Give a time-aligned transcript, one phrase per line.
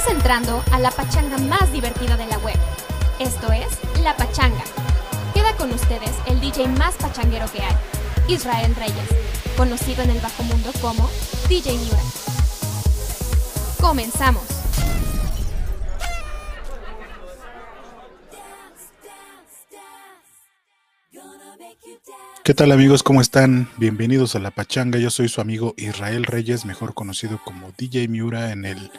[0.00, 2.56] Estás entrando a la pachanga más divertida de la web.
[3.18, 3.66] Esto es
[4.02, 4.64] La Pachanga.
[5.34, 7.76] Queda con ustedes el DJ más pachanguero que hay,
[8.26, 9.10] Israel Reyes,
[9.58, 11.06] conocido en el bajo mundo como
[11.50, 12.00] DJ Miura.
[13.78, 14.59] Comenzamos.
[22.42, 23.02] ¿Qué tal amigos?
[23.02, 23.68] ¿Cómo están?
[23.76, 24.98] Bienvenidos a La Pachanga.
[24.98, 28.90] Yo soy su amigo Israel Reyes, mejor conocido como DJ Miura en el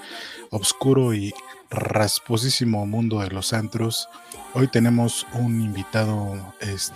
[0.52, 1.34] oscuro y
[1.72, 4.08] rasposísimo mundo de los antros.
[4.54, 6.94] Hoy tenemos un invitado este,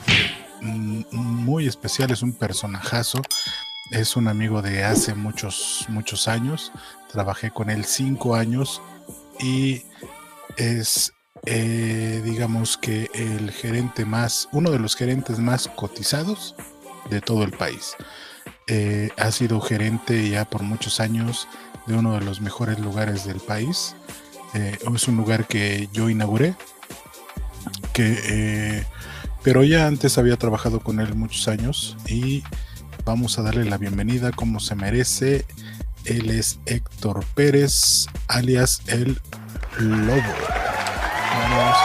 [0.62, 3.24] muy especial, es un personajazo.
[3.90, 6.72] Es un amigo de hace muchos, muchos años.
[7.12, 8.84] Trabajé con él cinco años
[9.40, 9.82] y
[10.58, 11.15] es
[11.46, 16.56] eh, digamos que el gerente más, uno de los gerentes más cotizados
[17.10, 17.96] de todo el país.
[18.68, 21.48] Eh, ha sido gerente ya por muchos años
[21.86, 23.96] de uno de los mejores lugares del país.
[24.54, 26.56] Eh, es un lugar que yo inauguré,
[27.94, 28.86] que,
[29.44, 32.44] pero ya antes había trabajado con él muchos años y
[33.06, 35.46] vamos a darle la bienvenida como se merece.
[36.06, 39.20] Él es Héctor Pérez, alias el
[39.78, 40.24] Lobo.
[41.56, 41.82] Vamos a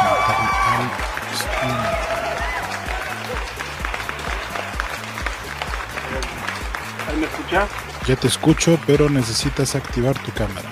[7.09, 7.71] ¿Ahí me escuchas?
[8.07, 10.69] Ya te escucho, pero necesitas activar tu cámara.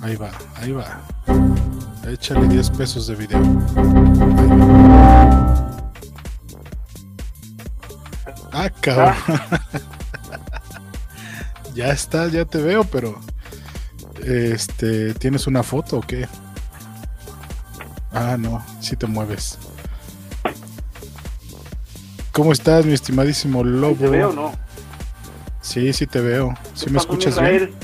[0.00, 1.02] Ahí va, ahí va.
[2.06, 3.42] Échale 10 pesos de video.
[8.52, 9.14] Ah, cabrón.
[11.74, 13.20] ya está, ya te veo, pero
[14.24, 16.26] este, ¿tienes una foto o qué?
[18.12, 19.58] Ah, no, si te mueves.
[22.32, 23.96] ¿Cómo estás, mi estimadísimo Lobo?
[23.96, 24.52] ¿Te veo o no?
[25.60, 26.54] Sí, sí te veo.
[26.74, 27.66] ¿Sí ¿Qué me escuchas Israel?
[27.66, 27.78] bien?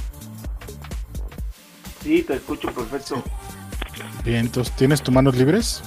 [2.02, 3.22] Sí, te escucho perfecto.
[4.24, 5.82] Bien, entonces, ¿tienes tus manos libres?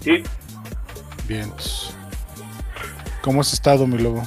[0.00, 0.22] Sí,
[1.26, 1.50] Bien.
[3.22, 4.22] ¿Cómo has estado, mi Lobo?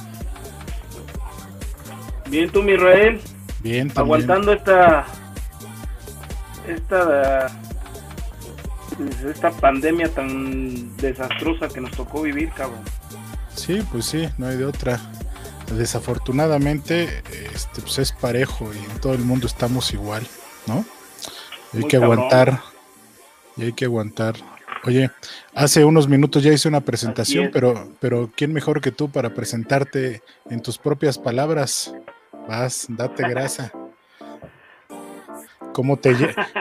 [2.30, 3.20] Bien tú, mi Israel,
[3.60, 3.98] Bien, también.
[4.22, 5.06] aguantando esta
[6.66, 7.46] esta
[9.30, 12.80] esta pandemia tan desastrosa que nos tocó vivir, cabrón.
[13.54, 15.00] Sí, pues sí, no hay de otra.
[15.76, 17.22] Desafortunadamente,
[17.54, 20.26] este, pues es parejo y en todo el mundo estamos igual,
[20.66, 20.84] ¿no?
[21.74, 22.18] Hay Muy que cabrón.
[22.18, 22.60] aguantar.
[23.56, 24.36] Y hay que aguantar.
[24.84, 25.10] Oye,
[25.54, 27.50] hace unos minutos ya hice una presentación, es.
[27.52, 31.92] pero, pero ¿quién mejor que tú para presentarte en tus propias palabras?
[32.48, 33.70] Vas, date grasa.
[35.74, 36.16] ¿Cómo te,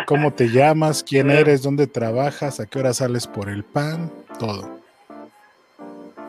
[0.05, 1.01] ¿Cómo te llamas?
[1.01, 1.63] ¿Quién eres?
[1.63, 2.59] ¿Dónde trabajas?
[2.59, 4.11] ¿A qué hora sales por el pan?
[4.37, 4.81] Todo.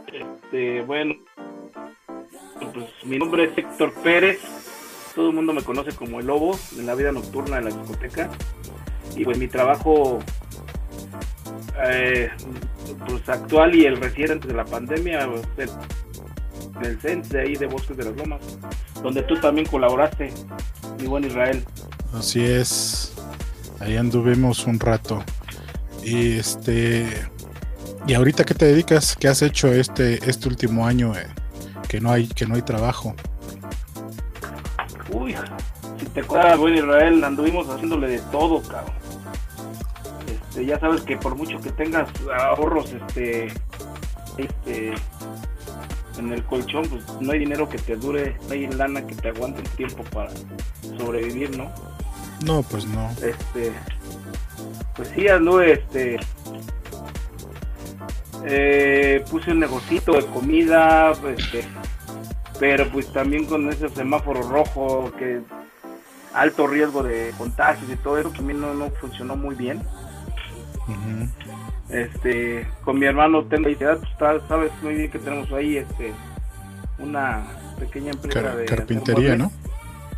[0.06, 1.16] Este, bueno,
[2.72, 4.38] pues mi nombre es Héctor Pérez.
[5.16, 8.30] Todo el mundo me conoce como el Lobo en la vida nocturna de la discoteca.
[9.16, 10.20] Y pues mi trabajo
[11.84, 12.30] eh,
[13.08, 15.76] pues actual y el reciente antes de la pandemia pues,
[16.80, 18.40] en el CENS de ahí de Bosques de las Lomas,
[19.02, 20.32] donde tú también colaboraste,
[21.00, 21.64] mi buen Israel.
[22.12, 23.14] Así es.
[23.80, 25.22] Ahí anduvimos un rato.
[26.02, 27.06] Y este.
[28.06, 29.16] ¿Y ahorita qué te dedicas?
[29.16, 31.26] ¿Qué has hecho este, este último año eh,
[31.88, 33.14] que no hay que no hay trabajo?
[35.12, 35.34] Uy,
[35.98, 38.94] si te acuerdas, buen Israel, anduvimos haciéndole de todo, cabrón.
[40.26, 43.48] Este, ya sabes que por mucho que tengas ahorros, este,
[44.38, 44.94] este,
[46.18, 49.28] en el colchón, pues no hay dinero que te dure, no hay lana que te
[49.28, 50.30] aguante el tiempo para
[50.96, 51.70] sobrevivir, ¿no?
[52.44, 53.10] No, pues no.
[53.22, 53.72] Este,
[54.96, 56.18] pues sí, anduve, este,
[58.44, 61.64] eh, puse un negocito de comida, este,
[62.58, 65.40] pero pues también con ese semáforo rojo que
[66.34, 69.82] alto riesgo de contagios y todo eso también no, no funcionó muy bien.
[70.86, 71.28] Ujú.
[71.90, 76.12] Este, con mi hermano tengo idea, pues, sabes muy bien que tenemos ahí, este,
[76.98, 77.46] una
[77.78, 79.36] pequeña empresa Car- de carpintería.
[79.36, 79.50] ¿no?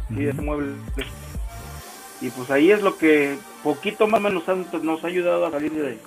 [0.09, 0.75] Sí, de muebles.
[2.21, 5.50] Y pues ahí es lo que poquito más o menos han- nos ha ayudado a
[5.53, 5.99] salir de,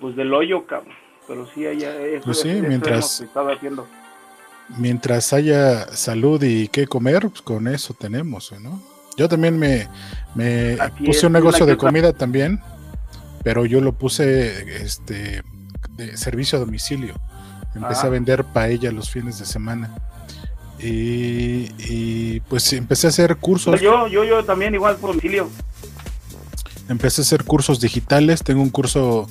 [0.00, 0.94] pues del hoyo, cabrón.
[1.26, 3.86] Pero sí, ahí, eso, Pues sí, eso mientras- haciendo.
[4.78, 8.80] Mientras haya salud y qué comer, pues con eso tenemos, ¿no?
[9.16, 9.88] Yo también me,
[10.34, 12.60] me Así puse es, un negocio de comida también,
[13.44, 15.42] pero yo lo puse este
[15.90, 17.14] de servicio a domicilio.
[17.74, 18.06] Empecé Ah.
[18.06, 19.94] a vender paella los fines de semana.
[20.80, 23.80] Y, y, pues empecé a hacer cursos.
[23.80, 25.48] Yo, yo, yo también igual por domicilio.
[26.88, 28.42] Empecé a hacer cursos digitales.
[28.42, 29.28] Tengo un curso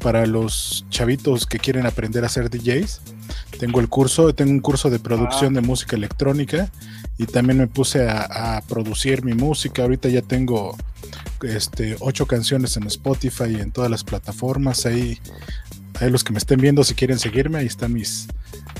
[0.00, 3.00] para los chavitos que quieren aprender a ser DJs.
[3.58, 5.60] Tengo el curso, tengo un curso de producción Ah.
[5.60, 6.70] de música electrónica
[7.18, 9.82] y también me puse a, a producir mi música.
[9.82, 10.76] Ahorita ya tengo
[11.42, 14.86] este, ocho canciones en Spotify y en todas las plataformas.
[14.86, 15.18] Ahí,
[16.00, 18.26] ahí los que me estén viendo, si quieren seguirme, ahí están mis.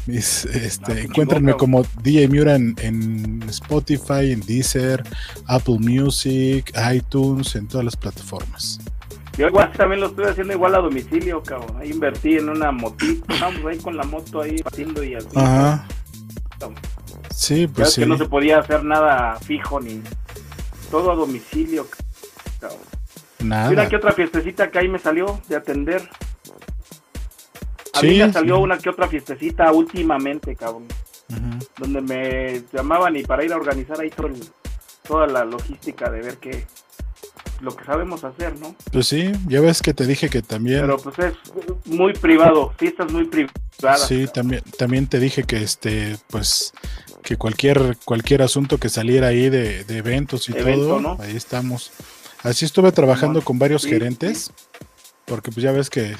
[0.06, 5.02] Mis este, encuéntrenme como DJ Miura en, en Spotify, en Deezer,
[5.46, 8.80] Apple Music, iTunes, en todas las plataformas.
[9.36, 11.76] Yo igual también lo estoy haciendo igual a domicilio, cabrón.
[11.80, 13.32] Ahí invertí en una motito.
[13.32, 15.28] Estamos ahí con la moto ahí partiendo y así.
[15.34, 15.86] Ajá.
[16.58, 16.78] cabrón.
[17.30, 18.02] Sí, pues sí.
[18.02, 20.00] que no se podía hacer nada fijo ni
[20.90, 21.88] todo a domicilio,
[22.60, 22.78] cabrón.
[23.40, 23.70] Nada.
[23.70, 26.08] Mira que otra fiestecita que ahí me salió de atender.
[27.94, 28.62] A Sí, mí me salió sí.
[28.62, 30.86] una que otra fiestecita últimamente, cabrón.
[31.78, 34.48] Donde me llamaban y para ir a organizar ahí todo el-
[35.06, 36.66] toda la logística de ver qué
[37.60, 38.74] lo que sabemos hacer, ¿no?
[38.92, 40.80] Pues sí, ya ves que te dije que también.
[40.82, 41.34] Pero pues es
[41.86, 44.06] muy privado, fiestas muy privadas.
[44.06, 46.72] Sí, también, también te dije que este, pues,
[47.22, 51.16] que cualquier, cualquier asunto que saliera ahí de, de eventos y Evento, todo, ¿no?
[51.20, 51.92] ahí estamos.
[52.42, 54.52] Así estuve trabajando con varios Sí, gerentes,
[55.24, 56.16] porque pues ya ves que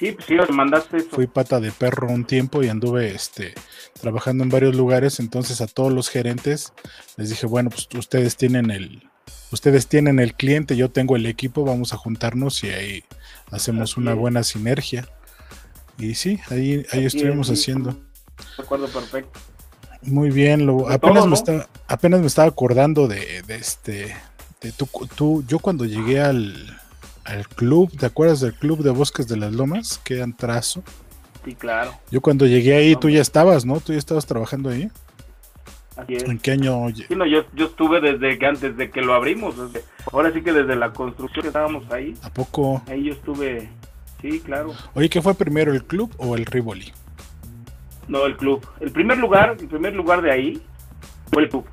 [0.00, 1.10] Sí, pues sí, me mandaste eso.
[1.10, 3.54] fui pata de perro un tiempo y anduve este
[4.00, 6.72] trabajando en varios lugares, entonces a todos los gerentes
[7.18, 9.08] les dije, bueno, pues ustedes tienen el
[9.52, 13.04] ustedes tienen el cliente, yo tengo el equipo, vamos a juntarnos y ahí
[13.52, 14.18] hacemos Así una es.
[14.18, 15.06] buena sinergia.
[15.98, 17.52] Y sí, ahí ahí Así es, estuvimos sí.
[17.52, 17.94] haciendo.
[18.56, 19.38] Recuerdo perfecto.
[20.02, 21.36] Muy bien, lo, apenas todo, me ¿no?
[21.36, 24.16] estaba, apenas me estaba acordando de, de este,
[24.62, 26.79] de tú, tú- yo cuando llegué al,
[27.24, 30.00] al club, ¿te acuerdas del club de Bosques de las Lomas?
[30.04, 30.82] Que trazo.
[31.44, 31.92] Sí, claro.
[32.10, 33.14] Yo cuando llegué ahí, tú Vamos.
[33.14, 33.80] ya estabas, ¿no?
[33.80, 34.90] Tú ya estabas trabajando ahí.
[35.96, 36.24] Así es.
[36.24, 36.86] ¿En qué año?
[36.94, 39.56] Sí, no, yo, yo estuve desde que antes de que lo abrimos.
[39.56, 42.14] desde- ahora sí que desde la construcción que estábamos ahí.
[42.22, 42.82] ¿A poco?
[42.88, 43.68] Ahí yo estuve.
[44.20, 44.74] Sí, claro.
[44.94, 46.92] Oye, ¿qué fue primero, el club o el Rivoli?
[48.08, 48.66] No, el club.
[48.80, 50.62] El primer lugar, el primer lugar de ahí
[51.32, 51.64] fue el club.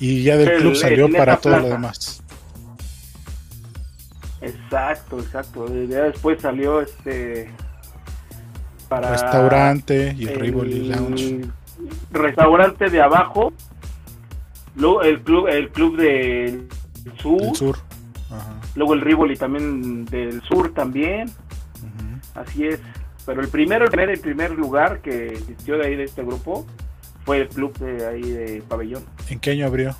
[0.00, 1.74] Y ya del El- club salió para todo lo plaza.
[1.74, 2.23] demás.
[4.44, 5.66] Exacto, exacto.
[5.86, 7.50] Ya después salió este.
[8.88, 11.46] Para Restaurante y el Rivoli Lounge.
[12.12, 13.52] Restaurante de abajo.
[14.76, 16.68] Luego el club, el club del
[17.20, 17.40] sur.
[17.40, 17.78] Del sur.
[18.30, 18.54] Ajá.
[18.74, 21.30] Luego el Rivoli también del sur también.
[22.34, 22.80] Así es.
[23.24, 26.66] Pero el primero, el primer, el primer lugar que existió de ahí de este grupo
[27.24, 29.04] fue el club de ahí de Pabellón.
[29.30, 29.96] ¿En qué año abrió?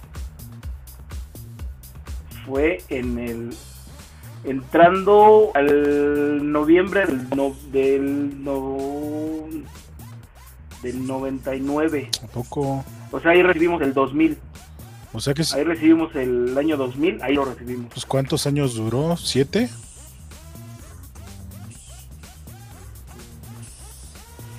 [2.45, 3.57] Fue en el
[4.45, 9.47] entrando al noviembre del no, del no,
[10.83, 12.11] del 99.
[12.23, 12.85] ¿A poco?
[13.11, 14.39] O sea, ahí recibimos el 2000.
[15.13, 17.87] O sea que, es- Ahí recibimos el año 2000, ahí lo recibimos.
[17.93, 19.17] pues, ¿cuántos años duró?
[19.17, 19.71] ¿Siete?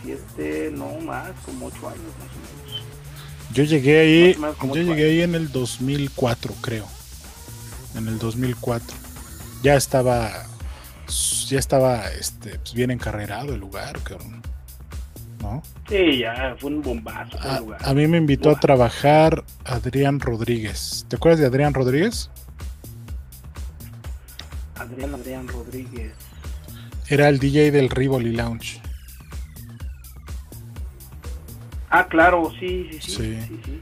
[0.03, 2.83] Siete, no más, como ocho años más o menos.
[3.53, 6.85] Yo llegué ahí, yo llegué ahí en el 2004, creo.
[7.95, 8.95] En el 2004.
[9.63, 10.31] Ya estaba,
[11.47, 13.97] ya estaba, este, pues, bien encarrerado el lugar.
[15.41, 15.61] ¿No?
[15.87, 17.79] Sí, ya fue un bombazo A, lugar.
[17.83, 21.05] a mí me invitó a trabajar Adrián Rodríguez.
[21.07, 22.29] ¿Te acuerdas de Adrián Rodríguez?
[24.75, 26.13] Adrián Adrián Rodríguez.
[27.07, 28.81] Era el DJ del Rivoli Lounge.
[31.89, 33.11] Ah, claro, sí, sí, sí.
[33.11, 33.39] Sí.
[33.47, 33.81] sí, sí.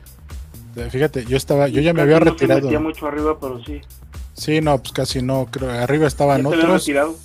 [0.90, 2.62] Fíjate, yo estaba, yo ya me había no retirado.
[2.64, 3.80] metía mucho arriba, pero sí.
[4.44, 5.70] Sí, no, pues casi no, creo.
[5.72, 6.82] Arriba estaban Ya otros.
[6.82, 7.18] retirado.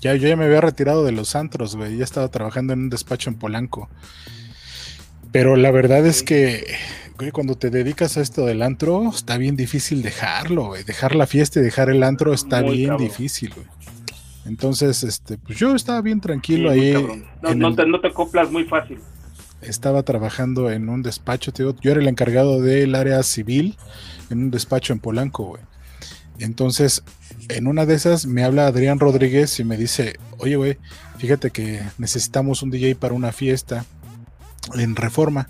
[0.00, 1.96] Ya, yo ya me había retirado de los antros, güey.
[1.96, 3.88] Ya estaba trabajando en un despacho en Polanco.
[5.32, 6.64] Pero la verdad es que,
[7.18, 10.84] güey, cuando te dedicas a esto del antro, está bien difícil dejarlo, güey.
[10.84, 13.08] Dejar la fiesta y dejar el antro está Muy bien cabrón.
[13.08, 13.66] difícil, güey.
[14.46, 16.92] Entonces, este, pues yo estaba bien tranquilo Sí, ahí.
[17.42, 18.98] No, en no el- te, no te acoplas muy fácil.
[19.62, 23.76] estaba trabajando en un despacho, te digo, yo era el encargado del área civil
[24.28, 25.62] en un despacho en Polanco, güey.
[26.38, 27.02] Entonces,
[27.48, 30.78] en una de esas me habla Adrián Rodríguez y me dice, oye, güey,
[31.18, 33.84] fíjate que necesitamos un DJ para una fiesta
[34.74, 35.48] en Reforma,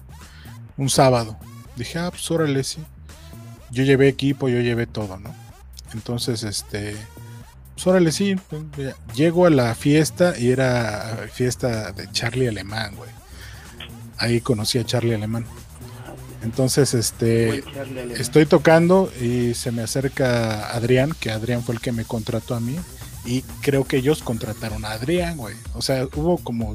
[0.76, 1.38] un sábado.
[1.76, 2.80] Dije, ah, pues órale, sí.
[3.70, 5.34] Yo llevé equipo, yo llevé todo, ¿no?
[5.92, 6.96] Entonces, este,
[7.74, 8.36] pues órale, sí.
[9.14, 13.10] Llego a la fiesta y era fiesta de Charlie Alemán, güey.
[14.18, 15.44] Ahí conocí a Charlie Alemán.
[16.44, 17.64] Entonces, este,
[18.20, 22.60] estoy tocando y se me acerca Adrián, que Adrián fue el que me contrató a
[22.60, 22.76] mí.
[23.24, 25.56] Y creo que ellos contrataron a Adrián, güey.
[25.72, 26.74] O sea, hubo como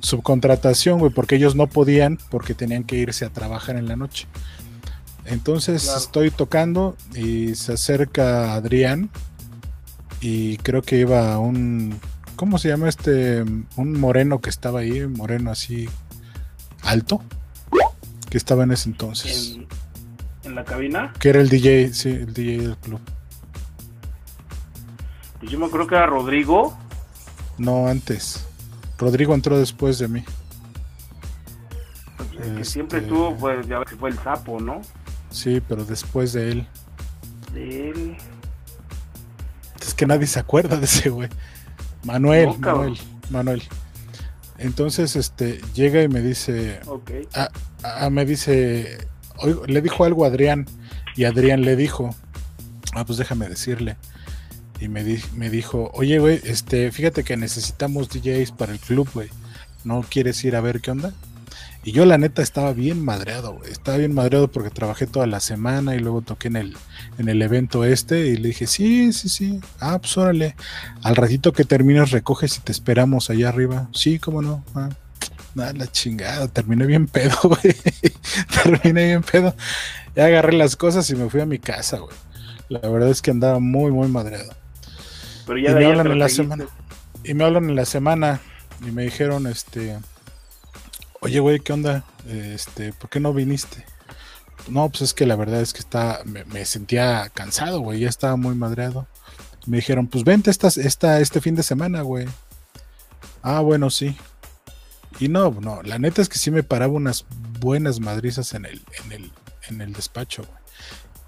[0.00, 4.26] subcontratación, güey, porque ellos no podían, porque tenían que irse a trabajar en la noche.
[5.24, 5.98] Entonces Claro.
[5.98, 9.10] estoy tocando y se acerca Adrián
[10.20, 11.98] y creo que iba un,
[12.34, 13.42] ¿cómo se llama este?
[13.76, 15.88] Un moreno que estaba ahí, moreno así
[16.82, 17.22] alto,
[18.30, 19.56] que estaba en ese entonces.
[19.56, 19.66] En,
[20.44, 21.12] en la cabina.
[21.18, 23.00] Que era el DJ, sí, el DJ del club.
[25.40, 26.76] Pues yo me acuerdo que era Rodrigo.
[27.58, 28.46] No, antes.
[28.98, 30.24] Rodrigo entró después de mí.
[32.20, 34.80] el que Este- siempre estuvo, pues ya que fue el sapo, ¿no?
[35.30, 36.66] Sí, pero después de él.
[37.54, 38.16] De él.
[39.80, 41.28] Es que nadie se acuerda de ese güey.
[42.04, 42.96] Manuel, No, cabrón.
[43.30, 43.62] Manuel, Manuel.
[44.60, 47.10] Entonces, este, llega y me dice, Ok.
[47.82, 48.98] ah, me dice,
[49.38, 50.66] oigo, le dijo algo a Adrián
[51.16, 52.14] y Adrián le dijo,
[52.94, 53.96] ah, pues déjame decirle.
[54.78, 59.08] Y me, di- me dijo, oye, güey, este, fíjate que necesitamos DJs para el club,
[59.14, 59.28] güey.
[59.84, 61.12] ¿No quieres ir a ver qué onda?
[61.82, 63.72] Y yo la neta estaba bien madreado, güey.
[63.72, 66.76] Estaba bien madreado porque trabajé toda la semana y luego toqué en el,
[67.18, 69.60] en el evento este y le dije, sí, sí, sí.
[69.80, 70.56] Ah, pues órale.
[71.02, 73.88] Al ratito que termines recoges y te esperamos allá arriba.
[73.94, 74.62] Sí, cómo no.
[74.74, 74.90] Ah,
[75.54, 76.48] nada, la chingada.
[76.48, 77.74] Terminé bien pedo, güey.
[78.62, 79.54] Terminé bien pedo.
[80.14, 82.14] Ya agarré las cosas y me fui a mi casa, güey.
[82.68, 84.52] La verdad es que andaba muy, muy madreado.
[85.46, 86.42] Pero Y ya de me ahí hablan te en lo la seguiste.
[86.56, 86.66] semana.
[87.24, 88.40] Y me hablan en la semana
[88.86, 89.98] y me dijeron, este,
[91.20, 92.04] oye, güey, ¿qué onda?
[92.28, 93.84] Este, ¿por qué no viniste?
[94.68, 98.36] No, pues es que la verdad es que está, me, sentía cansado, güey, ya estaba
[98.36, 99.06] muy madreado.
[99.66, 102.26] Me dijeron, pues vente esta, este fin de semana, güey.
[103.42, 104.16] Ah, bueno, sí.
[105.18, 107.26] Y no, no, la neta es que sí me paraba unas
[107.58, 109.32] buenas madrizas en el, en el,
[109.68, 110.60] en el despacho, güey.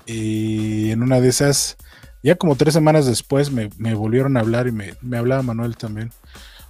[0.05, 1.77] Y en una de esas,
[2.23, 5.77] ya como tres semanas después me, me volvieron a hablar y me, me hablaba Manuel
[5.77, 6.11] también.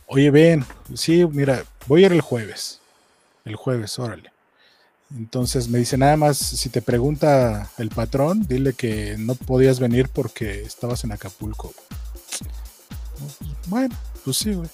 [0.07, 0.65] Oye, ven,
[0.95, 2.82] sí, mira, voy a ir el jueves.
[3.45, 4.31] El jueves, órale.
[5.17, 10.09] Entonces me dice, nada más, si te pregunta el patrón, dile que no podías venir
[10.09, 11.75] porque estabas en Acapulco.
[13.67, 13.95] Bueno,
[14.25, 14.69] pues sí, güey.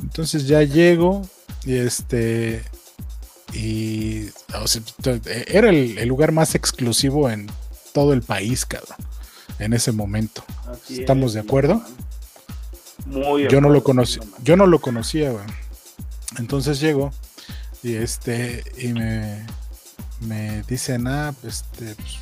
[0.00, 1.28] Entonces ya llego
[1.64, 2.64] y este...
[3.52, 4.28] Y
[4.60, 7.50] o sea, t- era el, el lugar más exclusivo en
[7.92, 8.96] todo el país, cabrón.
[9.58, 10.44] En ese momento.
[10.66, 11.82] Así ¿Estamos es, de acuerdo?
[13.06, 15.44] Muy Yo no lo conocí, yo no lo conocía, güey.
[16.38, 17.12] Entonces llego
[17.82, 19.46] y este y me,
[20.20, 22.18] me dicen, ah, este, pues,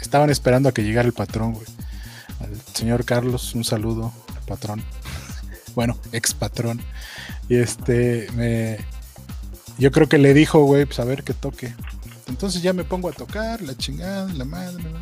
[0.00, 1.66] estaban esperando a que llegara el patrón, güey.
[2.40, 4.12] Al señor Carlos, un saludo,
[4.46, 4.82] patrón.
[5.74, 6.80] bueno, ex patrón.
[7.48, 8.78] Y este me
[9.78, 11.74] yo creo que le dijo, güey, pues a ver que toque.
[12.28, 15.00] Entonces ya me pongo a tocar, la chingada, la madre, ¿no?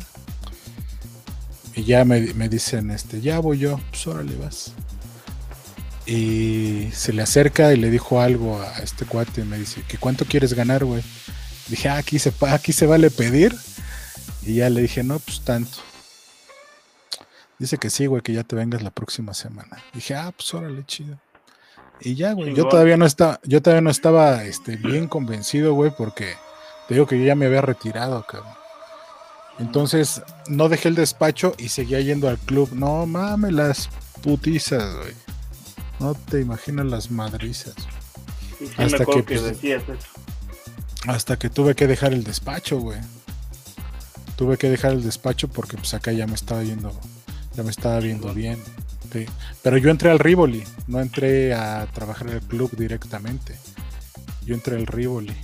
[1.75, 4.73] Y ya me, me dicen, este, ya voy yo, pues órale vas.
[6.05, 10.25] Y se le acerca y le dijo algo a este cuate, me dice, ¿que cuánto
[10.25, 11.03] quieres ganar, güey?
[11.67, 13.55] Dije, ah, aquí se, aquí se vale pedir.
[14.41, 15.77] Y ya le dije, no, pues tanto.
[17.59, 19.83] Dice que sí, güey, que ya te vengas la próxima semana.
[19.93, 21.19] Dije, ah, pues órale, chido.
[22.01, 25.91] Y ya, güey, yo todavía no estaba, yo todavía no estaba este, bien convencido, güey,
[25.95, 26.35] porque
[26.87, 28.53] te digo que yo ya me había retirado, cabrón.
[29.59, 32.69] Entonces, no dejé el despacho y seguía yendo al club.
[32.73, 33.89] No mames, las
[34.23, 35.13] putizas, güey.
[35.99, 37.75] No te imaginas las madrizas.
[38.57, 40.07] Sí, sí, hasta que, que, pues, decías eso.
[41.07, 42.99] Hasta que tuve que dejar el despacho, güey.
[44.35, 46.91] Tuve que dejar el despacho porque pues acá ya me estaba yendo,
[47.55, 48.61] ya me estaba viendo bien.
[49.11, 49.25] sí.
[49.61, 53.55] Pero yo entré al Rivoli, no entré a trabajar en el club directamente.
[54.45, 55.35] Yo entré al Rivoli,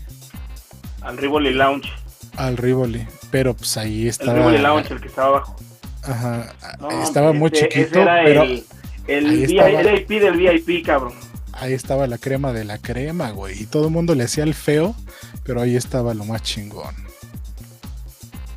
[1.01, 1.89] Al Rivoli Lounge.
[2.37, 5.55] al Rivoli, pero pues ahí El estaba, Rivoli Lounge, el que estaba abajo.
[6.03, 8.65] ajá, No, estaba muy ese- chiquito, pero el,
[9.07, 9.69] el VIP estaba.
[9.69, 11.13] el VIP del VIP, cabrón.
[11.53, 13.61] ahí estaba la crema de la crema, güey.
[13.61, 14.95] Y todo el mundo le hacía el feo,
[15.43, 16.95] pero ahí estaba lo más chingón,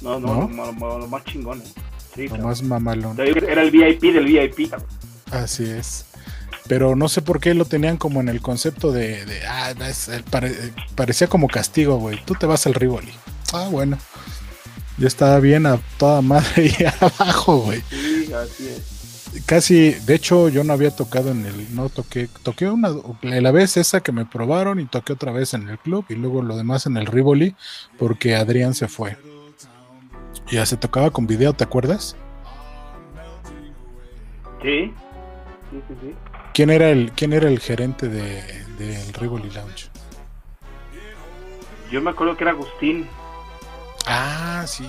[0.00, 0.48] No, ¿No?
[0.48, 1.60] no, Lo, ma- lo más chingón.
[1.60, 1.64] eh.
[2.14, 3.16] Sí, lo más mamalón.
[3.20, 4.88] Era el VIP del VIP, cabrón.
[5.30, 6.04] Así es.
[6.66, 10.10] Pero no sé por qué lo tenían como en el concepto de, de, ah, es-
[10.30, 12.18] pare- parecía como castigo, güey.
[12.24, 13.12] Tú te vas al Rivoli.
[13.52, 13.98] Ah, bueno.
[14.98, 17.82] Yo estaba bien a toda madre ahí abajo, güey.
[17.90, 18.97] Sí, así es.
[19.46, 22.90] Casi, de hecho, yo no había tocado en el, no toqué, toqué una,
[23.22, 26.42] la vez esa que me probaron y toqué otra vez en el club y luego
[26.42, 27.54] lo demás en el Rivoli
[27.98, 29.16] porque Adrián se fue.
[30.50, 32.16] Ya se tocaba con video, ¿te acuerdas?
[34.62, 34.92] Sí.
[35.70, 36.14] Sí, sí, sí.
[36.54, 39.90] ¿Quién era el, quién era el gerente de, del Rivoli Lounge?
[41.90, 43.06] Yo me acuerdo que era Agustín.
[44.06, 44.88] Ah, sí.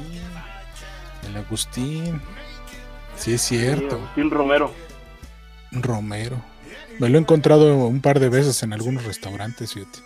[1.28, 2.22] El Agustín.
[3.20, 3.96] Sí, es Sí, cierto.
[3.96, 4.72] Agustín Romero.
[5.72, 6.42] Romero.
[7.00, 10.00] Me lo he encontrado un par de veces en algunos restaurantes, fíjate.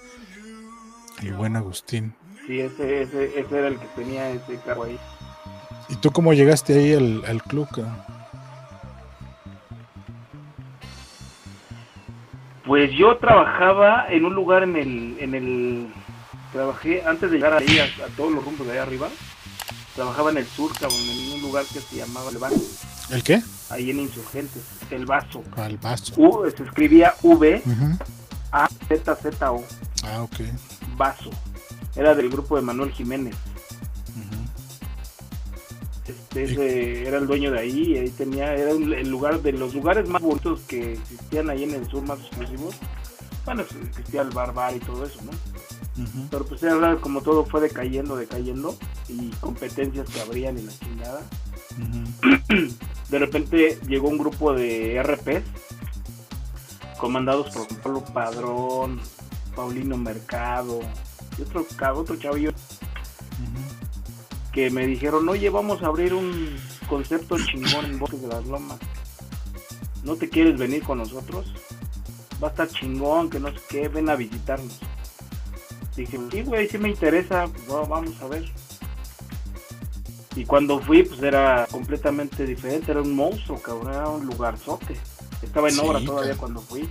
[1.21, 2.15] El buen Agustín.
[2.45, 4.99] Sí, ese, ese, ese era el que tenía ese carro ahí.
[5.89, 7.67] ¿Y tú cómo llegaste ahí al, al club?
[12.65, 15.87] Pues yo trabajaba en un lugar en el, en el,
[16.51, 19.09] trabajé antes de llegar ahí a, a todos los rumbos de ahí arriba,
[19.95, 22.55] trabajaba en el sur, cabrón, en un lugar que se llamaba El Vaso,
[23.09, 23.41] ¿El qué?
[23.69, 25.43] ahí en Insurgentes, El Vaso.
[25.55, 26.13] Al vaso.
[26.17, 27.61] U, se escribía V.
[28.51, 29.63] A, Z, Z, O,
[30.03, 30.41] Ah, ok.
[30.95, 31.31] Vaso.
[31.95, 33.35] Era del grupo de Manuel Jiménez.
[36.07, 40.07] Este, ese era el dueño de ahí, ahí tenía, era el lugar de los lugares
[40.09, 42.75] más bonitos que existían ahí en el sur, más exclusivos.
[43.45, 45.31] Bueno, existía el bar bar y todo eso, ¿no?
[46.29, 48.75] Pero pues era como todo fue decayendo, decayendo,
[49.07, 51.21] y competencias que abrían y la chingada.
[53.09, 55.43] De repente llegó un grupo de RPs,
[56.97, 58.99] comandados por Pablo Padrón,
[59.55, 60.79] Paulino Mercado,
[61.37, 61.65] y otro,
[61.95, 62.51] otro chavillo
[64.51, 66.55] que me dijeron, oye, vamos a abrir un
[66.87, 68.77] concepto chingón en Bosques de las Lomas.
[70.03, 71.51] ¿No te quieres venir con nosotros?
[72.43, 74.79] Va a estar chingón, que no sé qué, ven a visitarnos.
[75.95, 78.51] Dije, sí, güey, sí me interesa, va- vamos a ver.
[80.35, 84.95] Y cuando fui, pues era completamente diferente, era un monstruo, cabrón, era un lugarzote.
[85.41, 86.89] Estaba en Sí, obra todavía cuando fui.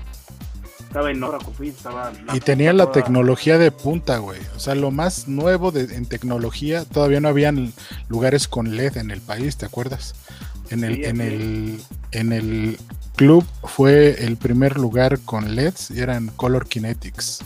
[0.81, 2.13] Estaba en obra cuando fui, estaba...
[2.35, 4.41] Y tenía la toda- tecnología de punta, güey.
[4.55, 7.73] O sea, lo más nuevo de, en tecnología, todavía no habían
[8.09, 10.15] lugares con LED en el país, ¿te acuerdas?
[10.71, 11.81] En el, Sí, en el,
[12.13, 12.79] en el
[13.17, 17.41] club fue el primer lugar con LEDs y eran Color Kinetics.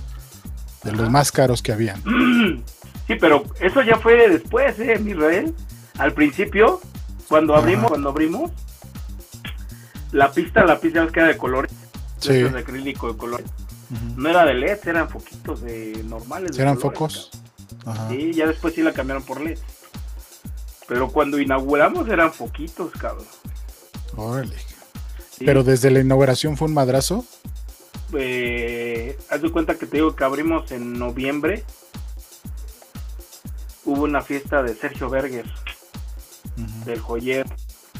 [0.84, 2.02] De los más caros que habían.
[3.06, 5.54] Sí, pero eso ya fue después, ¿eh, Israel?
[5.98, 6.80] Al principio,
[7.28, 7.62] cuando Ajá.
[7.62, 8.50] abrimos, cuando abrimos,
[10.12, 11.72] la pista, la pista ya ves que era de colores,
[12.18, 12.32] Sí.
[12.42, 13.46] de acrílico de colores.
[14.16, 16.56] No era de LED, eran foquitos de normales.
[16.56, 17.30] de ¿Eran colores, focos?
[17.84, 18.08] Ajá.
[18.08, 19.58] Sí, ya después sí la cambiaron por LED.
[20.88, 23.26] Pero cuando inauguramos eran foquitos, cabrón.
[24.16, 24.56] Órale.
[25.30, 25.44] Sí.
[25.44, 27.24] Pero desde la inauguración fue un madrazo.
[28.16, 31.64] eh, haz de cuenta que te digo que abrimos en noviembre.
[33.84, 35.44] Hubo una fiesta de Sergio Berger,
[36.84, 37.46] Del joyer.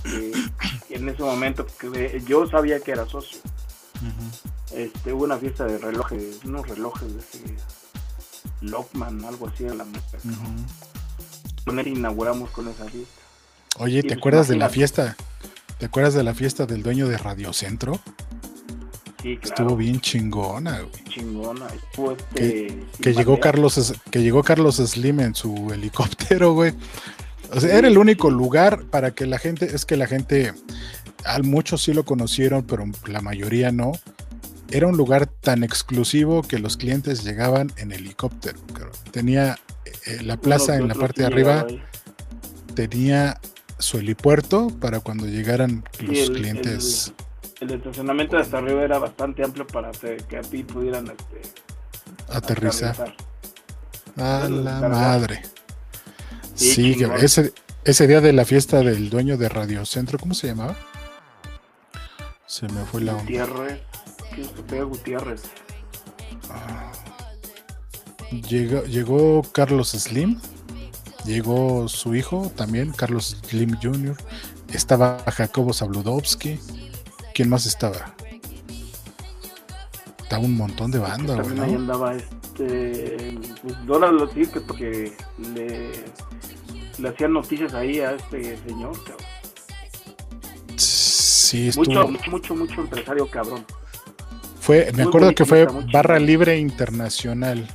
[0.02, 0.32] que-
[0.88, 3.38] que en ese momento que yo sabía que era socio.
[4.72, 7.56] Este, hubo una fiesta de relojes, unos relojes de ese
[8.60, 9.86] Lockman, algo así en la.
[11.64, 13.20] Con él inauguramos con esa fiesta.
[13.78, 15.16] Oye, ¿te pues, acuerdas de la fiesta?
[15.78, 17.98] ¿Te acuerdas de la fiesta del dueño de Radio Centro?
[19.22, 19.42] Sí, claro.
[19.42, 21.04] Estuvo bien chingona, güey.
[21.08, 21.66] chingona.
[21.66, 23.40] Estuvo este, Que, que llegó.
[23.40, 26.74] Carlos que llegó Carlos Slim en su helicóptero, güey.
[27.52, 30.52] O sea, era el único lugar para que la gente, es que la gente,
[31.24, 33.92] al muchos sí lo conocieron, pero la mayoría no.
[34.70, 38.58] Era un lugar tan exclusivo que los clientes llegaban en helicóptero.
[39.12, 41.80] Tenía eh, la Uno plaza en la parte de arriba, ahí.
[42.74, 43.40] tenía
[43.78, 47.12] su helipuerto para cuando llegaran los el- clientes.
[47.60, 51.40] El estacionamiento hasta arriba era bastante amplio para que que aquí pudieran este,
[52.28, 53.14] aterrizar.
[54.16, 55.42] A la madre.
[56.56, 57.52] Sí, ese,
[57.84, 60.76] ese día de la fiesta del dueño de Radio Centro, ¿cómo se llamaba?
[62.46, 63.24] Se me fue la onda.
[63.24, 63.80] Gutiérrez.
[64.34, 65.42] ¿Qué es Pedro Gutiérrez?
[66.50, 66.92] Ah.
[68.48, 70.40] Llegó, llegó Carlos Slim,
[71.24, 74.16] llegó su hijo también, Carlos Slim Jr.,
[74.72, 76.58] estaba Jacobo Zabludovsky,
[77.34, 78.14] ¿quién más estaba?
[80.22, 81.78] Estaba un montón de banda, güey, También ahí ¿no?
[81.78, 83.38] andaba este.
[83.62, 84.28] Pues Dora lo
[84.66, 85.12] porque
[85.54, 85.92] le,
[86.98, 89.26] le hacían noticias ahí a este señor, cabrón.
[90.76, 92.08] Sí, estuvo.
[92.08, 93.64] Mucho, mucho, mucho, empresario cabrón.
[94.60, 96.18] Fue, me muy acuerdo que fue Barra.
[96.18, 97.68] Libre Internacional.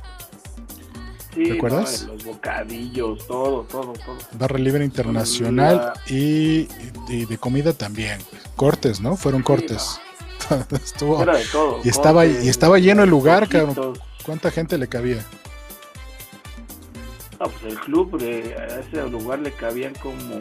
[1.34, 2.04] Sí, ¿Te acuerdas?
[2.06, 4.18] no, los bocadillos, todo, todo, todo.
[4.38, 6.68] Barra Libre Internacional y,
[7.08, 8.18] y de comida también.
[8.56, 9.16] Cortes, ¿no?
[9.16, 9.98] Fueron Sí, cortes.
[10.84, 11.80] Estuvo, Era de todo.
[11.82, 13.94] Y estaba- y estaba lleno el lugar, cabrón.
[14.26, 15.24] ¿Cuánta gente le cabía?
[17.64, 20.36] El club, de, a ese lugar le cabían como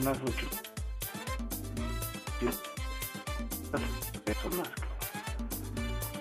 [0.00, 0.46] unas ocho
[4.24, 4.68] personas.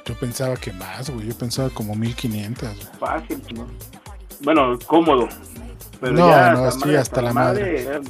[0.05, 1.27] Yo pensaba que más, güey.
[1.27, 2.69] Yo pensaba como 1500.
[2.69, 2.87] güey.
[2.99, 3.67] fácil, chingón.
[4.41, 5.29] Bueno, cómodo.
[6.01, 8.01] Pero No, ya no, hasta sí, hasta la madre.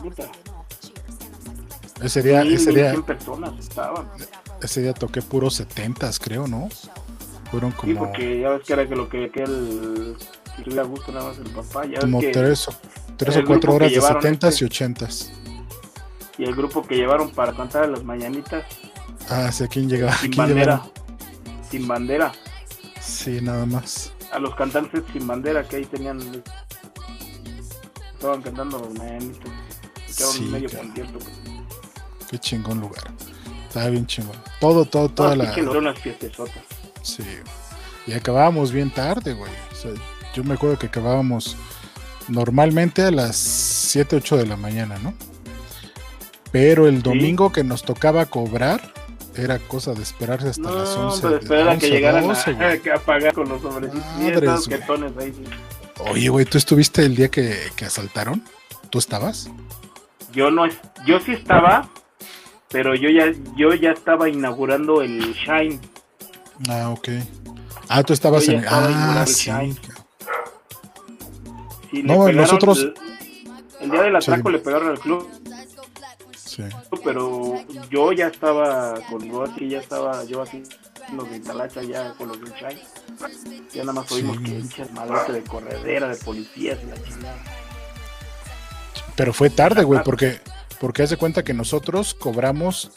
[2.01, 4.07] Ese día, ese día, cien personas estaban.
[4.61, 6.67] ese día toqué puros 70, creo, ¿no?
[7.51, 9.43] Fueron Sí, como, porque ya ves que era que lo que, que
[10.55, 11.85] que tuviera gusto nada más el papá.
[11.85, 12.73] Ya como tres, o,
[13.17, 15.07] tres o cuatro horas de llevaron 70 este- y 80.
[16.37, 18.63] Y el grupo que llevaron para cantar a las mañanitas
[19.29, 20.11] Ah, sí, ¿a quién llegaba?
[20.13, 20.75] ¿A sin quién bandera.
[20.75, 20.91] llevaron?
[21.69, 22.31] Sin bandera.
[22.99, 24.11] Sí, nada más.
[24.31, 26.19] A los cantantes sin bandera que ahí tenían
[28.13, 29.49] estaban cantando los.
[30.15, 31.19] Quedaron Sí, medio concierto.
[32.29, 33.11] Qué chingón lugar.
[33.67, 34.35] Estaba bien chingón.
[34.59, 35.45] Todo, todo, toda la.
[35.53, 35.69] sí que.
[37.01, 37.23] Sí.
[38.07, 39.51] Y acabábamos bien tarde, güey.
[39.71, 39.91] O sea,
[40.33, 41.55] yo me acuerdo que acabábamos
[42.27, 45.13] normalmente a las 7, 8 de la mañana, ¿no?
[46.51, 48.93] Pero el domingo que nos tocaba cobrar
[49.35, 51.21] era cosa de esperarse hasta No, las 11.
[51.21, 52.51] pero esperar a que 11, llegaran 12,
[52.91, 53.61] a, a pagar con los
[55.19, 55.33] ahí.
[55.35, 55.43] sí.
[56.11, 58.43] Oye, güey, ¿tú estuviste el día que, que asaltaron?
[58.89, 59.49] ¿Tú estabas?
[60.31, 60.65] Yo no,
[61.05, 61.89] yo sí estaba,
[62.69, 65.79] pero yo ya, yo ya estaba inaugurando el Shine.
[66.69, 67.09] Ah, ok.
[67.89, 68.59] Ah, tú estabas Yo en.
[68.59, 69.51] estaba Ah, sí.
[72.01, 72.93] Le No, pegaron nosotros- El,
[73.81, 74.53] el día del atraco Sí.
[74.53, 75.29] le pegaron al club,
[76.35, 76.63] Sí.
[77.03, 77.55] pero
[77.89, 80.63] yo ya estaba con así, ya estaba yo así
[81.13, 82.81] los de Talacha ya con los del Shine.
[83.73, 84.43] Ya nada más oímos Sí.
[84.43, 87.43] que hinchas malote de corredera, de policías y la chingada.
[89.15, 90.39] Pero fue tarde, güey, porque,
[90.79, 92.91] porque hace cuenta que nosotros cobramos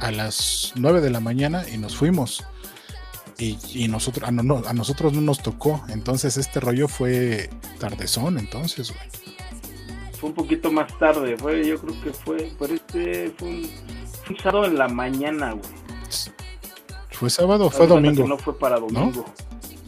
[0.00, 2.44] a las 9 de la mañana y nos fuimos.
[3.38, 5.84] Y, y nosotros, a, no- a nosotros no nos tocó.
[5.88, 9.08] Entonces este rollo fue tardezón, entonces, güey.
[10.18, 13.64] Fue un poquito más tarde, fue, yo creo que fue, pero este fue un,
[14.24, 15.68] fue un sábado en la mañana, güey.
[17.10, 18.26] ¿Fue sábado o fue domingo?
[18.26, 19.24] No fue para domingo.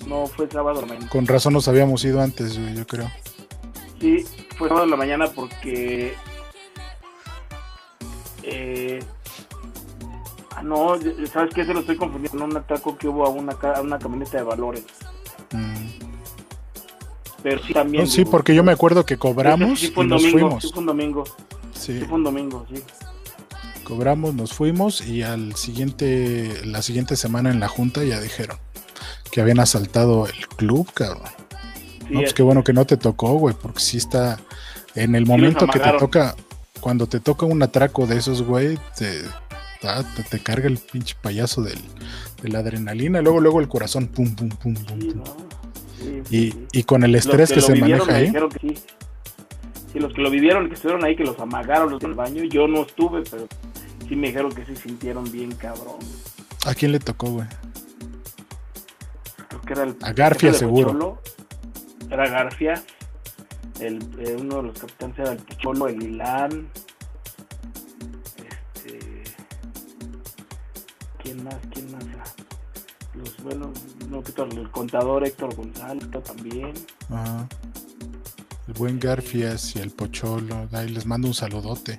[0.07, 0.27] ¿No?
[0.27, 1.09] fue sábado mañana.
[1.09, 3.11] Con razón nos habíamos ido antes, güey, yo creo.
[4.01, 4.25] Sí,
[4.57, 6.15] fue sábado en la mañana porque.
[8.43, 8.88] Eh,
[10.59, 10.97] ah, no,
[11.33, 11.64] ¿sabes qué?
[11.64, 14.38] Se lo estoy confundiendo con un ataco que hubo a una, ca- a una camioneta
[14.38, 14.85] de valores.
[15.53, 15.87] Mm.
[17.42, 18.05] Pero sí también.
[18.05, 20.38] No, sí, digo, porque yo me acuerdo que cobramos Sí, fue y un nos domingo.
[20.40, 20.62] fuimos.
[20.64, 21.25] Sí, fue un domingo.
[21.73, 22.83] Sí, Sí, fue un domingo, sí.
[23.85, 28.59] cobramos, nos fuimos y al siguiente, la siguiente semana en la junta ya dijeron
[29.31, 31.23] que habían asaltado el club, cabrón.
[31.29, 34.38] Sí, no, pues es- qué bueno que no te tocó, güey, porque sí está.
[34.94, 36.35] En el momento que te toca,
[36.81, 39.23] cuando te toca un atraco de esos, güey, te,
[39.85, 41.79] ah, te, te carga el pinche payaso del,
[42.43, 45.01] de la adrenalina, luego, luego el corazón, pum, pum, pum, pum.
[45.01, 45.17] sí, pum.
[45.17, 45.25] no,
[45.99, 48.75] sí, Y, y con el estrés que, se maneja ahí, dijeron que sí.
[49.95, 52.69] Los que lo vivieron, que estuvieron ahí, que los amagaron los en el baño, yo
[52.69, 53.49] no estuve, pero
[54.09, 55.99] sí me dijeron que se sintieron bien cabrón.
[56.67, 57.47] ¿a quién le tocó, güey?
[59.49, 60.93] Creo que era el A Garfia, seguro.
[60.93, 61.23] Pocholo,
[62.11, 62.83] Era Garfia.
[63.81, 66.69] El, eh, uno de los capitanes era el Picholo, el Milán.
[71.29, 71.57] ¿Quién más?
[71.75, 72.05] ¿Quién más?
[72.07, 72.25] era?
[73.14, 76.73] Los buenos, no, el contador Héctor González también.
[77.11, 77.47] Ajá.
[78.67, 81.99] El buen Garfias y el Pocholo, ahí les mando un saludote.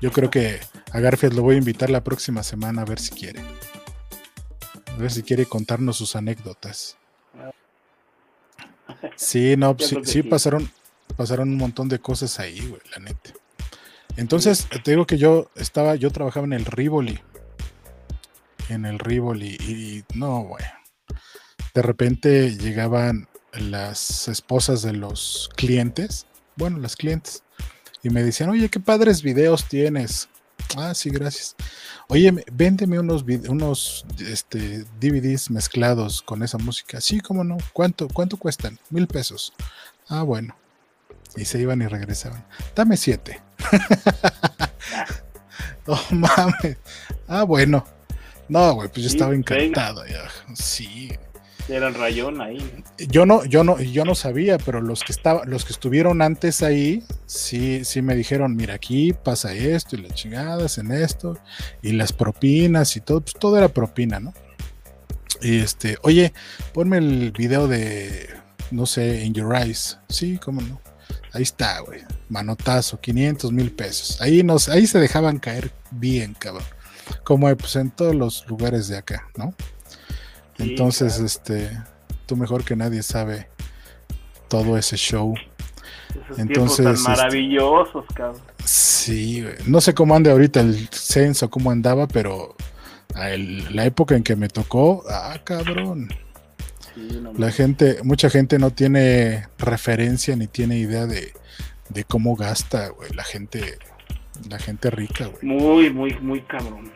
[0.00, 0.60] Yo creo que
[0.92, 3.42] a Garfias lo voy a invitar la próxima semana a ver si quiere.
[4.86, 6.96] A ver si quiere contarnos sus anécdotas.
[9.16, 10.22] Sí, no, pues sí.
[10.22, 10.70] pasaron,
[11.16, 13.32] pasaron un montón de cosas ahí, güey, la neta.
[14.16, 17.20] Entonces, te digo que yo estaba, yo trabajaba en el Rivoli.
[18.68, 19.54] En el Rivoli.
[19.60, 20.64] Y no, güey.
[21.74, 26.26] De repente llegaban las esposas de los clientes.
[26.56, 27.42] Bueno, las clientes.
[28.02, 30.28] Y me decían, oye, qué padres videos tienes.
[30.76, 31.56] Ah, sí, gracias.
[32.08, 37.00] Oye, me- véndeme unos, unos este, DVDs mezclados con esa música.
[37.00, 37.56] Sí, cómo no.
[37.72, 38.78] ¿Cuánto, cuánto cuestan?
[38.90, 39.52] Mil pesos.
[40.08, 40.56] Ah, bueno.
[41.36, 42.46] Y se iban y regresaban.
[42.76, 43.42] Dame siete.
[45.86, 46.76] no mames.
[47.26, 47.84] Ah, bueno.
[48.48, 49.54] No, güey, pues yo Sí, estaba venga.
[49.56, 50.06] encantado.
[50.06, 50.22] ya.
[50.54, 51.10] Sí.
[51.66, 52.58] Era el rayón ahí.
[53.08, 56.62] Yo no, yo no, yo no sabía, pero los que estaban, los que estuvieron antes
[56.62, 61.38] ahí, sí, sí me dijeron, mira, aquí pasa esto y las chingadas en esto,
[61.80, 64.34] y las propinas y todo, pues todo era propina, ¿no?
[65.40, 66.34] Y este, oye,
[66.74, 68.28] ponme el video de,
[68.70, 69.98] no sé, In Your Eyes.
[70.10, 70.82] Sí, cómo no.
[71.32, 72.00] Ahí está, güey.
[72.28, 74.20] Manotazo, 500 mil pesos.
[74.20, 76.64] Ahí nos, ahí se dejaban caer bien, cabrón.
[77.24, 79.54] Como pues, en todos los lugares de acá, ¿no?
[80.56, 81.26] Sí, Entonces, claro.
[81.26, 81.78] este,
[82.26, 83.48] tú mejor que nadie sabe
[84.48, 85.34] todo ese show.
[86.26, 88.40] Esos Entonces, este- tan maravillosos, cabrón.
[88.64, 89.54] Sí, güey.
[89.66, 92.54] no sé cómo anda ahorita el censo, cómo andaba, pero
[93.16, 96.08] el- la época en que me tocó, ah, cabrón.
[96.94, 101.32] Sí, no La gente, mucha gente no tiene referencia ni tiene idea de,
[101.88, 103.10] de cómo gasta, güey.
[103.12, 103.78] La gente,
[104.48, 105.42] la gente rica, güey.
[105.44, 106.92] Muy, muy, muy cabrón.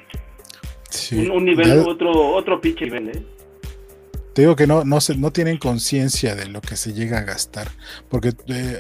[0.91, 1.17] Sí.
[1.17, 3.27] Un, un nivel, Ya- otro, otro pinche nivel, ¿eh?
[4.35, 7.23] Te digo que no, no, se, no tienen conciencia de lo que se llega a
[7.23, 7.69] gastar.
[8.09, 8.79] Porque eh,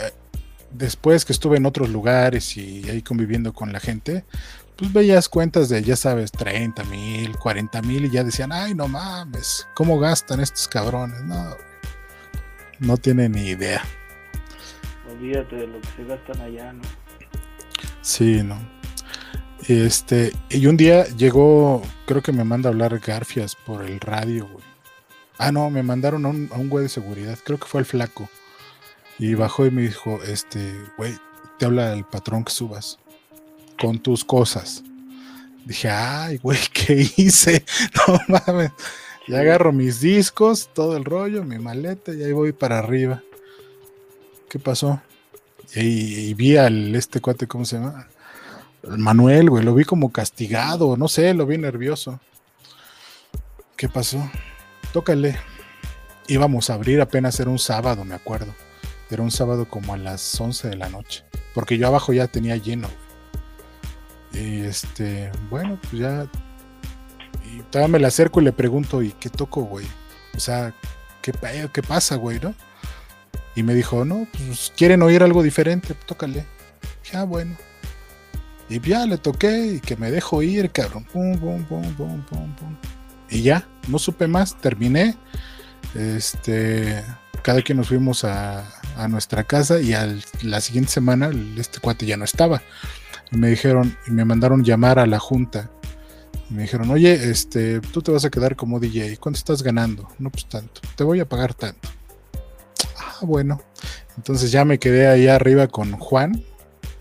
[0.70, 4.24] después que estuve en otros lugares y ahí conviviendo con la gente,
[4.76, 8.86] pues veías cuentas de, ya sabes, 30 mil, 40 mil y ya decían, ay, no
[8.86, 11.20] mames, ¿cómo gastan estos cabrones?
[11.24, 11.56] No,
[12.78, 13.82] no tienen ni idea.
[15.10, 16.82] Olvídate de lo que se gastan allá, ¿no?
[18.00, 18.58] Sí, no.
[19.68, 24.48] Este, y un día llegó, creo que me manda a hablar Garfias por el radio,
[24.48, 24.64] güey.
[25.36, 28.28] Ah, no, me mandaron a un, güey de seguridad, creo que fue el flaco.
[29.18, 31.14] Y bajó y me dijo, este, güey,
[31.58, 32.98] te habla el patrón que subas
[33.78, 34.82] con tus cosas.
[35.64, 37.64] Dije, ay, güey, ¿qué hice?
[38.08, 38.72] No mames.
[39.28, 43.22] Ya agarro mis discos, todo el rollo, mi maleta y ahí voy para arriba.
[44.48, 45.02] ¿Qué pasó?
[45.74, 48.08] Y, vi al este cuate, ¿cómo se llama?
[48.82, 52.20] El Manuel, güey, lo vi como castigado, no sé, lo vi nervioso.
[53.76, 54.30] ¿Qué pasó?
[54.92, 55.38] Tócale.
[56.26, 58.54] Íbamos a abrir apenas era un sábado, me acuerdo.
[59.10, 61.24] Era un sábado como a las 11 de la noche.
[61.54, 62.88] Porque yo abajo ya tenía lleno.
[64.32, 66.26] Y este, bueno, pues ya.
[67.44, 69.86] Y todavía me le acerco y le pregunto, ¿y qué toco, güey?
[70.36, 70.74] O sea,
[71.22, 71.32] ¿qué,
[71.72, 72.54] qué pasa, güey, no?
[73.58, 76.46] Y me dijo, no, pues quieren oír algo diferente, tócale.
[77.02, 77.56] Dije, ah, bueno.
[78.68, 81.04] Y ya le toqué y que me dejo ir, cabrón.
[81.12, 82.76] Pum, pum, pum, pum, pum, pum.
[83.28, 85.16] Y ya, no supe más, terminé.
[85.96, 87.02] Este,
[87.42, 88.64] cada quien nos fuimos a,
[88.96, 92.62] a nuestra casa y al, la siguiente semana este cuate ya no estaba.
[93.32, 95.68] Y me dijeron, y me mandaron llamar a la junta.
[96.48, 99.16] Y me dijeron, oye, este, tú te vas a quedar como DJ.
[99.16, 100.08] ¿Cuánto estás ganando?
[100.20, 100.80] No, pues tanto.
[100.94, 101.97] Te voy a pagar tanto.
[103.20, 103.60] Ah, bueno.
[104.16, 106.42] Entonces ya me quedé ahí arriba con Juan.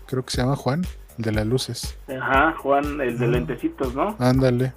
[0.06, 0.84] Creo que se llama Juan,
[1.18, 1.96] el de las luces.
[2.08, 4.16] Ajá, Juan, el de lentecitos, ¿no?
[4.18, 4.72] Ándale.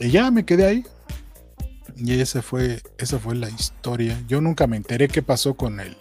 [0.00, 0.84] Y ya me quedé ahí.
[1.96, 4.20] Y esa fue, esa fue la historia.
[4.26, 5.96] Yo nunca me enteré qué pasó con el,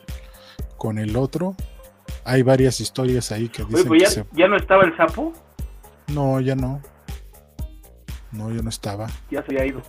[0.77, 1.55] con el otro.
[2.25, 4.25] Hay varias historias ahí que Oye, dicen pues que ya, se...
[4.33, 5.33] ya no estaba el sapo,
[6.07, 6.81] No, ya no.
[8.31, 9.07] No, yo no estaba.
[9.29, 9.81] ya se había ido.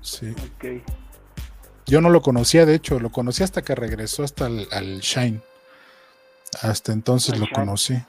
[0.00, 0.30] Sí.
[0.30, 0.82] Ok.
[1.86, 5.40] Yo no lo conocía, de hecho, lo conocí hasta que regresó hasta el, al Shine.
[6.60, 8.02] Hasta entonces lo conocí.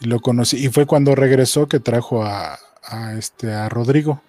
[0.00, 0.64] Y lo conocí.
[0.64, 4.22] Y fue cuando regresó que trajo a, a este a Rodrigo.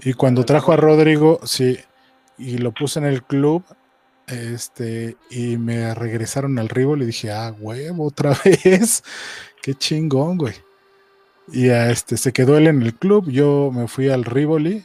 [0.00, 1.78] Y cuando trajo a Rodrigo, sí,
[2.38, 3.64] y lo puse en el club,
[4.26, 9.04] este, y me regresaron al Rivoli y dije, ah, huevo, otra vez.
[9.62, 10.54] Qué chingón, güey.
[11.52, 14.84] Y a este, se quedó él en el club, yo me fui al Rivoli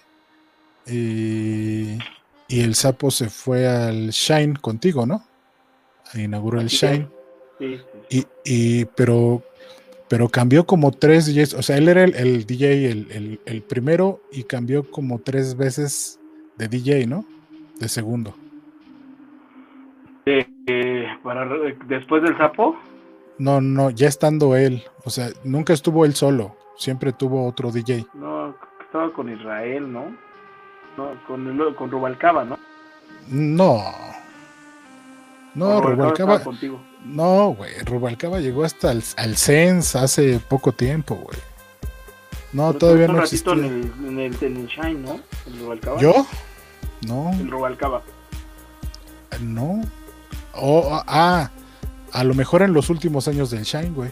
[0.90, 1.98] y,
[2.48, 5.24] y el sapo se fue al Shine contigo, ¿no?
[6.16, 7.08] Inauguró el Shine.
[7.60, 7.78] Sí,
[8.10, 8.26] sí.
[8.46, 9.42] Y, y pero,
[10.08, 11.56] pero cambió como tres DJs.
[11.56, 15.56] O sea, él era el, el DJ, el, el- el primero, y cambió como tres
[15.58, 16.20] veces
[16.58, 17.26] de DJ, ¿no?
[17.80, 18.36] De segundo.
[20.26, 21.48] Eh, eh, para,
[21.88, 22.76] después del sapo,
[23.38, 24.84] No, no, ya estando él.
[25.06, 26.56] O sea, nunca estuvo él solo.
[26.78, 28.06] Siempre tuvo otro DJ.
[28.14, 30.16] no, estaba con Israel, ¿no?
[30.98, 32.58] No, con, el- con Rubalcaba, ¿no?
[33.30, 33.84] No.
[35.54, 36.40] No, Rubalcaba.
[36.44, 36.80] contigo.
[37.06, 37.72] No, güey.
[37.86, 41.38] Rubalcaba llegó hasta el, al Sens hace poco tiempo, güey.
[42.54, 43.54] No, Pero todavía no existía.
[43.54, 45.20] en el, en, el, en el Shine, ¿no?
[45.46, 46.00] El Rubalcaba.
[46.00, 46.26] ¿Yo?
[47.08, 47.32] No.
[47.32, 48.02] El Rubalcaba.
[49.42, 49.82] No.
[50.54, 51.52] Oh, ah,
[52.12, 54.12] a lo mejor en los últimos años del Shine, güey.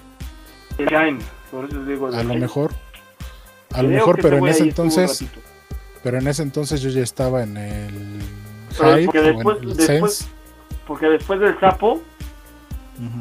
[0.77, 1.19] El Shine,
[1.51, 2.07] por eso digo.
[2.07, 2.41] A del lo Shine.
[2.41, 2.71] mejor.
[3.71, 5.39] A Creo lo mejor, pero en ese entonces, ratito.
[6.05, 8.21] Pero en ese entonces yo ya estaba en el
[8.77, 10.27] Hype porque después- el.
[10.85, 13.19] Porque después del sapo, Ujú.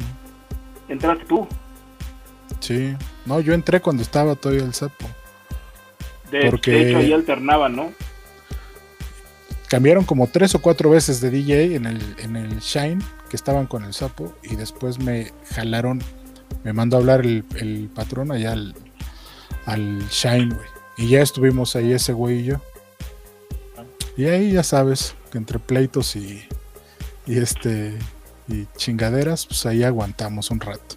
[0.87, 1.47] entraste tú.
[2.59, 2.95] Sí.
[3.25, 5.07] No, yo entré cuando estaba todavía el sapo.
[6.29, 7.91] De, Porque- de hecho, ahí alternaban, ¿no?
[9.67, 13.65] Cambiaron como tres o cuatro veces de DJ en el, en el Shine, que estaban
[13.65, 16.03] con el sapo, y después me jalaron,
[16.63, 18.75] me mandó a hablar el, el patrón allá al,
[19.65, 20.67] al Shine, güey.
[20.97, 22.61] Y ya estuvimos ahí ese güey y yo.
[24.17, 26.43] Y ahí ya sabes, que entre pleitos y,
[27.25, 27.97] y este
[28.47, 30.95] y chingaderas, pues ahí aguantamos un rato.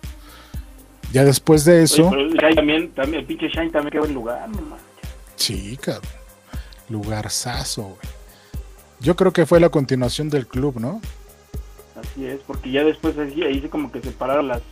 [1.13, 4.49] Ya después de eso, Oye, pero también, también, el pinche Shine también quedó en lugar,
[4.51, 4.77] no
[5.37, 6.11] sí, cabrón.
[6.91, 7.99] Lugarzazo, güey.
[9.01, 11.01] Yo creo que fue la continuación del club, ¿no?
[11.99, 14.63] Así es, porque ya después ahí, ahí se como que separaron las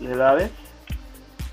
[0.00, 0.50] edades.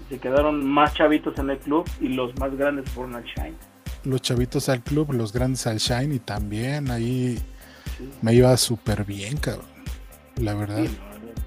[0.08, 3.56] y Se quedaron más chavitos en el club y los más grandes fueron al Shine.
[4.04, 7.40] Los chavitos al club, los grandes al Shine y también ahí
[8.22, 9.66] me iba súper bien, cabrón.
[10.38, 10.84] La verdad.
[10.86, 10.98] Sí,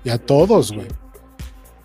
[0.04, 0.88] Y a todos, güey.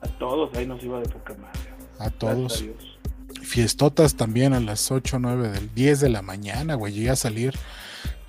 [0.02, 1.60] A todos, ahí nos iba de poca madre.
[1.98, 2.62] A todos.
[2.64, 3.44] a.
[3.44, 6.94] Fiestotas también a las 8, 9 del 10 de la mañana, güey.
[6.94, 7.54] Llegué a salir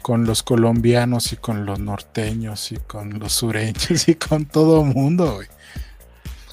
[0.02, 5.34] con los colombianos y con los norteños y con los sureños y con todo mundo,
[5.34, 5.48] güey.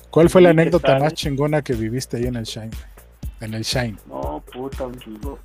[0.10, 1.02] ¿Cuál fue la ¿Y qué anécdota tal?
[1.04, 2.72] más chingona que viviste ahí en el Shine?
[3.40, 3.98] En el Shine.
[4.08, 5.40] No, puta, un chingo.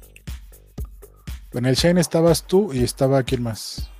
[1.54, 3.90] En el Shine estabas tú y estaba quién más.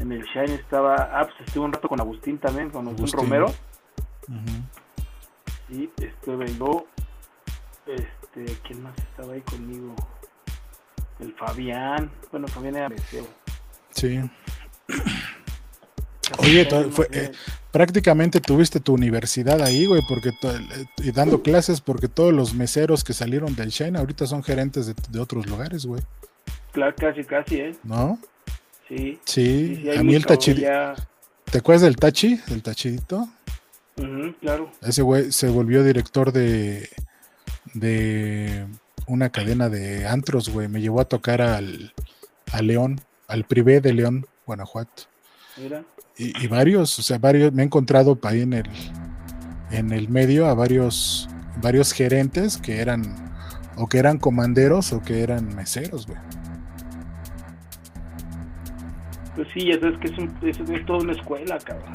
[0.00, 3.20] En el Shine estaba, ah, pues estuve un rato con Agustín también, con Agustín Agustín.
[3.20, 3.46] Romero.
[4.28, 4.62] Ujú.
[5.68, 6.86] Sí, estuve yo.
[7.86, 9.94] Este, ¿quién más estaba ahí conmigo?
[11.20, 12.10] El Fabián.
[12.30, 13.26] Bueno, Fabián era mesero.
[13.90, 14.18] Sí.
[16.38, 17.32] Oye, fue- eh,
[17.72, 23.02] prácticamente tuviste tu universidad ahí, güey, porque eh, y dando clases porque todos los meseros
[23.02, 26.02] que salieron del Shine ahorita son gerentes de, de otros lugares, güey,
[26.72, 27.74] Claro, casi, casi, ¿eh?
[27.82, 28.18] ¿no?
[28.88, 29.18] Sí.
[29.24, 30.94] Sí, sí, a mí el Tachi, ya-
[31.50, 33.28] ¿te acuerdas del Tachi, el Tachidito?
[34.40, 34.70] Claro.
[34.80, 36.88] Ese güey se volvió director de
[37.74, 38.66] de
[39.06, 41.92] una cadena de antros, güey, me llevó a tocar al
[42.52, 45.04] a León, al privé de León, Guanajuato.
[45.56, 45.84] Mira.
[46.18, 48.68] Y, y varios, o sea, varios, me he encontrado ahí en el,
[49.70, 51.28] en el medio a varios,
[51.62, 53.02] varios gerentes que eran,
[53.76, 56.18] o que eran comanderos o que eran meseros, güey.
[59.34, 61.92] Pues sí, ya sabes que es, un, es, es toda una escuela, cabrón.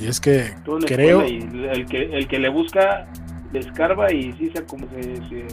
[0.00, 0.54] Y es que
[0.86, 1.38] creo, y
[1.72, 3.08] el que, el que le busca,
[3.52, 5.46] le escarba y sí se como se, se-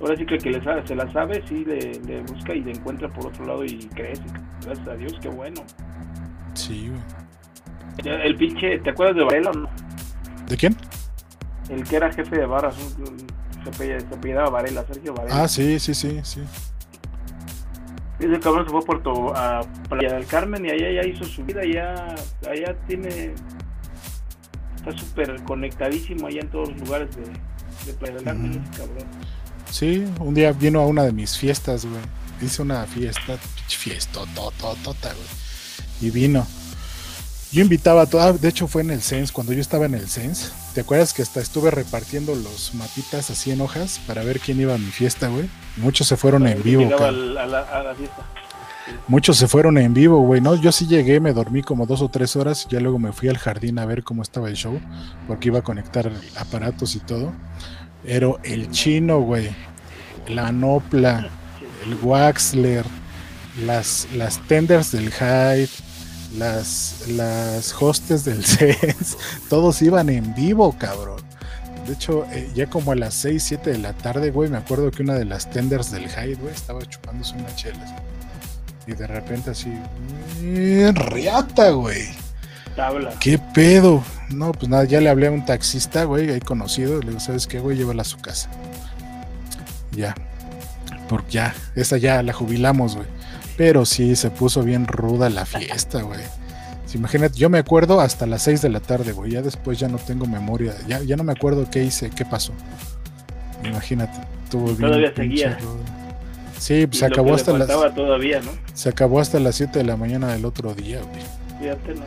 [0.00, 2.60] ahora sí que el que le sabe, se la sabe, sí le, le busca y
[2.62, 4.22] le encuentra por otro lado y crece.
[4.64, 5.62] Gracias a Dios, qué bueno.
[6.58, 8.16] Sí, güey.
[8.24, 9.68] El pinche, ¿te acuerdas de Varela o no?
[10.48, 10.76] ¿De quién?
[11.68, 15.42] El que era jefe de barras, se apellida- se apellidaba Varela, Sergio Varela.
[15.42, 16.42] Ah, sí, sí, sí, sí.
[18.20, 21.44] Ese cabrón se fue a Puerto, a Playa del Carmen y allá ya hizo su
[21.44, 22.14] vida, ya,
[22.50, 23.32] allá tiene,
[24.76, 27.22] está súper conectadísimo allá en todos los lugares de,
[27.86, 29.06] de Playa del Carmen, ese cabrón.
[29.70, 32.00] Sí, un día vino a una de mis fiestas, güey.
[32.40, 35.26] Hice una fiesta, pinche fiesta, tototota, güey.
[36.00, 36.46] Y vino.
[37.50, 40.08] Yo invitaba a toda, de hecho fue en el Sense, cuando yo estaba en el
[40.08, 40.50] Sense.
[40.74, 44.74] ¿Te acuerdas que hasta estuve repartiendo los mapitas así en hojas para ver quién iba
[44.74, 45.48] a mi fiesta, güey?
[45.78, 48.22] Muchos se fueron en vivo, al- a, la, a la fiesta.
[49.06, 50.54] Muchos se fueron en vivo, güey, ¿no?
[50.56, 53.28] Yo sí llegué, me dormí como dos o tres horas y ya luego me fui
[53.28, 54.78] al jardín a ver cómo estaba el show,
[55.26, 57.32] porque iba a conectar aparatos y todo.
[58.04, 59.48] Pero el chino, güey,
[60.28, 61.28] la Nopla,
[61.86, 62.84] el Waxler,
[63.64, 65.68] las, las tenders del Hyde,
[66.36, 69.16] las, las hostes del Sense,
[69.48, 71.22] todos iban en vivo, cabrón.
[71.86, 74.90] De hecho, eh, ya como a las 6, 7 de la tarde, güey, me acuerdo
[74.90, 77.90] que una de las tenders del Hyde, güey, estaba chupándose unas chelas.
[78.86, 79.68] Y de repente así,
[80.42, 82.08] "Mm, riata, güey.
[82.76, 83.12] Tabla.
[83.20, 84.02] ¿Qué pedo?
[84.30, 87.00] No, pues nada, ya le hablé a un taxista, güey, ahí conocido.
[87.00, 87.76] Le digo, ¿sabes qué, güey?
[87.76, 88.50] Llévala a su casa.
[89.92, 90.14] Ya.
[91.08, 93.08] Porque ya, esa ya la jubilamos, güey.
[93.58, 96.20] Pero sí, se puso bien ruda la fiesta, güey.
[96.86, 99.32] Sí, imagínate, yo me acuerdo hasta las 6 de la tarde, güey.
[99.32, 100.74] Ya después ya no tengo memoria.
[100.86, 102.52] Ya, ya no me acuerdo qué hice, qué pasó.
[103.64, 104.78] Imagínate, estuvo bien.
[104.78, 105.58] Todavía seguía.
[105.58, 105.84] ruda.
[106.56, 107.66] Sí, pues se acabó hasta las.
[107.66, 108.52] faltaba todavía, ¿no?
[108.74, 111.22] Se acabó hasta las 7 de la mañana del otro día, güey.
[111.60, 112.04] Fíjate, ¿no?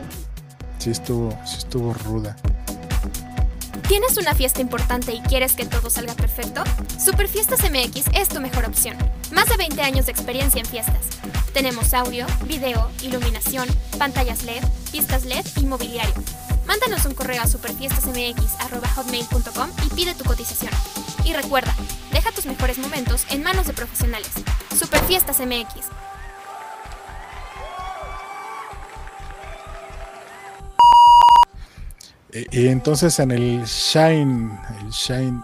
[0.78, 2.36] Sí estuvo, sí estuvo ruda.
[3.92, 6.64] ¿Tienes una fiesta importante y quieres que todo salga perfecto?
[6.98, 8.96] Superfiestas MX es tu mejor opción.
[9.32, 11.04] Más de 20 años de experiencia en fiestas.
[11.52, 16.14] Tenemos audio, video, iluminación, pantallas LED, pistas LED y mobiliario.
[16.64, 20.72] Mándanos un correo a superfiestasmx.hotmail.com y pide tu cotización.
[21.26, 21.76] Y recuerda,
[22.12, 24.30] deja tus mejores momentos en manos de profesionales.
[24.74, 25.90] Superfiestas MX.
[32.32, 35.42] Y, entonces en el Shine, el Shine,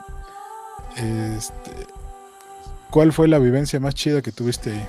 [0.97, 1.71] este,
[2.91, 4.87] ¿cuál fue la vivencia más chida que tuviste ahí?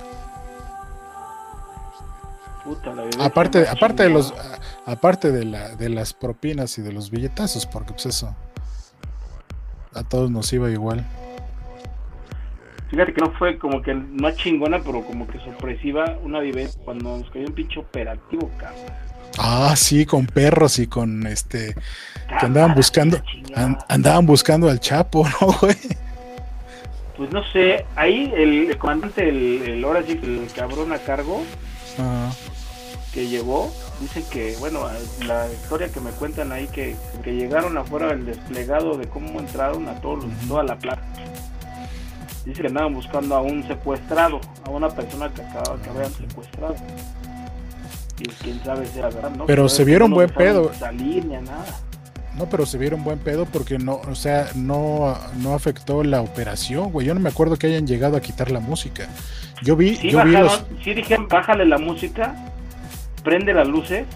[2.64, 4.32] Puta, la vivencia Aparte, aparte de los,
[4.86, 8.34] aparte de la, de las propinas y de los billetazos, porque pues eso,
[9.94, 11.04] a todos nos iba igual.
[12.90, 17.18] Fíjate que no fue como que más chingona, pero como que sorpresiva una vivencia cuando
[17.18, 19.09] nos cayó un pinche operativo, cabrón.
[19.38, 23.22] Ah, sí, con perros y con este, que andaban buscando,
[23.54, 25.76] an- andaban buscando al Chapo, ¿no, güey?
[27.16, 31.42] Pues no sé, ahí el, el comandante, el, el ahora sí, el cabrón a cargo
[31.98, 32.32] Ah,
[33.12, 34.86] que llegó, dicen que, bueno,
[35.26, 39.88] la historia que me cuentan ahí, que, que llegaron afuera del desplegado de cómo entraron
[39.88, 41.02] a todos, toda la plaza.
[42.46, 46.76] Dice que andaban buscando a un secuestrado, a una persona que acaba que habían secuestrado.
[48.42, 49.46] Quién sabe verdad, ¿no?
[49.46, 50.72] Pero se vieron no buen pedo.
[50.74, 51.64] Salir ni a nada.
[52.36, 56.92] No, pero se vieron buen pedo porque no, o sea, no, no afectó la operación,
[56.92, 57.06] güey.
[57.06, 59.08] Yo no me acuerdo que hayan llegado a quitar la música.
[59.62, 60.84] Yo vi, Sí, yo vi bajaron, los.
[60.84, 62.34] sí dijeron, bájale la música,
[63.24, 64.06] prende las luces,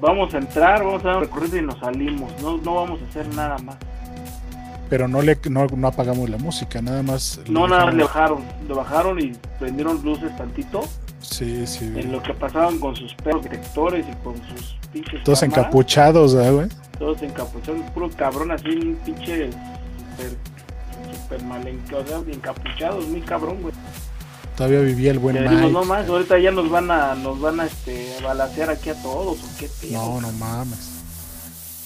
[0.00, 3.08] vamos a entrar, vamos a dar un recorrido y nos salimos, no, no vamos a
[3.08, 3.76] hacer nada más.
[4.88, 7.40] Pero no le no, no apagamos la música, nada más.
[7.48, 10.82] No, nada más le bajaron, le bajaron y prendieron luces tantito
[11.20, 11.84] Sí, sí.
[11.96, 15.22] En lo que pasaban con sus perros detectores y con sus pinches.
[15.24, 16.68] Todos cámaras, encapuchados, ¿verdad, güey.
[16.98, 17.80] Todos encapuchados.
[17.92, 19.50] Puro cabrón así, un pinche.
[19.50, 20.36] Super,
[21.26, 23.74] super mal enca- o sea, encapuchados, muy cabrón, güey.
[24.56, 25.70] Todavía vivía el buen Mike.
[25.70, 29.38] no más, ahorita ya nos van a, nos van a este, balacear aquí a todos,
[29.38, 29.92] o qué pedo.
[29.92, 30.78] No, no mames.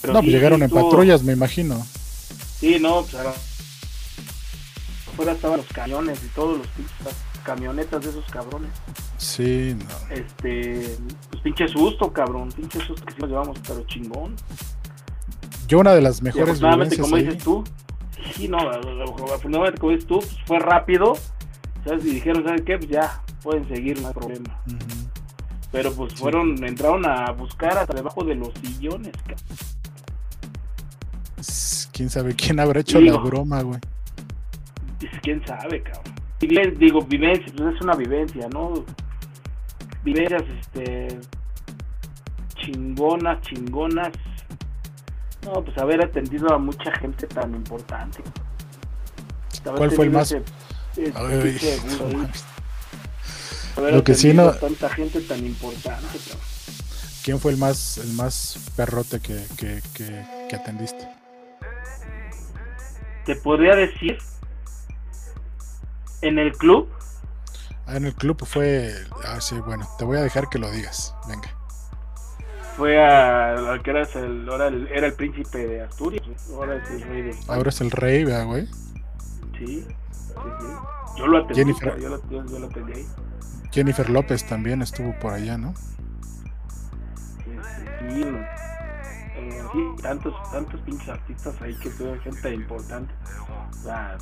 [0.00, 1.86] Pero No, sí, pues llegaron sí en patrullas, me imagino.
[2.60, 3.34] Sí, no, pues ahora-
[5.12, 6.94] afuera estaban los camiones y todos los pinches
[7.42, 8.70] camionetas de esos cabrones.
[9.18, 10.14] Sí, no.
[10.14, 10.96] Este,
[11.30, 14.34] pues pinche susto, cabrón, pinche susto que sí nos llevamos, pero chingón.
[15.68, 17.64] Yo una de las Y mejores afortunadamente, vivencias como ahí- dices tú,
[18.34, 21.14] sí, no, afortunadamente, como dices tú, pues fue rápido,
[21.84, 22.04] ¿sabes?
[22.04, 22.76] Y dijeron, ¿sabes qué?
[22.78, 24.60] Pues ya, pueden seguir, no hay problema.
[25.70, 29.34] Pero pues fueron, entraron a buscar hasta debajo de los sillones, ca-
[31.38, 33.16] S- ¿Quién sabe quién habrá hecho Digo.
[33.16, 33.80] la broma, güey?
[35.00, 36.11] Dices, ¿Quién sabe, cabrón?
[36.48, 38.84] Les digo, vivencia, pues es una vivencia, ¿no?
[40.04, 41.18] Vivencias, este,
[42.56, 44.12] chingonas, chingonas.
[45.44, 48.22] No, pues haber atendido a mucha gente tan importante.
[49.76, 50.42] ¿Cuál fue el más- ese-
[50.96, 51.58] ese Ay.
[53.76, 56.46] Haber Lo que sí no- tanta gente tan importante, cabrón.
[57.24, 61.08] ¿Quién fue el más, el más perrote que, que, que, que atendiste?
[63.24, 64.18] Te podría decir,
[66.22, 66.88] en el club,
[67.86, 68.94] Ah, en el club fue.
[69.26, 71.14] Ah, sí, bueno, te voy a dejar que lo digas.
[71.28, 71.48] Venga.
[72.76, 76.90] fue a, al que era el, ahora el- era el príncipe de Asturias, ahora es
[76.90, 77.56] el rey de España.
[77.58, 78.66] Ahora es el rey, ¿verdad, güey?
[78.66, 78.86] Sí,
[79.58, 81.18] sí, sí.
[81.18, 82.00] Yo lo atendí, Jennifer.
[82.00, 83.06] yo, lo, yo- yo lo atendí ahí.
[83.72, 85.74] Jennifer López también estuvo por allá, ¿no?
[87.38, 88.24] Este, Sí,
[89.36, 89.62] eh,
[90.02, 93.12] tantos, tantos pinches artistas ahí que son gente importante.
[93.70, 94.18] O sea,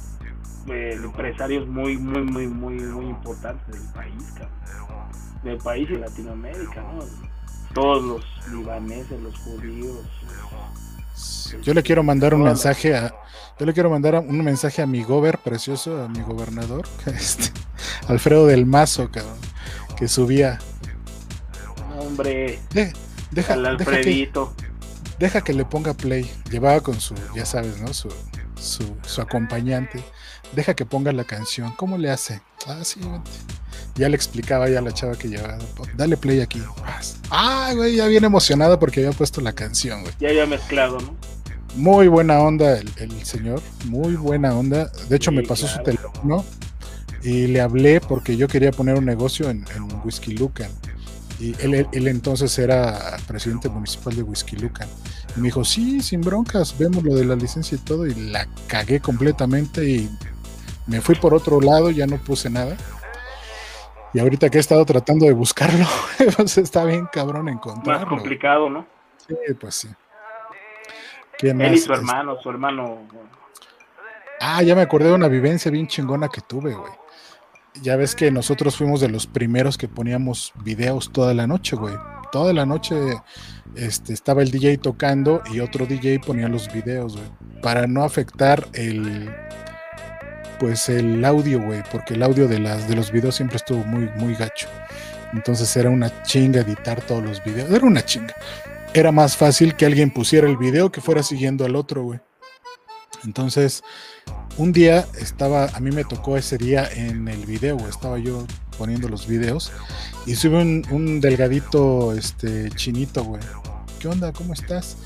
[0.69, 5.11] eh, empresarios muy, muy, muy, muy, muy importantes del país, cabrón.
[5.43, 7.05] Del país y Latinoamérica, ¿no?
[7.75, 9.99] Todos los libaneses, los judíos.
[11.63, 13.15] Yo le quiero mandar un mensaje a.
[13.59, 17.51] Yo le quiero mandar un mensaje a mi gober precioso, a mi gobernador, este,
[18.09, 19.37] Alfredo del Mazo, cabrón,
[19.99, 20.59] que subía.
[21.99, 22.93] Hombre, De-
[23.31, 24.55] deja, al deja, que, Alfredito.
[25.21, 26.29] Deja que le ponga play.
[26.51, 27.95] Llevaba con su, ya sabes, ¿no?
[27.95, 28.09] Su,
[28.61, 30.03] su, su acompañante.
[30.53, 31.73] Deja que ponga la canción.
[31.77, 32.41] ¿Cómo le hace?
[32.67, 33.31] Ah, sí, vente.
[33.95, 35.59] Ya le explicaba ya a la chava que llevaba.
[35.95, 36.61] Dale play aquí.
[37.31, 40.15] Ah, güey, ya bien emocionada porque había puesto la canción, güey.
[40.19, 41.15] Ya había mezclado, ¿no?
[41.77, 44.91] Muy buena onda el, el señor, muy buena onda.
[45.09, 46.45] De hecho, Sí, me pasó su teléfono
[47.23, 50.71] y le hablé porque yo quería poner un negocio en, en Whisky Lucan.
[51.41, 54.89] Y él, él- entonces era presidente municipal de Whisky Lucan.
[55.37, 58.07] Y me dijo, sí, sin broncas, vemos lo de la licencia y todo.
[58.07, 60.11] Y la cagué completamente y
[60.87, 62.77] me fui por otro lado, ya no puse nada.
[64.13, 65.87] Y ahorita que he estado tratando de buscarlo,
[66.37, 68.09] pues está bien cabrón Más encontrarlo.
[68.09, 68.87] complicado, ¿no?
[69.27, 69.89] Sí, pues sí.
[71.39, 71.85] ¿Quién Él y más?
[71.85, 72.99] su hermano, su hermano.
[74.41, 76.93] Ah, ya me acordé de una vivencia bien chingona que tuve, güey.
[77.83, 81.95] Ya ves que nosotros fuimos de los primeros que poníamos videos toda la noche, güey.
[82.33, 82.97] Toda la noche
[83.75, 87.29] este, estaba el DJ tocando y otro DJ ponía los videos, güey.
[87.63, 89.31] Para no afectar el
[90.59, 94.11] pues el audio, güey, porque el audio de las de los videos siempre estuvo muy
[94.17, 94.69] muy gacho.
[95.33, 97.71] Entonces era una chinga editar todos los videos.
[97.71, 98.35] Era una chinga.
[98.93, 102.21] Era más fácil que alguien pusiera el video que fuera siguiendo al otro, güey.
[103.25, 103.83] Entonces,
[104.61, 108.47] un día estaba, a mí me tocó ese día en el video, estaba yo
[108.77, 109.73] poniendo los videos
[110.27, 113.41] y sube un, un delgadito este chinito, güey.
[113.99, 114.33] ¿Qué onda?
[114.35, 114.99] ¿Cómo estás?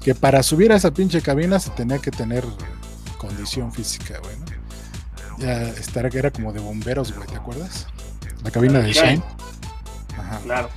[0.00, 2.44] Que para subir a esa pinche cabina se tenía que tener
[3.18, 4.46] condición física, güey, ¿no?
[5.38, 7.88] Ya estar era como de bomberos, güey, ¿te acuerdas?
[8.44, 8.92] La cabina de.
[8.92, 9.22] Shine.
[10.16, 10.38] Ajá.
[10.44, 10.70] Claro.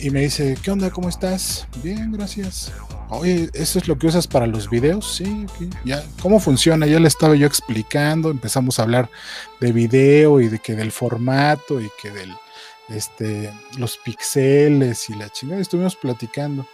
[0.00, 0.90] Y me dice, ¿qué onda?
[0.90, 1.66] ¿Cómo estás?
[1.82, 2.72] Bien, gracias.
[3.08, 5.16] Oye, ¿eso es lo que usas para los videos?
[5.16, 5.74] Sí, ok.
[5.84, 6.04] ya.
[6.22, 6.86] ¿Cómo funciona?
[6.86, 9.10] Ya le estaba yo explicando, empezamos a hablar
[9.60, 12.32] de video y de que del formato y que del,
[12.88, 15.60] este, los pixeles y la chingada.
[15.60, 16.66] Estuvimos platicando.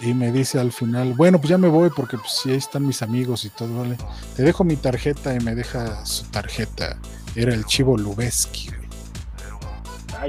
[0.00, 2.86] Y me dice al final, bueno, pues ya me voy porque pues sí, ahí están
[2.86, 3.98] mis amigos y todo, vale.
[4.36, 6.96] Te dejo mi tarjeta y me deja su tarjeta.
[7.34, 8.70] Era el chivo Lubeski.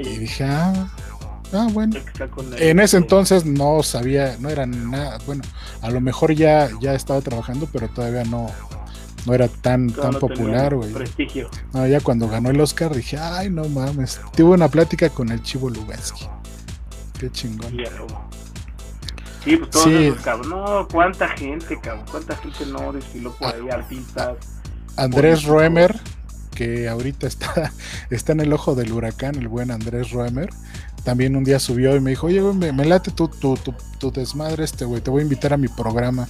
[0.00, 0.90] Y dije, ah,
[1.54, 1.96] ah, bueno.
[2.58, 5.42] En ese entonces no sabía, no era nada, bueno,
[5.82, 8.46] a lo mejor ya, ya estaba trabajando, pero todavía no,
[9.26, 10.92] no era tan, tan no popular, güey.
[10.92, 11.48] Prestigio.
[11.72, 14.20] No, ya cuando ganó el Oscar dije, ay, no mames.
[14.36, 16.26] Tuve una plática con el Chivo Lubeski.
[17.18, 17.74] Qué chingón.
[19.44, 20.06] Sí, pues todos Sí.
[20.06, 20.46] esos.
[20.46, 22.04] No, cuánta gente, cabrón.
[22.10, 24.36] Cuánta gente no desfiló por ahí, artistas.
[24.96, 26.00] Andrés políticos.
[26.54, 27.72] Que ahorita está,
[28.10, 30.50] está en el ojo del huracán, el buen Andrés Roemer,
[31.04, 33.58] también un día subió y me dijo, oye, me, late tu, tu,
[33.98, 36.26] tu, desmadre este, güey, te voy a invitar a mi programa.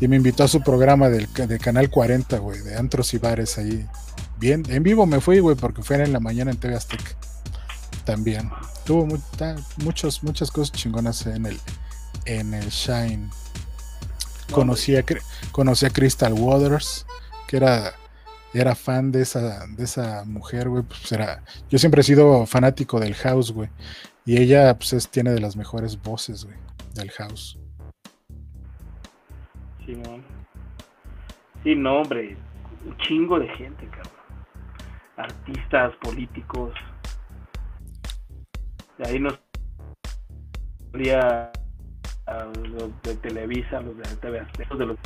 [0.00, 3.58] Y me invitó a su programa del, de Canal 40, güey, de antros y bares
[3.58, 3.86] ahí.
[4.38, 7.10] Bien, en vivo me fui, güey, porque fue en la mañana en TV Azteca.
[8.04, 8.50] También.
[8.86, 11.60] Tuvo muchas cosas chingonas en el,
[12.24, 13.28] en el Shine.
[14.50, 15.04] Conocí a,
[15.52, 17.04] conocí a Crystal Waters,
[17.48, 17.94] que era
[18.60, 23.00] era fan de esa, de esa mujer, güey, pues era, yo siempre he sido fanático
[23.00, 23.68] del house, güey,
[24.24, 26.56] y ella, pues, tiene de las mejores voces, güey,
[26.94, 27.58] del house.
[29.84, 30.20] Sí, no.
[31.62, 32.36] Sí, no, hombre,
[32.84, 34.12] un chingo de gente, cabrón.
[35.16, 36.74] Artistas, políticos.
[38.98, 39.38] De ahí nos
[42.26, 44.98] los de Televisa, los de TV Azteca, de los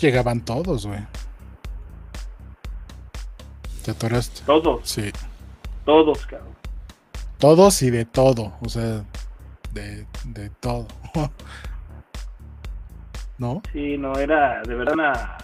[0.00, 1.00] llegaban todos, güey.
[3.84, 4.42] ¿Te atoraste?
[4.44, 4.88] Todos.
[4.88, 5.12] Sí.
[5.84, 6.54] Todos, cabrón.
[7.38, 9.04] Todos y de todo, o sea,
[9.72, 10.86] de, de todo.
[13.38, 13.62] ¿No?
[13.72, 15.36] Sí, no, era de verdad una,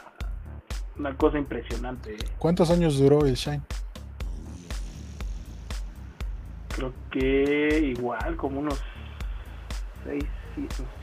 [0.99, 2.17] una cosa impresionante.
[2.39, 3.63] ¿Cuántos años duró el Shine?
[6.69, 8.81] Creo que igual, como unos
[10.05, 10.25] seis,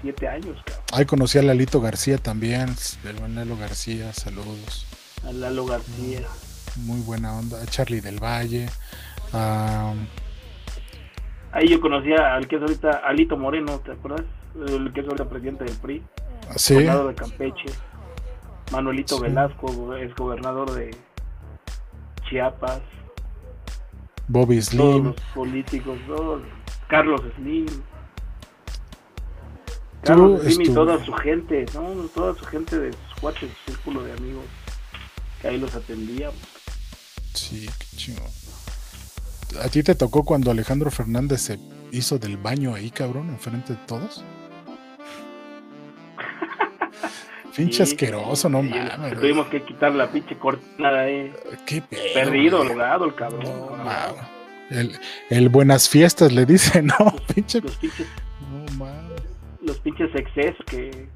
[0.01, 0.85] siete años, cabrón.
[0.93, 4.85] Ahí conocí a Lalito García también, el buen Lalo García, saludos.
[5.27, 6.21] A Lalo García.
[6.77, 7.61] Muy buena onda.
[7.61, 8.67] A Charlie del Valle.
[11.51, 14.25] Ahí yo conocía al que es ahorita Alito Moreno, ¿te acuerdas?
[14.67, 16.03] El que es ahorita presidente del PRI.
[16.55, 16.73] Sí.
[16.75, 17.69] Gobernador de Campeche.
[18.71, 20.95] Manuelito Velasco es gobernador de
[22.29, 22.81] Chiapas.
[24.27, 25.05] Bobby Slim.
[25.05, 25.97] los políticos,
[26.87, 27.65] Carlos Slim.
[30.03, 31.93] Carlos Slim y toda su gente, ¿no?
[32.13, 34.45] Toda su gente de sus cuatro círculo de amigos
[35.41, 36.37] que ahí los atendíamos.
[37.33, 38.25] Sí, qué chingo.
[39.63, 41.59] ¿A ti te tocó cuando Alejandro Fernández se
[41.91, 44.23] hizo del baño ahí, cabrón, enfrente de todos?
[47.55, 49.19] pinche asqueroso, no mames.
[49.19, 51.33] Tuvimos que quitar la pinche cortina de ahí.
[51.65, 51.81] Qué
[52.13, 53.43] Perdido, logrado el cabrón.
[54.69, 56.95] el, el, buenas fiestas le dice, ¿no?
[56.99, 57.61] Los, pinche...
[57.61, 58.28] Los pinches, no mames.
[59.61, 61.07] Los pinches excesos que.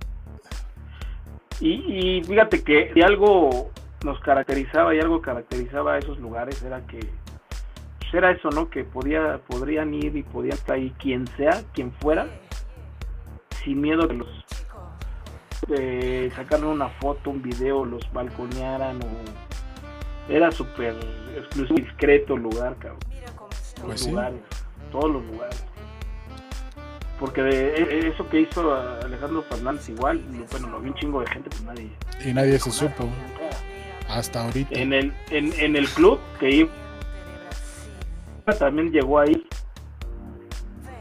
[1.59, 3.71] Y, y fíjate que si algo
[4.03, 6.99] nos caracterizaba y algo caracterizaba a esos lugares era que
[7.99, 8.69] pues, era eso, ¿no?
[8.69, 12.27] Que podía, podrían ir y podían estar ahí quien sea, quien fuera,
[13.63, 14.27] sin miedo de los
[15.67, 20.95] de sacarle una foto, un video, los balconearan o era súper
[21.37, 22.99] exclusivo, discreto el lugar, cabrón.
[23.85, 24.39] Pues lugares,
[24.91, 25.65] todos los lugares.
[27.19, 31.21] Porque de e, e, eso que hizo Alejandro Fernández igual, bueno, lo vi un chingo
[31.21, 31.91] de gente, pues nadie.
[32.25, 33.09] Y nadie se supo.
[34.09, 34.79] Hasta ahorita.
[34.79, 36.69] En el, en, en el club que iba
[38.59, 39.47] también llegó ahí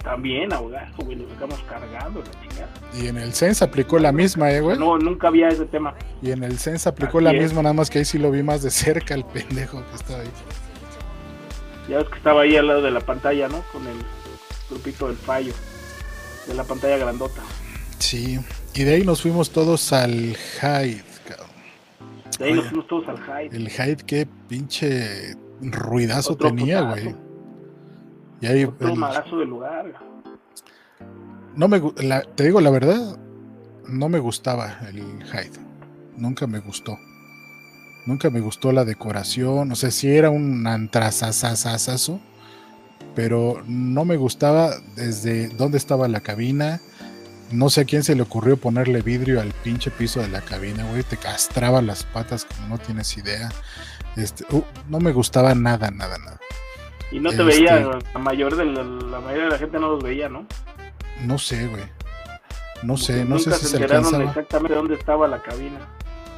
[0.03, 2.69] también ahogado, güey, lo sacamos cargando, la chingada.
[2.93, 4.79] Y en el CENS aplicó la misma, eh, güey.
[4.79, 5.95] No, nunca había ese tema.
[6.21, 8.63] Y en el CENS aplicó la misma, nada más que ahí sí lo vi más
[8.63, 10.31] de cerca, el pendejo que estaba ahí.
[11.89, 13.63] Ya ves que estaba ahí al lado de la pantalla, ¿no?
[13.73, 13.97] Con el
[14.71, 15.53] grupito del fallo,
[16.47, 17.43] de la pantalla grandota.
[17.99, 18.39] Sí,
[18.75, 21.47] y de ahí nos fuimos todos al Hyde, cabrón.
[22.39, 23.57] De ahí nos fuimos todos al Hyde.
[23.57, 27.15] El Hyde, qué pinche ruidazo tenía, güey.
[28.41, 29.95] Y ahí, del lugar.
[31.55, 33.19] No me, te digo la verdad,
[33.89, 35.61] no me gustaba el Hyde.
[36.17, 36.99] Nunca me gustó.
[38.07, 39.71] Nunca me gustó la decoración.
[39.71, 42.21] O sea, si era un antrazazazazo,
[43.15, 46.81] pero no me gustaba desde dónde estaba la cabina.
[47.51, 50.85] No sé a quién se le ocurrió ponerle vidrio al pinche piso de la cabina,
[50.91, 51.03] güey.
[51.03, 53.51] Te castraba las patas como no tienes idea.
[54.17, 56.41] Este, uh, no me gustaba nada, nada, nada.
[57.11, 60.03] Y no te veía, este, la, mayor de la, mayoría de la gente no los
[60.03, 60.47] veía, ¿no?
[61.21, 61.83] No sé, güey.
[62.83, 64.25] No sé, no sé si se, alcanzaba.
[64.25, 65.79] exactamente dónde estaba la cabina.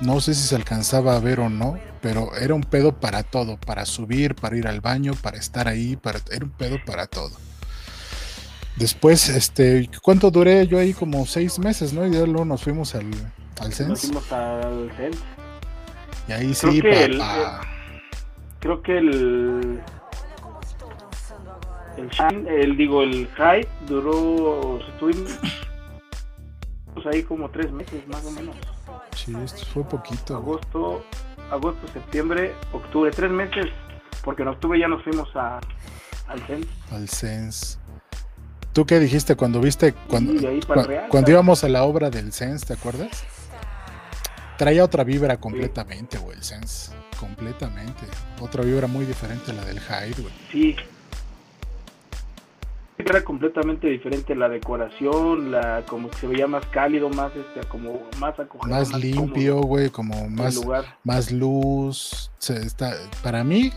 [0.01, 3.57] No sé si se alcanzaba a ver o no, pero era un pedo para todo,
[3.57, 7.31] para subir, para ir al baño, para estar ahí, para era un pedo para todo.
[8.77, 10.93] Después, este, ¿cuánto duré yo ahí?
[10.93, 12.05] Como seis meses, ¿no?
[12.07, 13.07] Y luego nos fuimos al,
[13.61, 13.89] al CENS.
[13.89, 15.19] Nos fuimos al CENS.
[16.29, 17.61] Y ahí sí, papá.
[18.59, 19.81] creo que el
[21.97, 25.39] el el digo, el Hype duró, estuvimos
[27.13, 28.57] ahí como tres meses más o menos.
[29.15, 30.37] Sí, esto fue poquito.
[30.37, 31.05] Agosto,
[31.51, 33.67] agosto, septiembre, octubre, tres meses,
[34.25, 35.61] porque en octubre ya nos fuimos a,
[36.29, 36.67] al CENS.
[36.91, 37.79] Al CENS.
[38.73, 40.33] ¿Tú qué dijiste cuando viste, cuando,
[41.09, 43.25] cuando, íbamos a la obra del CENS, te acuerdas?
[44.57, 46.93] traía otra vibra completamente, güey, el Sense.
[47.19, 48.07] Completamente.
[48.41, 50.35] Otra vibra muy diferente a la del Hyde, güey.
[50.51, 50.77] Sí.
[52.97, 58.09] Era completamente diferente la decoración, la como que se veía más cálido, más este, como
[58.21, 58.71] más acogedor.
[58.71, 60.99] Más limpio, güey, como más, lugar.
[61.03, 62.31] más luz.
[62.39, 63.73] Se está, para mí,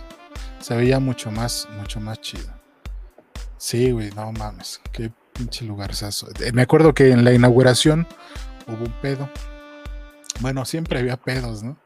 [0.59, 2.53] se veía mucho más, mucho más chido.
[3.57, 4.79] Sí, güey, no mames.
[4.91, 5.91] Qué pinche lugar
[6.53, 8.05] Me acuerdo que en la inauguración
[8.67, 9.29] hubo un pedo.
[10.41, 11.77] Bueno, siempre había pedos, ¿no?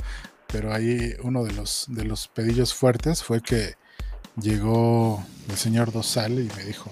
[0.48, 3.76] Pero ahí uno de los, de los pedillos fuertes fue que
[4.40, 6.92] llegó el señor Dosal y me dijo,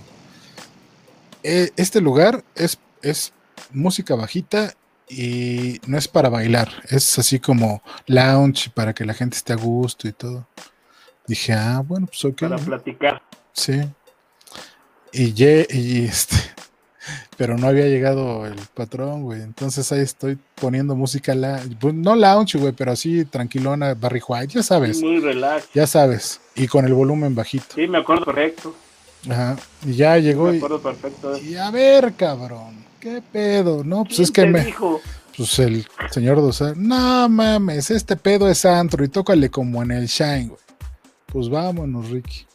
[1.43, 3.33] "Eh, este lugar es, es
[3.71, 4.73] música bajita
[5.09, 9.57] y no es para bailar, es así como lounge para que la gente esté a
[9.57, 10.47] gusto y todo.
[11.27, 12.39] Dije, ah, bueno, pues ok.
[12.41, 13.21] para platicar.
[13.53, 13.81] Sí.
[15.11, 16.35] Y, ye- y este,
[17.37, 19.41] pero no había llegado el patrón, güey.
[19.41, 24.53] Entonces ahí estoy poniendo música, la, pues, no lounge, güey, pero así tranquilona, Barry White,
[24.53, 25.67] ya sabes, Muy relax.
[25.73, 26.39] ya sabes.
[26.55, 27.65] Y con el volumen bajito.
[27.75, 28.75] Sí, me acuerdo correcto.
[29.29, 29.57] Ajá.
[29.85, 31.37] Y ya llegó Me y, acuerdo perfecto.
[31.37, 33.83] y a ver, cabrón, qué pedo.
[33.83, 35.01] No, pues ¿Quién es que te me, dijo?
[35.35, 40.07] pues el señor Dosar, no mames, este pedo es antro y tócale como en el
[40.07, 40.61] Shine, güey.
[41.27, 42.45] Pues vámonos, Ricky.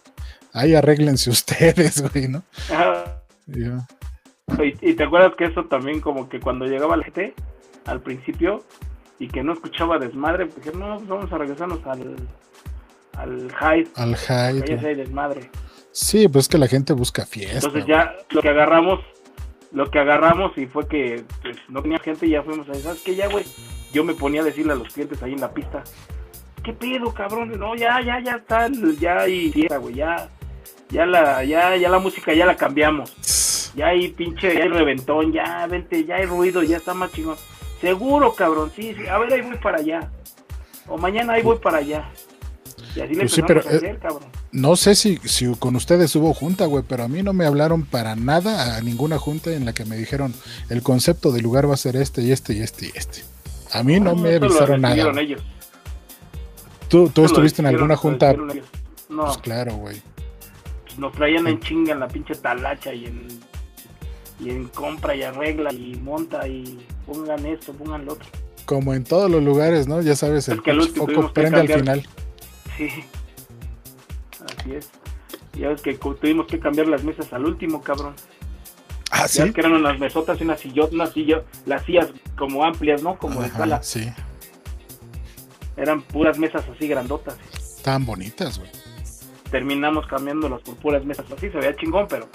[0.52, 2.42] Ahí arréglense ustedes, güey, ¿no?
[2.70, 3.20] Ajá.
[3.46, 3.64] Y
[4.62, 7.34] Y, y te acuerdas que eso también como que cuando llegaba la gente
[7.86, 8.64] al principio
[9.18, 12.16] y que no escuchaba desmadre, porque no, pues vamos a regresarnos al
[13.16, 14.64] al high, al Hyde.
[14.68, 14.86] ya güey.
[14.86, 15.50] hay desmadre.
[15.94, 17.68] Sí, pues que la gente busca fiesta.
[17.68, 18.98] Entonces ya lo que agarramos,
[19.70, 23.00] lo que agarramos y fue que pues, no tenía gente y ya fuimos a ¿sabes
[23.02, 23.14] qué?
[23.14, 23.44] Ya, güey,
[23.92, 25.84] yo me ponía a decirle a los clientes ahí en la pista,
[26.64, 27.56] ¿qué pedo, cabrón?
[27.60, 28.68] No, ya, ya, ya está,
[28.98, 30.28] ya hay fiesta, güey, ya,
[30.90, 33.72] ya la, ya, ya la música ya la cambiamos.
[33.76, 37.36] Ya hay pinche, ya hay reventón, ya vente, ya hay ruido, ya está más chingón.
[37.80, 39.06] Seguro, cabrón, sí, sí.
[39.06, 40.10] A ver, ahí voy para allá.
[40.88, 42.10] O mañana ahí voy para allá.
[42.96, 44.33] Y así le Pues sí, empezamos pero, a hacer, cabrón.
[44.54, 47.84] No sé si, si con ustedes hubo junta, güey, pero a mí no me hablaron
[47.84, 50.32] para nada a ninguna junta en la que me dijeron
[50.68, 53.24] el concepto del lugar va a ser este y este y este y este.
[53.72, 55.20] A mí no me avisaron nada.
[55.20, 55.42] ellos.
[56.88, 58.30] ¿Tú, tú estuviste en alguna junta?
[58.30, 58.64] ellos.
[59.08, 60.00] No, Pues claro, güey.
[60.98, 63.26] nos traían en chinga en la pinche talacha y en,
[64.38, 68.28] y en compra y arregla y monta y pongan esto, pongan lo otro.
[68.66, 70.00] Como en todos los lugares, ¿no?
[70.00, 72.08] Ya sabes, el Es que foco prende al final.
[72.76, 72.88] Sí,
[74.64, 74.90] así es.
[75.54, 78.14] Ya ves que tuvimos que cambiar las mesas al último, cabrón.
[79.10, 79.42] Ah, Ya sí.
[79.42, 83.16] ves que eran unas mesotas y unas sillotas, unas sillas, las sillas como amplias, ¿no?
[83.18, 83.82] Como de sala.
[83.82, 84.10] sí.
[85.76, 87.36] Eran puras mesas así grandotas.
[87.52, 88.70] Estaban bonitas, güey.
[89.50, 92.28] Terminamos cambiándolas por puras mesas así, se veía chingón, pero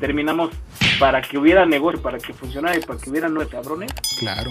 [0.00, 0.50] terminamos
[0.98, 4.50] para que hubiera negocio, para que funcionara y para que hubiera nueve cabrones, Claro.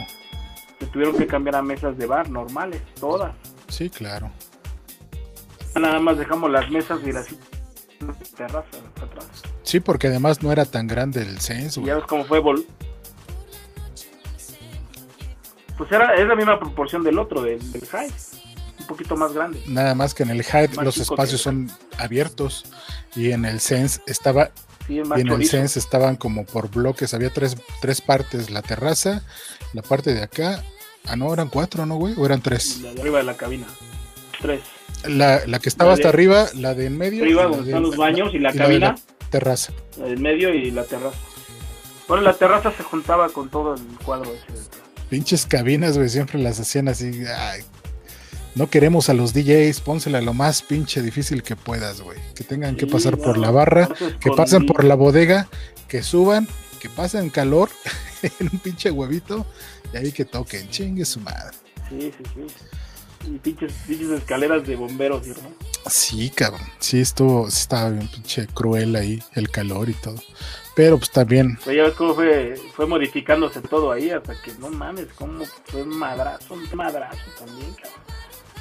[0.80, 3.34] se tuvieron que cambiar a mesas de bar normales, todas.
[3.68, 4.32] Sí, claro.
[5.76, 7.28] Nada más dejamos las mesas y las
[8.36, 9.26] terrazas atrás.
[9.64, 11.88] Sí, porque además no era tan grande el güey.
[11.88, 12.66] ya ves cómo fue vol
[15.78, 18.12] Pues era, es la misma proporción del otro, del, del high.
[18.80, 19.62] Un poquito más grande.
[19.68, 22.66] Nada más que en el Hyde los espacios son abiertos
[23.16, 24.52] y en el Sense estaba
[24.88, 25.46] Sí, y en el.
[25.48, 29.24] Sense estaban como por bloques, había tres, tres partes, la terraza,
[29.74, 30.64] la parte de acá,
[31.06, 32.14] ah no, eran cuatro, ¿no, güey?
[32.18, 32.82] O eran tres.
[32.82, 33.66] La de arriba de la cabina.
[34.40, 34.62] Tres.
[35.08, 37.84] La, la que estaba La hasta arriba, la de en medio, Arriba donde de- están
[37.84, 39.72] los baños y la y cabina, la terraza.
[40.00, 41.18] la del medio y la terraza.
[42.08, 44.46] Bueno, la terraza se juntaba con todo el cuadro ese.
[45.10, 47.24] Pinches cabinas, güey, siempre las hacían así.
[47.36, 47.62] ay,
[48.56, 52.18] no queremos a los DJs, pónsela lo más pinche difícil que puedas, güey.
[52.36, 53.90] Que tengan que pasar por la barra,
[54.20, 55.48] que pasen por la bodega,
[55.88, 56.48] que suban,
[56.80, 57.70] que pasen calor
[58.24, 59.46] en un pinche huevito
[59.94, 61.56] y ahí que toquen, chingue su madre.
[61.90, 62.56] Sí, sí, sí.
[63.28, 65.26] Y pinches, pinches escaleras de bomberos,
[65.88, 66.62] ¿sí, cabrón.
[66.80, 70.16] Sí, estuvo, sí estaba bien pinche cruel ahí, el calor y todo.
[70.76, 75.08] Pero pues también, ya ves cómo fue, fue modificándose todo ahí hasta que no mames,
[75.16, 78.02] cómo fue madrazo, madrazo también, cabrón.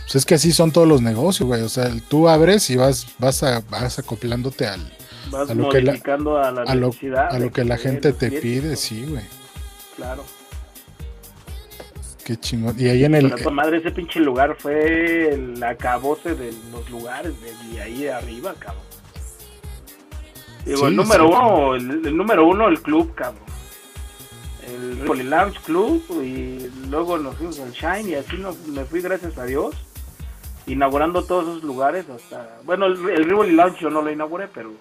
[0.05, 1.63] pues es que así son todos los negocios, güey.
[1.63, 4.81] O sea, tú abres y vas, vas a, vas acoplándote al,
[5.31, 6.91] Vas A lo que la- modificando a la a lo,
[7.31, 9.25] a lo que la gente te pide, sí, güey.
[9.97, 10.25] Claro.
[12.25, 12.75] Qué chingón.
[12.79, 17.35] Y ahí en el, Pero, madre, ese pinche lugar fue el acabose de los lugares
[17.41, 18.83] de, ahí arriba, cabrón.
[20.65, 21.35] Digo, Sí, el número sí.
[21.35, 23.45] uno, el, el número uno, el club, cabrón.
[24.67, 29.03] El Rivoli Lounge Club y luego nos fuimos al Shine y así nos, me fui
[29.03, 29.75] gracias a Dios
[30.67, 34.73] inaugurando todos esos lugares hasta bueno el, el Rivoli Lounge yo no lo inauguré pero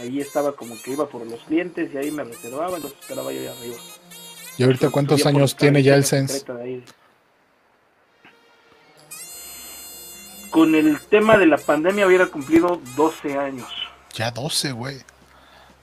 [0.00, 3.40] ahí estaba como que iba por los clientes y ahí me reservaba entonces esperaba yo
[3.40, 3.76] ahí arriba
[4.58, 6.44] ¿Y ahorita cuántos años tiene ya el Sense?
[10.50, 13.68] Con el tema de la pandemia hubiera cumplido 12 años.
[14.14, 14.98] Ya 12, güey.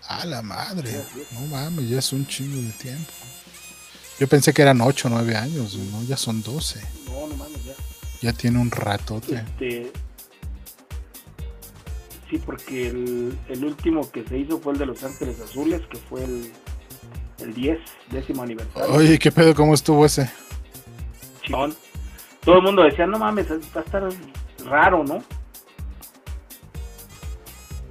[0.08, 0.92] A la madre.
[1.34, 3.12] No mames, ya es un chingo de tiempo.
[4.20, 6.04] Yo pensé que eran 8 o 9 años, ¿no?
[6.04, 6.82] Ya son 12.
[7.06, 7.74] No, no mames, ya.
[8.22, 9.36] Ya tiene un ratote.
[9.36, 9.92] Este,
[12.30, 15.98] sí, porque el, el, último que se hizo fue el de Los Ángeles Azules, que
[15.98, 16.52] fue el,
[17.40, 17.80] el 10,
[18.12, 18.94] décimo aniversario.
[18.94, 19.54] Oye, ¿qué pedo?
[19.54, 20.30] ¿Cómo estuvo ese?
[21.44, 21.76] Chingón.
[22.44, 24.10] Todo el mundo decía, no mames, va a estar
[24.66, 25.24] raro, ¿no?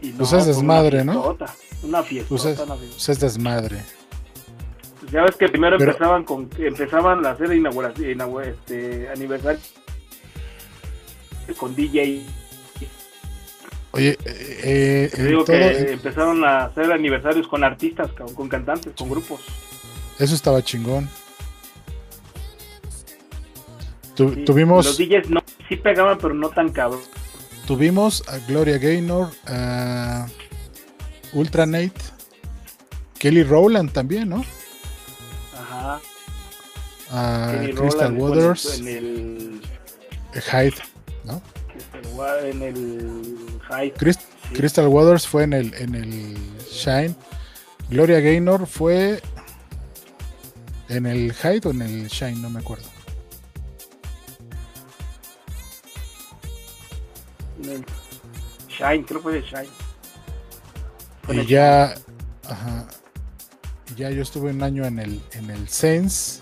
[0.00, 1.36] Y pues es desmadre, ¿no?
[1.82, 2.28] Una fiesta.
[2.28, 3.82] Pues es, pues es desmadre.
[5.00, 9.60] Pues ya ves que primero empezaban con empezaban a hacer inauguración, este, aniversario
[11.58, 12.22] con DJ.
[13.96, 19.40] Oye, eh, Te digo que empezaron a hacer aniversarios con artistas, con cantantes, con grupos.
[20.18, 21.08] Eso estaba chingón.
[24.14, 24.84] tuvimos.
[24.84, 27.00] Los DJs no, sí pegaban, pero no tan cabrón.
[27.66, 30.26] Tuvimos a Gloria Gaynor, a
[31.32, 31.92] Ultra Nate,
[33.18, 34.44] Kelly Rowland también, ¿no?
[35.54, 36.00] Ajá.
[37.10, 38.78] A Crystal Waters.
[38.78, 39.60] En el.
[40.34, 40.76] Hyde,
[41.24, 41.40] ¿no?
[42.18, 43.92] En el Hyde.
[44.54, 46.36] Crystal Waters fue en el, en el
[46.70, 47.14] Shine.
[47.90, 49.20] Gloria Gaynor fue
[50.88, 52.88] en el Hyde o en el Shine, no me acuerdo.
[57.62, 57.84] En el
[58.68, 59.68] Shine, creo que fue el Shine.
[61.42, 61.94] y ya,
[62.48, 62.86] ajá,
[63.96, 66.40] ya yo estuve un año en el, en el Sense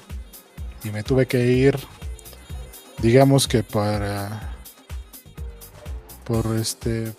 [0.85, 1.77] y me tuve que ir,
[2.99, 4.54] digamos que para,
[6.25, 7.12] por este,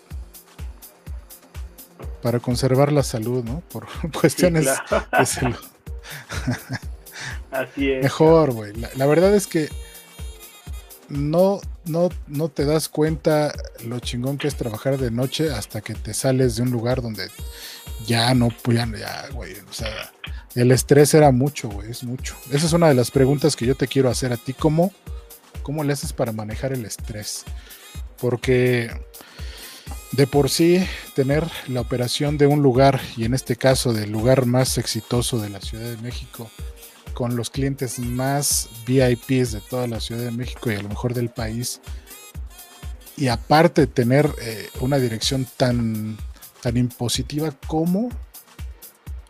[2.22, 3.62] para conservar la salud, ¿no?
[3.72, 3.88] Por
[4.20, 5.56] cuestiones de salud.
[7.52, 8.04] Así es.
[8.04, 8.74] Mejor, güey.
[8.96, 9.70] La, verdad es que
[11.08, 13.54] no, no, no te das cuenta
[13.86, 17.30] lo chingón que es trabajar de noche hasta que te sales de un lugar donde
[18.06, 19.54] ya no, pues ya, ya güey.
[19.70, 20.12] O sea,
[20.56, 22.36] el estrés era mucho, güey, es mucho.
[22.52, 24.54] Esa es una de las preguntas que yo te quiero hacer a ti.
[24.54, 24.92] ¿Cómo,
[25.64, 27.46] cómo le haces para manejar el estrés?
[28.20, 28.92] Porque
[30.12, 34.46] de por sí tener la operación de un lugar, y en este caso del lugar
[34.46, 36.50] más exitoso de la Ciudad de México,
[37.14, 41.14] con los clientes más VIPs de toda la Ciudad de México y a lo mejor
[41.14, 41.82] del país,
[43.18, 46.18] y aparte tener eh, una dirección tan,
[46.62, 48.10] tan impositiva, ¿cómo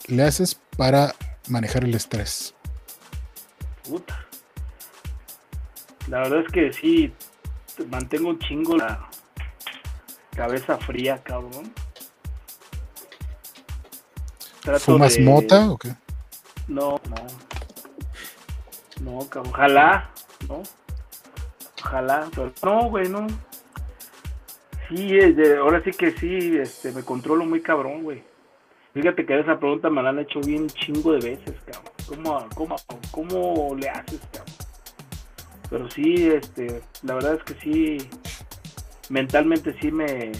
[0.07, 1.15] le haces para
[1.47, 2.53] manejar el estrés?
[3.88, 4.25] Puta.
[6.07, 7.13] La verdad es que sí,
[7.89, 9.09] mantengo un chingo la
[10.36, 11.71] cabeza fría, cabrón.
[14.80, 15.93] ¿Fumas mota o qué?
[16.67, 17.15] No, no.
[19.01, 19.53] No, cabrón.
[19.53, 20.09] Ojalá,
[20.47, 20.63] ¿no?
[21.84, 23.28] Ojalá, pero no, güey, no.
[24.89, 25.17] Sí,
[25.59, 28.23] ahora sí que sí, este, me controlo muy cabrón, güey.
[28.93, 31.93] Fíjate que esa pregunta me la han hecho bien chingo de veces, cabrón.
[32.07, 32.76] ¿Cómo, cómo,
[33.11, 34.55] cómo le haces, cabrón?
[35.70, 38.09] Pero sí, este, la verdad es que sí,
[39.09, 40.32] mentalmente sí me,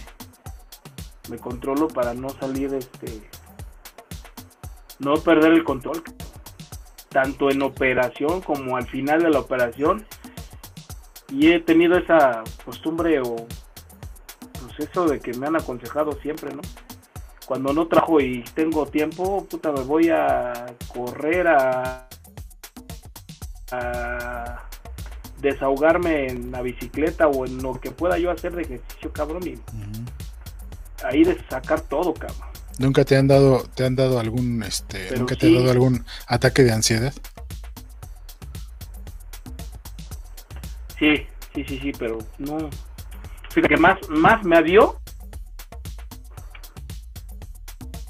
[1.30, 3.21] me controlo para no salir, este,
[4.99, 6.03] no perder el control,
[7.09, 10.05] tanto en operación como al final de la operación.
[11.30, 13.36] Y he tenido esa costumbre o
[14.61, 16.61] pues eso de que me han aconsejado siempre, ¿no?
[17.47, 22.07] Cuando no trajo y tengo tiempo, puta, me voy a correr a
[25.45, 29.55] desahogarme en la bicicleta o en lo que pueda yo hacer de ejercicio, cabrón, y
[31.03, 32.49] ahí de sacar todo, cabrón.
[32.77, 36.63] ¿Nunca te han dado, te han dado algún, este, nunca te ha dado algún ataque
[36.63, 37.13] de ansiedad?
[40.99, 42.69] Sí, sí, sí, sí, pero no.
[43.49, 44.99] Fíjate que más, más me dio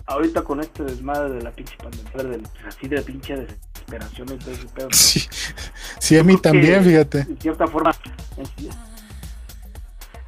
[0.08, 4.68] ahorita con este desmadre de la pinche pandemia, así de pinche desesperación y todo ese
[4.68, 4.90] pedo.
[4.92, 5.28] Sí,
[6.00, 7.20] sí a mí también, fíjate.
[7.20, 7.92] En cierta forma,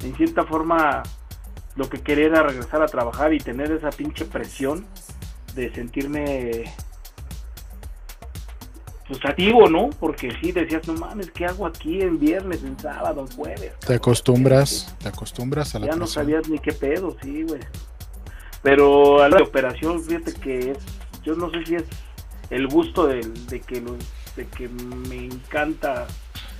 [0.00, 1.02] en, cierta forma,
[1.76, 4.86] lo que quería era regresar a trabajar y tener esa pinche presión
[5.54, 6.64] de sentirme
[9.08, 9.88] pues activo, ¿no?
[9.98, 13.72] Porque sí decías, no mames, ¿qué hago aquí en viernes, en sábado, en jueves?
[13.80, 17.60] Te acostumbras, te acostumbras a la Ya no sabías ni qué pedo, sí, güey.
[18.62, 20.78] Pero a la operación, fíjate que es,
[21.22, 21.84] yo no sé si es
[22.50, 23.96] el gusto de, de que lo,
[24.36, 26.06] de que me encanta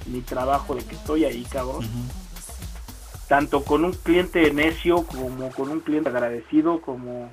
[0.07, 1.87] mi trabajo, de que estoy ahí, cabrón.
[3.29, 7.33] Tanto con un cliente necio como con un cliente agradecido, como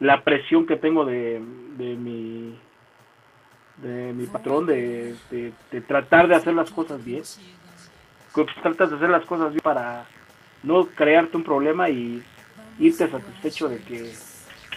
[0.00, 1.40] la presión que tengo de,
[1.76, 2.58] de mi
[3.76, 7.22] de mi patrón, de, de, de tratar de hacer las cosas bien.
[8.34, 10.06] Que tratas de hacer las cosas bien para
[10.62, 12.22] no crearte un problema y
[12.78, 14.12] irte satisfecho de que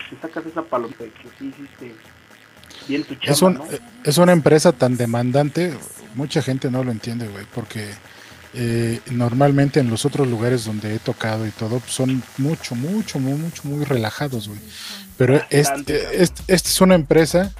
[0.09, 1.95] te sacas esa palomita, de que sí hiciste
[2.87, 3.65] bien tu chamba, Es, un- ¿no?
[4.03, 5.73] es una empresa tan demandante,
[6.15, 7.89] mucha gente no lo entiende, güey, porque
[8.55, 13.19] eh, normalmente en los otros lugares donde he tocado y todo pues, son mucho, mucho,
[13.19, 14.59] muy, mucho, muy relajados, güey.
[15.17, 15.85] Pero este, cabrón.
[16.21, 17.51] este- esta es una empresa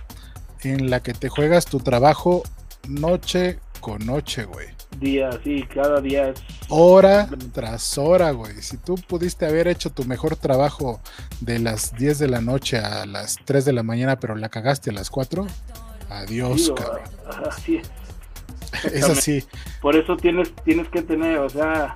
[0.62, 2.44] en la que te juegas tu trabajo
[2.88, 4.68] noche con noche, güey.
[5.00, 6.42] Día, sí, cada día es...
[6.70, 8.62] Hora tras hora, güey.
[8.62, 11.02] Si tú pudiste haber hecho tu mejor trabajo
[11.42, 14.92] de las 10 de la noche a las 3 de la mañana, pero la cagaste
[14.92, 15.46] a las 4,
[16.10, 17.02] adiós, cabrón.
[17.50, 17.92] así es.
[18.94, 19.44] Es así.
[19.82, 21.96] Por eso tienes, tienes que tener, o sea,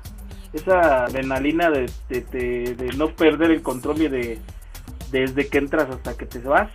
[0.54, 4.40] esa adrenalina de, de, de- de no perder el control y de
[5.12, 6.70] desde que entras hasta que te vas.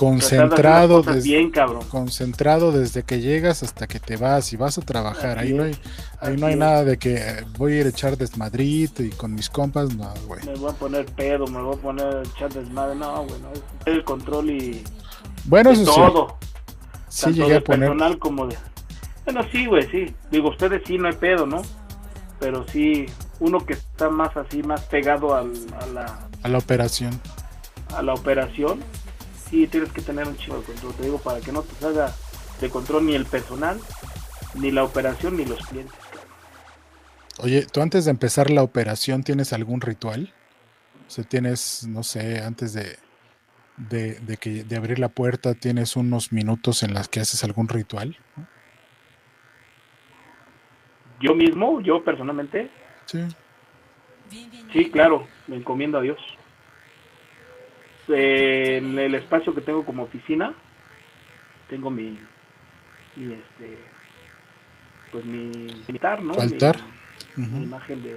[0.00, 1.82] Concentrado desde, bien, cabrón.
[1.88, 5.38] concentrado desde que llegas hasta que te vas y vas a trabajar.
[5.38, 5.80] Ahí Así no hay, es,
[6.20, 6.58] ahí así no hay es.
[6.58, 10.12] nada de que eh, voy a ir a echar desmadrito y con mis compas, no,
[10.26, 10.42] güey.
[10.46, 12.94] Me voy a poner pedo, me voy a poner a echar desmadre.
[12.96, 13.48] No, bueno,
[13.84, 14.82] es el control y
[15.44, 16.36] Bueno, de eso sí, todo.
[17.08, 18.56] sí tanto llegué de a poner personal como de...
[19.26, 20.14] Bueno, sí, güey, sí.
[20.30, 21.60] Digo, ustedes sí, no hay pedo, ¿no?
[22.38, 23.04] Pero sí,
[23.38, 27.20] uno que está más así, más pegado al- a, la, a la operación.
[27.94, 28.80] a la operación,
[29.50, 30.94] sí tienes que tener un chivo de control.
[30.94, 32.12] Te digo, para que no te salga
[32.60, 33.80] de control ni el personal,
[34.54, 35.94] ni la operación, ni los clientes.
[37.38, 40.32] Oye, ¿tú antes de empezar la operación tienes algún ritual?
[41.06, 42.98] O sea, tienes, no sé, antes de,
[43.76, 47.68] de, de que, de abrir la puerta, tienes unos minutos en las que haces algún
[47.68, 48.16] ritual.
[51.20, 52.70] Yo mismo, yo personalmente,
[53.06, 53.24] Sí.
[54.72, 56.18] sí, claro, me encomiendo a Dios.
[58.12, 60.54] En el espacio que tengo como oficina,
[61.68, 62.18] tengo mi,
[63.16, 63.78] mi este,
[65.12, 66.34] pues mi mi altar, ¿no?
[66.34, 66.76] Altar.
[67.36, 68.14] Mi, imagen de,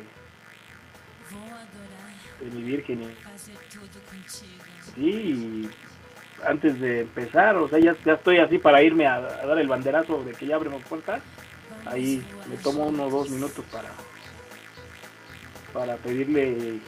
[2.40, 3.14] de mi Virgen.
[4.96, 5.70] Sí, y
[6.46, 9.68] antes de empezar, o sea, ya, ya estoy así para irme a, a dar el
[9.68, 11.22] banderazo de que ya abrimos puertas.
[11.86, 13.90] Ahí me tomo uno o dos minutos para
[15.74, 16.80] para pedirle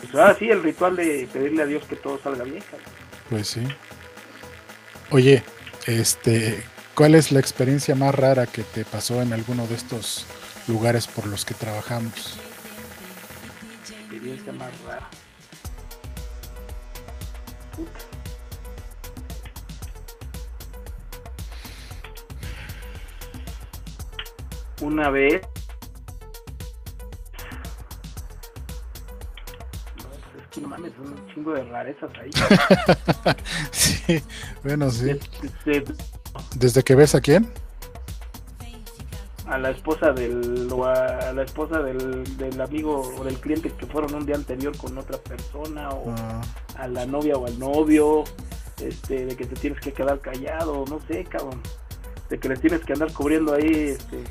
[0.00, 2.88] pues ahora sí el ritual de pedirle a Dios que todo salga bien cabrón.
[3.30, 3.62] Pues sí.
[5.10, 5.42] Oye,
[5.86, 6.62] este,
[6.94, 10.26] ¿cuál es la experiencia más rara que te pasó en alguno de estos
[10.66, 12.38] lugares por los que trabajamos?
[14.14, 15.08] experiencia más rara
[17.76, 18.14] Puta.
[24.80, 25.42] una vez
[30.60, 32.30] no, mames, son un chingo de rarezas ahí.
[33.70, 34.22] sí,
[34.62, 35.10] bueno, sí.
[35.10, 35.84] Este,
[36.56, 37.50] ¿Desde que ves a quién?
[39.46, 43.86] a la esposa del o a la esposa del, del amigo o del cliente que
[43.86, 46.40] fueron un día anterior con otra persona o Ah,
[46.78, 48.24] a la novia o al novio
[48.80, 51.60] este de que te tienes que quedar callado no sé cabrón
[52.30, 54.24] de que les tienes que andar cubriendo ahí este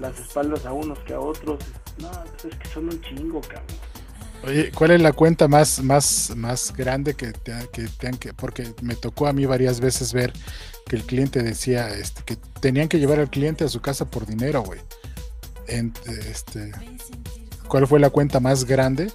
[0.00, 1.58] las espaldas a unos que a otros
[1.98, 3.66] no pues es que son un chingo cabrón
[4.46, 8.72] Oye, ¿cuál es la cuenta más, más, más grande que te, que te que porque
[8.82, 10.32] me tocó a mí varias veces ver
[10.86, 14.26] que el cliente decía este, que tenían que llevar al cliente a su casa por
[14.26, 14.80] dinero, güey.
[15.66, 16.72] Este,
[17.68, 19.12] ¿Cuál fue la cuenta más grande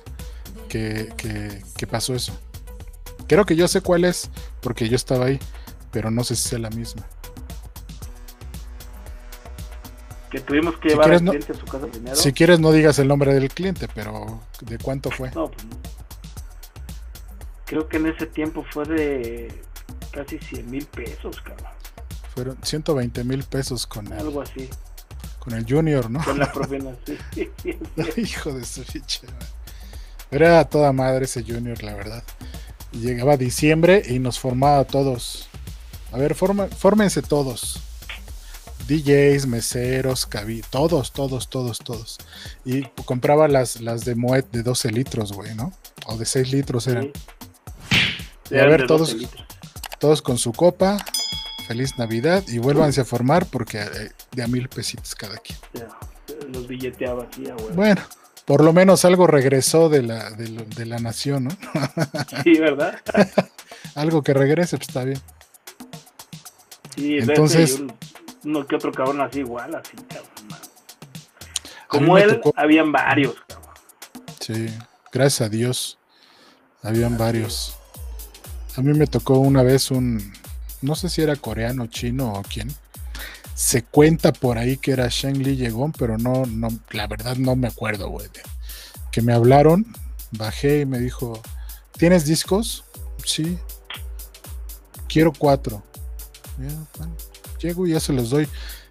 [0.69, 2.33] que, que, que pasó eso?
[3.27, 4.29] Creo que yo sé cuál es,
[4.61, 5.39] porque yo estaba ahí,
[5.91, 7.07] pero no sé si sea la misma.
[10.33, 12.71] Que tuvimos que Si llevar quieres, al no- cliente a su casa Si quieres no
[12.71, 15.29] digas el nombre del cliente, pero ¿de cuánto fue?
[15.31, 15.77] no pues no.
[17.65, 19.61] creo que en ese tiempo fue de
[20.11, 21.67] casi 100 mil pesos cabrón
[22.33, 24.69] Fueron 120 mil pesos con el, algo así
[25.39, 26.23] con el Junior, ¿no?
[26.23, 27.77] con la propina sí, sí, sí,
[28.15, 28.21] sí.
[28.21, 29.47] Hijo de su madre.
[30.31, 32.23] Era toda madre ese Junior, la verdad.
[32.93, 35.47] Llegaba diciembre y nos formaba a todos.
[36.13, 37.81] A ver, forma, fórmense todos.
[38.87, 42.17] DJs, meseros, cabi, todos, todos, todos, todos.
[42.65, 45.71] Y compraba las, las de Moet de 12 litros, güey, ¿no?
[46.07, 47.11] O de 6 litros eran.
[48.49, 48.55] Sí.
[48.55, 49.45] Y a ver, todos, 12 litros.
[49.99, 50.97] todos con su copa.
[51.67, 55.57] Feliz Navidad y vuélvanse a formar porque eh, de a mil pesitos cada quien.
[55.73, 55.87] Ya,
[56.51, 57.69] los billeteaba así, a huevo.
[57.73, 58.01] Bueno,
[58.43, 61.51] por lo menos algo regresó de la, de lo- de la nación, ¿no?
[62.43, 62.99] Sí, ¿verdad?
[63.95, 65.21] Algo que regrese, pues está bien.
[66.95, 68.12] Sí, Entonces- Entonces,
[68.43, 70.29] uno que otro cabrón así igual, así, cabrón.
[71.87, 73.73] Como él, tocó- habían varios, cabrón.
[74.39, 74.67] Sí,
[75.11, 75.97] gracias a Dios.
[76.81, 77.75] Habían varios.
[78.75, 80.33] A mí me tocó una vez un,
[80.81, 82.73] no sé si era coreano, chino o quién.
[83.53, 87.55] Se cuenta por ahí que era Sheng Li Yegon, pero no, no, la verdad no
[87.55, 88.27] me acuerdo, güey.
[89.11, 89.85] Que me hablaron,
[90.31, 91.39] bajé y me dijo,
[91.97, 92.83] ¿tienes discos?
[93.23, 93.57] Sí.
[95.07, 95.83] Quiero cuatro.
[97.63, 98.47] Llego y ya se los doy.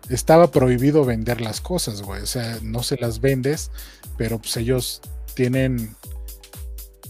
[0.09, 2.23] Estaba prohibido vender las cosas, güey.
[2.23, 3.71] O sea, no se las vendes,
[4.17, 5.01] pero pues ellos
[5.35, 5.95] tienen,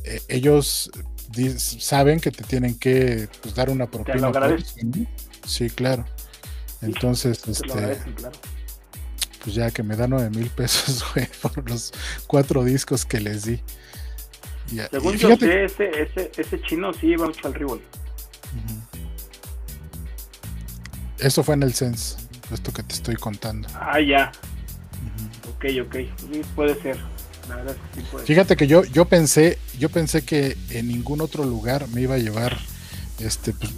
[0.05, 0.91] eh, ellos
[1.57, 4.31] saben que te tienen que pues, dar una propina.
[5.47, 6.05] Sí, claro.
[6.83, 7.97] Entonces, este,
[9.43, 11.93] pues ya que me da nueve mil pesos, güey, por los
[12.27, 13.61] cuatro discos que les di.
[14.91, 17.83] Según yo sé, ese, ese, ese, chino sí iba mucho al Rivoli.
[21.23, 22.17] Eso fue en el Sense,
[22.53, 23.69] esto que te estoy contando.
[23.75, 24.33] Ah, ya.
[25.55, 25.97] Ok, ok.
[26.57, 26.97] puede ser.
[27.49, 30.89] La verdad es que sí puede Fíjate que yo, yo pensé, yo pensé que en
[30.89, 32.59] ningún otro lugar me iba a llevar
[33.19, 33.73] este pues,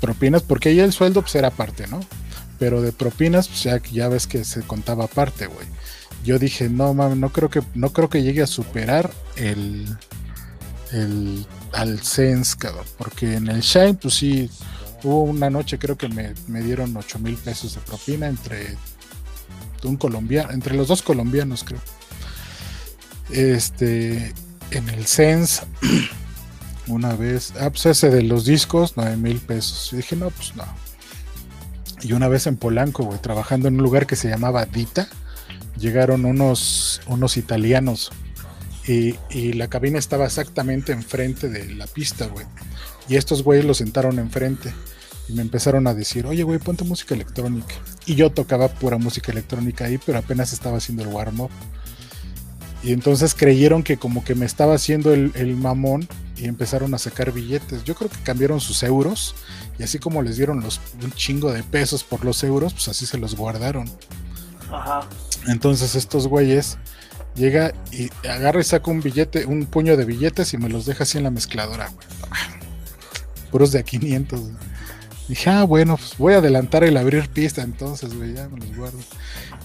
[0.00, 2.00] propinas, porque ahí el sueldo pues era aparte, ¿no?
[2.58, 5.66] Pero de propinas, pues ya, ya ves que se contaba aparte, güey.
[6.24, 9.86] Yo dije, no mames, no creo que, no creo que llegue a superar el,
[10.92, 12.84] el al Sense, cabrón.
[12.98, 14.50] Porque en el Shine, pues sí,
[15.02, 18.76] hubo una noche creo que me, me dieron 8 mil pesos de propina entre
[19.84, 21.80] un colombiano, entre los dos colombianos, creo.
[23.30, 24.34] Este,
[24.70, 25.62] en el Sense,
[26.86, 29.92] una vez, ah, pues ese de los discos, 9 mil pesos.
[29.92, 30.64] Y dije, no, pues no.
[32.02, 35.08] Y una vez en Polanco, güey, trabajando en un lugar que se llamaba Dita,
[35.76, 38.10] llegaron unos, unos italianos
[38.86, 42.46] y, la cabina estaba exactamente enfrente de la pista, güey.
[43.10, 44.72] Y estos güeyes lo sentaron enfrente
[45.28, 47.74] y me empezaron a decir, oye, güey, ponte música electrónica.
[48.06, 51.50] Y yo tocaba pura música electrónica ahí, pero apenas estaba haciendo el warm-up.
[52.84, 56.98] Y entonces creyeron que como que me estaba haciendo el, el, mamón y empezaron a
[56.98, 57.82] sacar billetes.
[57.82, 59.34] Yo creo que cambiaron sus euros
[59.76, 63.06] y así como les dieron los, un chingo de pesos por los euros, pues así
[63.06, 63.90] se los guardaron.
[64.72, 65.00] Ajá.
[65.48, 66.78] Entonces estos güeyes
[67.34, 71.02] llega y agarra y saca un billete, un puño de billetes y me los deja
[71.02, 72.59] así en la mezcladora, güey.
[73.50, 74.40] Puros de a 500.
[75.28, 78.76] Dije, ah, bueno, pues voy a adelantar el abrir pista entonces, güey, ya me los
[78.76, 78.98] guardo.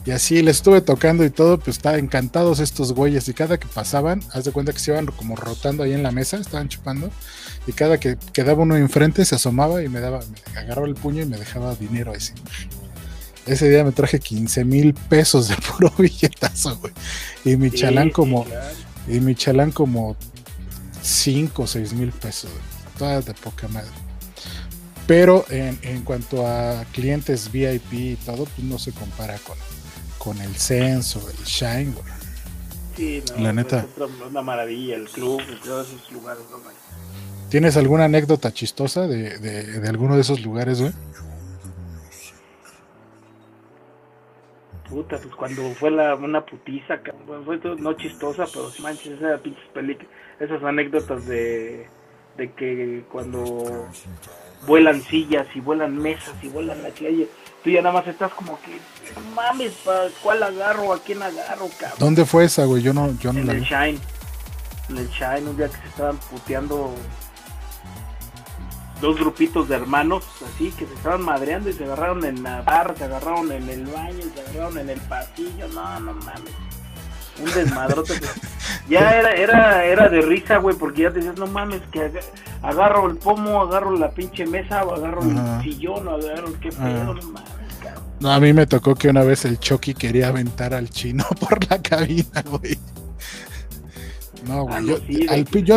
[0.06, 3.28] Y así le estuve tocando y todo, pues estaban encantados estos güeyes.
[3.28, 6.12] Y cada que pasaban, haz de cuenta que se iban como rotando ahí en la
[6.12, 7.10] mesa, estaban chupando.
[7.66, 10.20] Y cada que quedaba uno enfrente, se asomaba y me daba,
[10.54, 12.34] me agarraba el puño y me dejaba dinero así.
[13.48, 16.94] Ese día me traje 15 mil pesos de puro billetazo, güey.
[17.44, 18.46] Y mi chalán como.
[19.08, 20.16] Y mi chalán como
[21.02, 22.52] 5 o 6 mil pesos,
[22.98, 23.92] Todas de poca madre.
[25.08, 29.58] Pero en, en, cuanto a clientes VIP y todo, pues no se compara con,
[30.18, 32.06] con el Sense o el Shine, güey.
[32.96, 33.86] Sí, no, la neta.
[33.96, 36.58] Es una maravilla, el club, todos esos lugares, no,
[37.50, 40.92] ¿Tienes alguna anécdota chistosa de, de, de alguno de esos lugares, güey?
[44.90, 47.00] Puta, pues cuando fue la, una putiza,
[47.46, 49.42] fue no chistosa, pero manches, esas
[50.40, 51.88] esas anécdotas de,
[52.38, 53.88] de que cuando
[54.68, 57.30] vuelan sillas y vuelan mesas y vuelan la calle,
[57.64, 58.78] tú ya nada más estás como que,
[59.34, 60.94] mames, ¿para cuál agarro?
[60.94, 62.00] ¿A quién agarro, cabrón?
[62.00, 62.82] ¿Dónde fue esa, güey?
[62.82, 64.00] Yo no, yo no en la el Shine.
[64.90, 66.94] En el Shine, un día que se estaban puteando
[69.02, 72.96] dos grupitos de hermanos, así, que se estaban madreando y se agarraron en la barra,
[72.96, 76.54] se agarraron en el baño, se agarraron en el pasillo, no, no mames.
[77.40, 78.14] Un desmadrote
[78.90, 82.12] ya era, era, era de risa, güey, porque ya decías, no mames, que
[82.62, 87.14] agarro el pomo, agarro la pinche mesa, o agarro el sillón, o agarro qué pedo,
[87.14, 87.56] no mames.
[88.20, 91.70] No, a mí me tocó que una vez el Chucky quería aventar al chino por
[91.70, 92.78] la cabina, güey.
[94.48, 94.76] No, güey.
[94.76, 94.96] Ah, yo,
[95.30, 95.76] al, yo,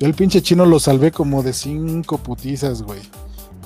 [0.00, 3.00] el pinche chino lo salvé como de cinco putizas, güey.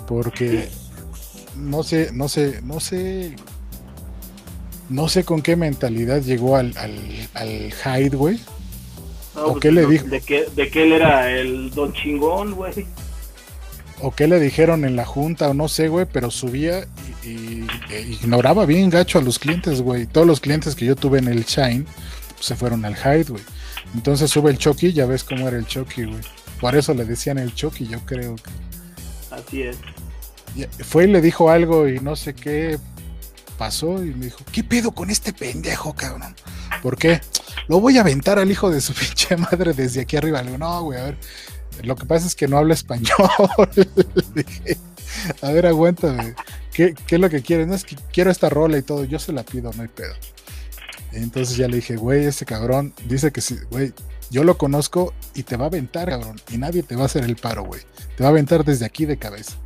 [0.07, 0.69] Porque
[1.57, 3.37] no sé, no sé, no sé.
[4.89, 6.97] No sé con qué mentalidad llegó al, al,
[7.35, 8.41] al Hyde, güey.
[9.35, 10.07] ¿O pues, qué le dijo?
[10.07, 12.87] De que, de que él era el don chingón, güey.
[14.01, 16.87] O qué le dijeron en la junta, o no sé, güey, pero subía
[17.25, 20.07] y, e ignoraba bien gacho a los clientes, güey.
[20.07, 21.85] Todos los clientes que yo tuve en el Shine
[22.35, 23.43] pues, se fueron al Hyde, güey.
[23.95, 26.21] Entonces sube el Chucky, ya ves cómo era el Chucky, güey.
[26.61, 28.37] Por eso le decían el Chucky, yo creo.
[29.31, 29.77] Así es.
[30.81, 32.79] Fue y le dijo algo y no sé qué
[33.57, 36.35] pasó y me dijo, ¿qué pedo con este pendejo, cabrón?
[36.83, 37.21] ¿Por qué?
[37.69, 40.41] Lo voy a aventar al hijo de su pinche madre desde aquí arriba.
[40.43, 41.19] Le digo, no, güey, a ver.
[41.83, 43.09] Lo que pasa es que no habla español.
[44.35, 44.79] dije,
[45.43, 46.35] a ver, aguántame.
[46.73, 47.67] ¿Qué, ¿Qué, es lo que quieres?
[47.67, 49.05] No es que quiero esta rola y todo.
[49.05, 50.15] Yo se la pido, no hay pedo.
[51.13, 53.93] Entonces ya le dije, güey, ese cabrón dice que sí, güey,
[54.31, 56.41] yo lo conozco y te va a aventar, cabrón.
[56.51, 57.81] Y nadie te va a hacer el paro, güey.
[58.17, 59.57] Te va a aventar desde aquí de cabeza.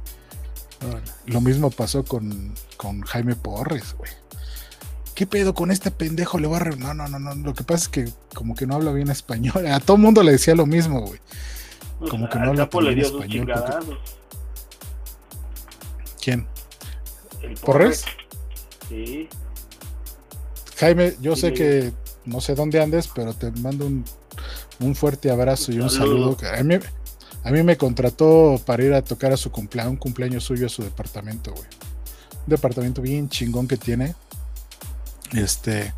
[1.27, 4.11] Lo mismo pasó con, con Jaime Porres, güey.
[5.15, 6.39] ¿Qué pedo con este pendejo?
[6.39, 6.65] Le voy a...
[6.65, 7.35] No, no, no, no.
[7.35, 9.67] Lo que pasa es que como que no habla bien español.
[9.67, 11.21] A todo mundo le decía lo mismo, güey.
[12.09, 13.53] Como que no habla bien español.
[16.23, 16.47] ¿Quién?
[17.63, 18.05] ¿Porres?
[18.89, 19.29] Sí.
[20.79, 21.93] Jaime, yo sé que
[22.25, 24.05] no sé dónde andes, pero te mando un,
[24.81, 26.37] un fuerte abrazo y un saludo.
[26.57, 26.77] A mí,
[27.43, 30.69] a mí me contrató para ir a tocar a su cumpleaños, un cumpleaños suyo a
[30.69, 31.67] su departamento, güey.
[32.47, 34.15] Un departamento bien chingón que tiene.
[35.33, 35.95] Este,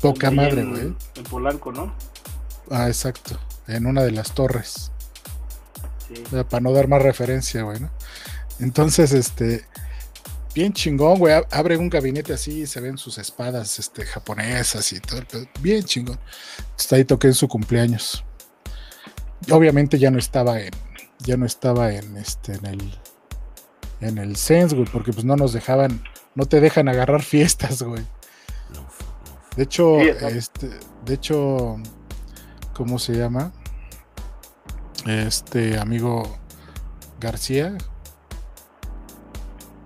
[0.00, 0.94] poca madre, güey.
[1.14, 1.94] En Polanco, ¿no?
[2.70, 3.38] Ah, exacto.
[3.66, 4.90] En una de las torres.
[6.06, 6.22] Sí.
[6.50, 7.90] para no dar más referencia, güey, ¿no?
[8.60, 9.64] Entonces, este,
[10.54, 11.34] bien chingón, güey.
[11.50, 15.22] Abre un gabinete así y se ven sus espadas este, japonesas y todo.
[15.60, 16.18] Bien chingón.
[16.78, 18.22] Está ahí toqué en su cumpleaños.
[19.50, 20.70] Obviamente ya no estaba en.
[21.20, 22.54] Ya no estaba en este.
[22.54, 22.94] en el.
[24.00, 24.88] En el Sense, güey.
[24.90, 26.02] Porque pues no nos dejaban.
[26.34, 28.04] No te dejan agarrar fiestas, güey.
[29.56, 30.70] De hecho, este.
[31.04, 31.76] De hecho.
[32.74, 33.52] ¿Cómo se llama?
[35.06, 36.38] Este amigo
[37.20, 37.76] García,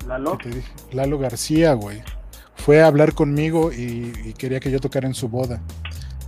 [0.08, 0.38] Lalo.
[0.92, 2.02] Lalo García, güey.
[2.56, 5.60] Fue a hablar conmigo y, quería que yo tocara en su boda.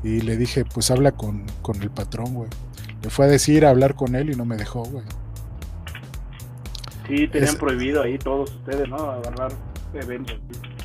[0.04, 1.46] Y le dije, pues habla con,
[1.80, 2.50] el patrón, güey.
[3.02, 5.04] Le fue a decir a hablar con él y no me dejó, güey.
[7.08, 8.96] Sí, tenían prohibido ahí todos ustedes, ¿no?
[9.10, 9.52] Agarrar
[9.94, 10.38] eventos.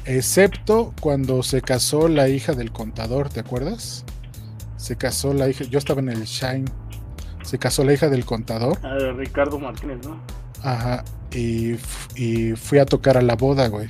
[0.06, 4.06] Excepto cuando se casó la hija del contador, ¿te acuerdas?
[4.78, 6.66] Se casó la hija, yo estaba en el Shine.
[7.44, 8.78] Se casó la hija del contador.
[8.84, 10.20] Ah, Ricardo Martínez, ¿no?
[10.64, 11.74] Ajá, y,
[12.56, 13.88] fui a tocar a la boda, güey.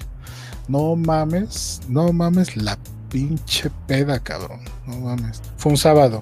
[0.68, 2.78] No mames, no mames la
[3.10, 4.60] pinche peda, cabrón.
[4.86, 5.42] No mames.
[5.58, 6.20] Fue un sábado.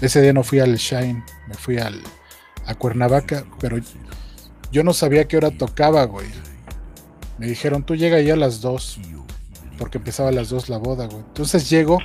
[0.00, 2.00] Ese día no fui al Shine, me fui al,
[2.64, 3.78] a Cuernavaca, pero
[4.72, 6.26] yo no sabía qué hora tocaba, güey.
[7.38, 8.98] Me dijeron, tú llega ya a las 2,
[9.78, 11.18] porque empezaba a las 2 la boda, güey.
[11.18, 11.98] Entonces llego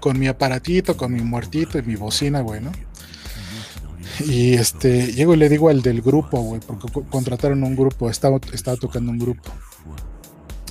[0.00, 2.72] con mi aparatito, con mi muertito y mi bocina, güey, ¿no?
[4.20, 8.38] Y este, llego y le digo al del grupo, güey, porque contrataron un grupo, estaba,
[8.52, 9.50] estaba tocando un grupo.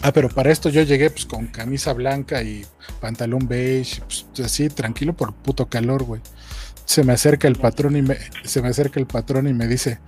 [0.03, 2.65] Ah, pero para esto yo llegué pues con camisa blanca y
[2.99, 6.21] pantalón beige, pues, así tranquilo por puto calor, güey.
[6.85, 9.99] Se me acerca el patrón y me se me acerca el patrón y me dice,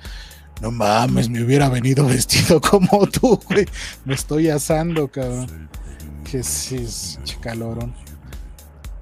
[0.62, 3.66] "No mames, me hubiera venido vestido como tú, güey.
[4.06, 5.70] Me estoy asando, cabrón."
[6.30, 6.88] Que sí,
[7.42, 7.94] calorón.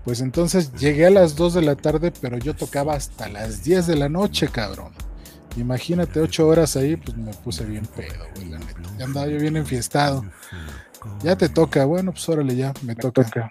[0.04, 3.88] Pues entonces llegué a las 2 de la tarde, pero yo tocaba hasta las 10
[3.88, 4.92] de la noche, cabrón.
[5.58, 8.82] Imagínate 8 horas ahí, pues me puse bien pedo, güey, la neta.
[8.98, 10.26] Ya andaba yo bien enfiestado.
[11.24, 13.49] Ya te toca, bueno, pues órale, ya, me, toca.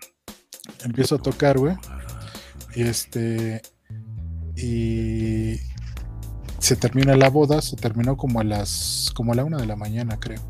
[0.85, 1.77] Empiezo a tocar, güey.
[2.75, 3.63] Y este.
[4.57, 5.57] Y.
[6.59, 9.11] Se termina la boda, se terminó como a las.
[9.15, 10.41] como a la una de la mañana, creo.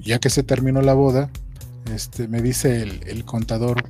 [0.00, 1.30] Ya que se terminó la boda,
[1.90, 3.82] este, me dice el, el contador,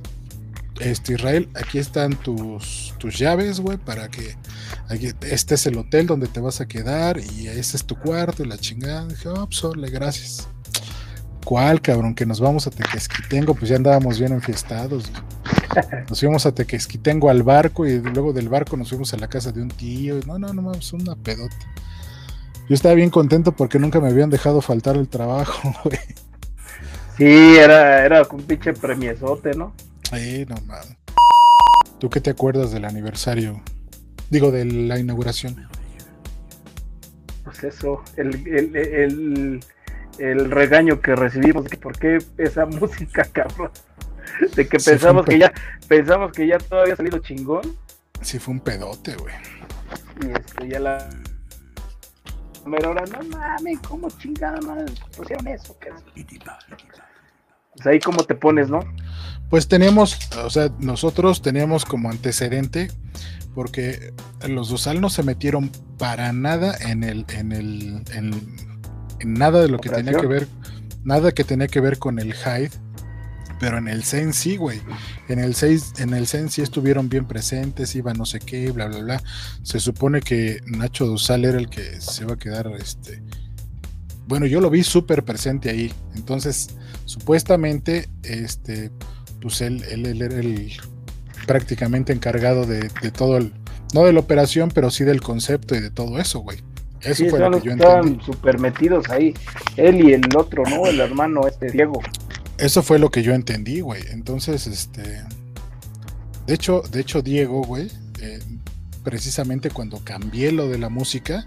[0.79, 4.35] este Israel, aquí están tus, tus llaves, güey, para que
[4.89, 8.43] aquí, este es el hotel donde te vas a quedar y ese es tu cuarto
[8.43, 9.07] y la chingada.
[9.07, 10.47] Dije, oh, pues gracias.
[11.45, 12.15] ¿Cuál, cabrón?
[12.15, 15.11] Que nos vamos a Tequesquitengo, pues ya andábamos bien enfiestados.
[16.09, 19.51] Nos fuimos a Tequesquitengo al barco y luego del barco nos fuimos a la casa
[19.51, 20.19] de un tío.
[20.25, 21.55] No, no, no, es una pedota.
[22.67, 25.99] Yo estaba bien contento porque nunca me habían dejado faltar el trabajo, güey.
[27.17, 29.73] Sí, era, era un pinche premiesote, ¿no?
[30.11, 30.95] Ay, no mames.
[31.99, 33.61] ¿Tú qué te acuerdas del aniversario?
[34.29, 35.67] Digo, de la inauguración.
[37.43, 39.59] Pues eso, el, el,
[40.17, 43.71] regaño que recibimos, que por qué esa música, cabrón.
[44.55, 45.53] De que pensamos que ya,
[45.87, 47.77] pensamos que ya todo había salido chingón.
[48.21, 49.35] Sí, fue un pedote, güey.
[50.21, 51.09] Y este, ya la
[52.69, 55.77] pero ahora no mames, ¿cómo chingada madre pusieron eso?
[55.79, 55.91] ¿Qué
[57.73, 58.79] pues ahí cómo te pones, ¿no?
[59.49, 62.89] Pues teníamos, o sea, nosotros teníamos como antecedente,
[63.53, 64.13] porque
[64.47, 65.69] los Dosal no se metieron
[65.99, 68.74] para nada en el, en el, en,
[69.23, 70.47] nada de lo que tenía que ver,
[71.03, 72.71] nada que tenía que ver con el Hyde,
[73.59, 74.81] pero en el Zen sí, güey.
[75.29, 78.87] En el 6, en el Zen sí estuvieron bien presentes, iba no sé qué, bla,
[78.87, 79.23] bla, bla.
[79.63, 83.21] Se supone que Nacho Dosal era el que se iba a quedar, este.
[84.27, 85.93] Bueno, yo lo vi súper presente ahí.
[86.15, 86.71] Entonces,
[87.05, 88.91] supuestamente, este
[89.45, 90.73] pues él, él, era el
[91.45, 93.53] prácticamente encargado de, todo el,
[93.93, 96.63] no de la operación, pero sí del concepto y de todo eso, güey.
[97.05, 98.23] Eso fue lo que yo entendí.
[98.23, 99.33] súper metidos ahí,
[99.77, 100.85] él y el otro, ¿no?
[100.87, 102.01] El hermano este Diego.
[102.57, 104.01] Eso fue lo que yo entendí, güey.
[104.11, 105.23] Entonces, este,
[106.45, 107.91] de hecho, de hecho Diego, güey,
[108.21, 108.39] eh,
[109.03, 111.45] precisamente cuando cambié lo de la música,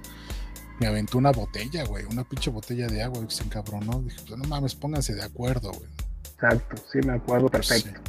[0.80, 4.00] me aventó una botella, güey, una pinche botella de agua, y se encabronó.
[4.02, 5.90] Dije, pues, no mames, pónganse de acuerdo, güey.
[6.34, 8.00] Exacto, sí, me acuerdo perfecto.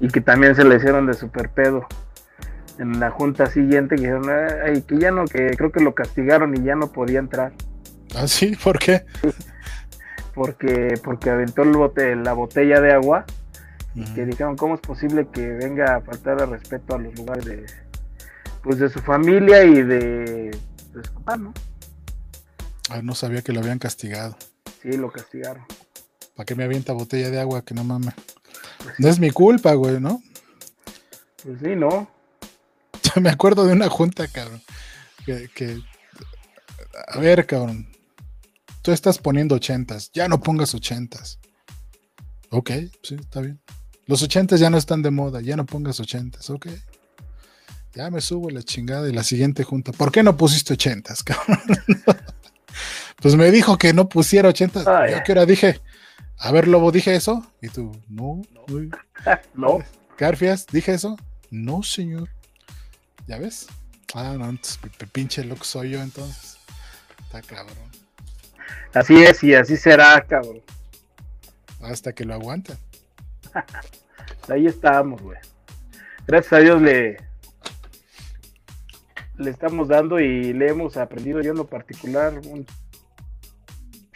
[0.00, 1.86] Y que también se le hicieron de super pedo
[2.78, 4.28] en la junta siguiente, que dijeron,
[4.64, 7.52] ay, que ya no, que creo que lo castigaron y ya no podía entrar.
[8.14, 8.56] ¿Ah, sí?
[8.62, 9.04] ¿Por qué?
[10.34, 13.24] porque, porque aventó el bote, la botella de agua
[13.94, 17.44] y que dijeron, ¿cómo es posible que venga a faltar el respeto a los lugares
[17.44, 17.66] de,
[18.62, 20.50] pues de su familia y de,
[20.92, 21.54] de su papá, ¿no?
[22.90, 24.36] Ah, no sabía que lo habían castigado.
[24.82, 25.64] Sí, lo castigaron.
[26.34, 27.62] ¿Para qué me avienta botella de agua?
[27.62, 28.14] Que no mames.
[28.98, 30.20] No es mi culpa, güey, ¿no?
[31.44, 32.08] Pues sí, ¿no?
[33.20, 34.62] me acuerdo de una junta, cabrón.
[35.24, 35.80] Que, que,
[37.08, 37.88] a ver, cabrón.
[38.82, 40.10] Tú estás poniendo ochentas.
[40.12, 41.38] Ya no pongas ochentas.
[42.50, 42.70] Ok,
[43.02, 43.60] sí, está bien.
[44.06, 45.40] Los ochentas ya no están de moda.
[45.40, 46.50] Ya no pongas ochentas.
[46.50, 46.68] Ok.
[47.94, 49.92] Ya me subo la chingada y la siguiente junta.
[49.92, 51.60] ¿Por qué no pusiste ochentas, cabrón?
[53.22, 54.84] pues me dijo que no pusiera ochentas.
[54.84, 55.80] Yo que era dije,
[56.38, 57.46] a ver, Lobo, dije eso.
[57.62, 58.42] Y tú, no.
[59.54, 59.78] No.
[59.78, 59.84] no.
[60.18, 61.16] Garfias, dije eso.
[61.50, 62.28] No, señor.
[63.26, 63.66] ¿Ya ves?
[64.14, 64.78] Ah, no, entonces
[65.12, 66.58] pinche loco soy yo entonces.
[67.24, 67.76] Está cabrón.
[68.92, 70.62] Así es y así será, cabrón.
[71.80, 72.78] Hasta que lo aguanten.
[74.48, 75.38] Ahí estamos, güey.
[76.26, 77.16] Gracias a Dios le,
[79.36, 82.64] le estamos dando y le hemos aprendido yo en lo particular un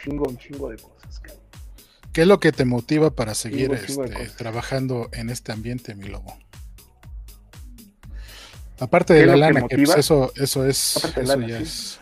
[0.01, 1.43] chingo, un chingo de cosas, cabrón.
[2.13, 6.37] ¿Qué es lo que te motiva para seguir este, trabajando en este ambiente, mi lobo?
[8.79, 10.95] Aparte de la lana, que pues eso, eso es.
[11.17, 11.99] Eso ya es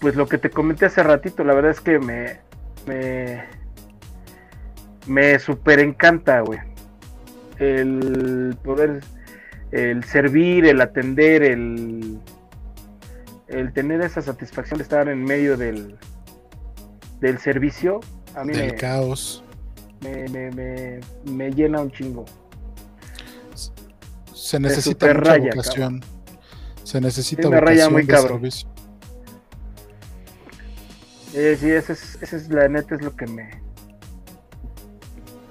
[0.00, 2.40] Pues lo que te comenté hace ratito, la verdad es que me.
[2.86, 3.44] Me.
[5.06, 6.58] Me super encanta, güey.
[7.58, 9.00] El poder.
[9.72, 12.20] El servir, el atender, el.
[13.48, 15.96] El tener esa satisfacción de estar en medio del.
[17.20, 18.00] Del servicio.
[18.34, 19.42] A mí del caos.
[20.02, 22.26] Me, me, me, me llena un chingo.
[24.38, 26.00] Se necesita mucha raya, vocación.
[26.84, 28.48] Se necesita una raya muy cabrón.
[28.50, 28.62] sí,
[31.32, 33.50] esa es, es la neta, es lo que me.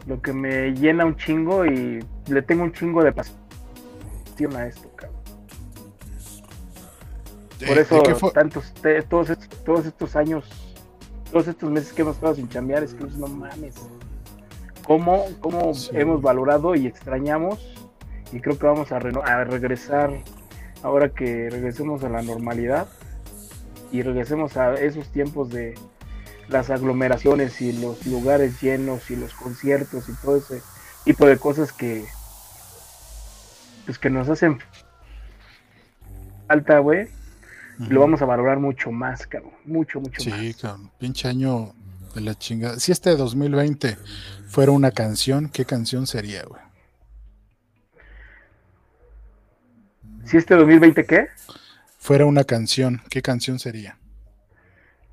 [0.07, 4.89] Lo que me llena un chingo y le tengo un chingo de pasión a esto,
[4.95, 5.17] cabrón.
[7.67, 8.73] Por eso, tantos,
[9.09, 10.45] todos, estos, todos estos años,
[11.29, 13.75] todos estos meses que hemos estado sin chambear, es que no mames.
[14.85, 17.76] ¿Cómo, cómo hemos valorado y extrañamos
[18.31, 20.11] y creo que vamos a, a regresar
[20.83, 22.87] ahora que regresemos a la normalidad
[23.91, 25.75] y regresemos a esos tiempos de
[26.49, 30.61] las aglomeraciones y los lugares llenos y los conciertos y todo ese
[31.03, 32.05] tipo de cosas que
[33.85, 34.59] pues que nos hacen
[36.47, 37.07] falta, güey.
[37.77, 39.53] Lo vamos a valorar mucho más, cabrón.
[39.63, 40.39] Mucho, mucho más.
[40.39, 40.91] Sí, cabrón.
[40.97, 41.73] Pinche año
[42.15, 42.79] de la chingada.
[42.79, 43.97] Si este 2020
[44.47, 46.66] fuera una canción, ¿qué canción sería, güey?
[50.27, 51.27] Si este 2020 qué?
[51.99, 53.97] Fuera una canción, ¿qué canción sería?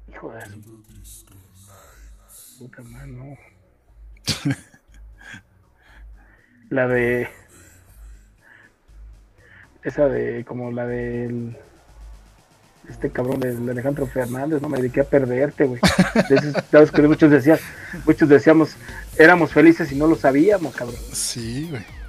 [0.08, 0.40] Hijo de
[2.58, 3.36] puta mano.
[6.70, 7.28] la de
[9.84, 11.56] esa de como la del
[12.88, 15.80] este cabrón de Alejandro Fernández, no me dediqué a perderte, güey.
[16.72, 17.58] Sabes que muchos decían,
[18.04, 18.74] muchos decíamos,
[19.16, 20.98] éramos felices y no lo sabíamos, cabrón.
[21.12, 22.03] Sí, güey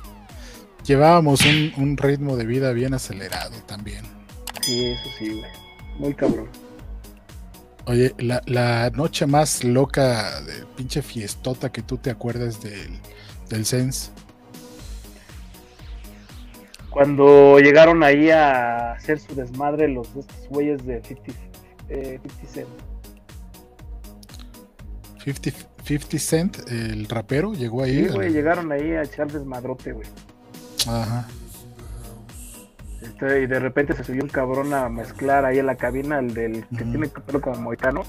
[0.85, 1.41] llevábamos
[1.77, 4.05] un, ritmo de vida bien acelerado también.
[4.61, 5.51] Sí, eso sí, güey.
[5.97, 6.47] Muy cabrón.
[7.85, 12.99] Oye, la, noche más loca de pinche fiestota que tú te acuerdas del,
[13.49, 14.11] del Sense.
[16.89, 21.41] Cuando llegaron ahí a hacer su desmadre los estos güeyes de 50,
[21.89, 22.67] eh, 50 Cent.
[25.83, 28.05] 50, Cent, el rapero, llegó ahí.
[28.05, 30.07] Sí, güey, llegaron ahí a echar desmadrote, güey.
[30.87, 31.27] Ajá.
[33.01, 36.33] Este, y de repente se subió un cabrón a mezclar ahí en la cabina, el
[36.33, 38.03] del que tiene pelo como moicano.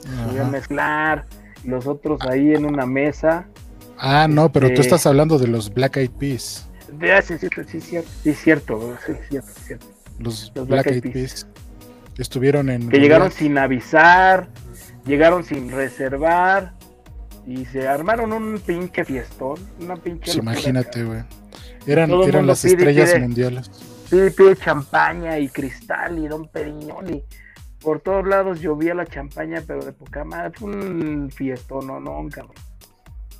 [0.00, 1.26] Se subió a mezclar.
[1.64, 3.46] Los otros ahí en una mesa.
[3.96, 6.68] Ah, no, pero tú este, estás hablando de los Black Eyed Peas.
[7.00, 9.86] Ah, sí, sí, sí, cierto, sí, cierto, sí, cierto, cierto.
[10.18, 11.46] Los, Black, Eyed Peas.
[12.18, 12.88] Estuvieron en.
[12.88, 14.48] Que llegaron sin avisar,
[15.06, 16.72] llegaron sin reservar
[17.46, 20.36] y se armaron un pinche fiestón, una pinche.
[20.36, 21.22] imagínate, güey.
[21.86, 23.70] Eran, eran las estrellas mundiales.
[24.08, 27.22] Sí, pide champaña y cristal y don Periñón y
[27.80, 30.52] por todos lados llovía la champaña, pero de poca madre.
[30.54, 32.54] Fue un fiestón, no, no, cabrón.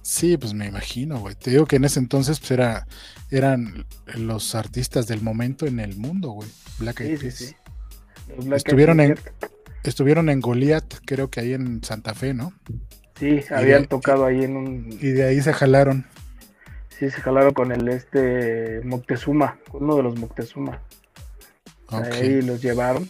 [0.03, 1.37] Sí, pues me imagino, güey.
[1.37, 2.87] Te digo que en ese entonces pues era,
[3.31, 3.87] eran
[4.17, 6.49] los artistas del momento en el mundo, güey.
[6.79, 7.21] Black Eyed
[8.39, 9.19] Black Estuvieron en-
[9.85, 12.53] Estuvieron en Goliath, creo que ahí en Santa Fe, ¿no?
[13.19, 14.89] Sí, habían de- tocado ahí en un.
[15.01, 16.07] Y de ahí se jalaron.
[17.03, 20.81] Sí, se jalaron con el este Moctezuma, uno de los Moctezuma.
[21.89, 23.09] Ahí los llevaron.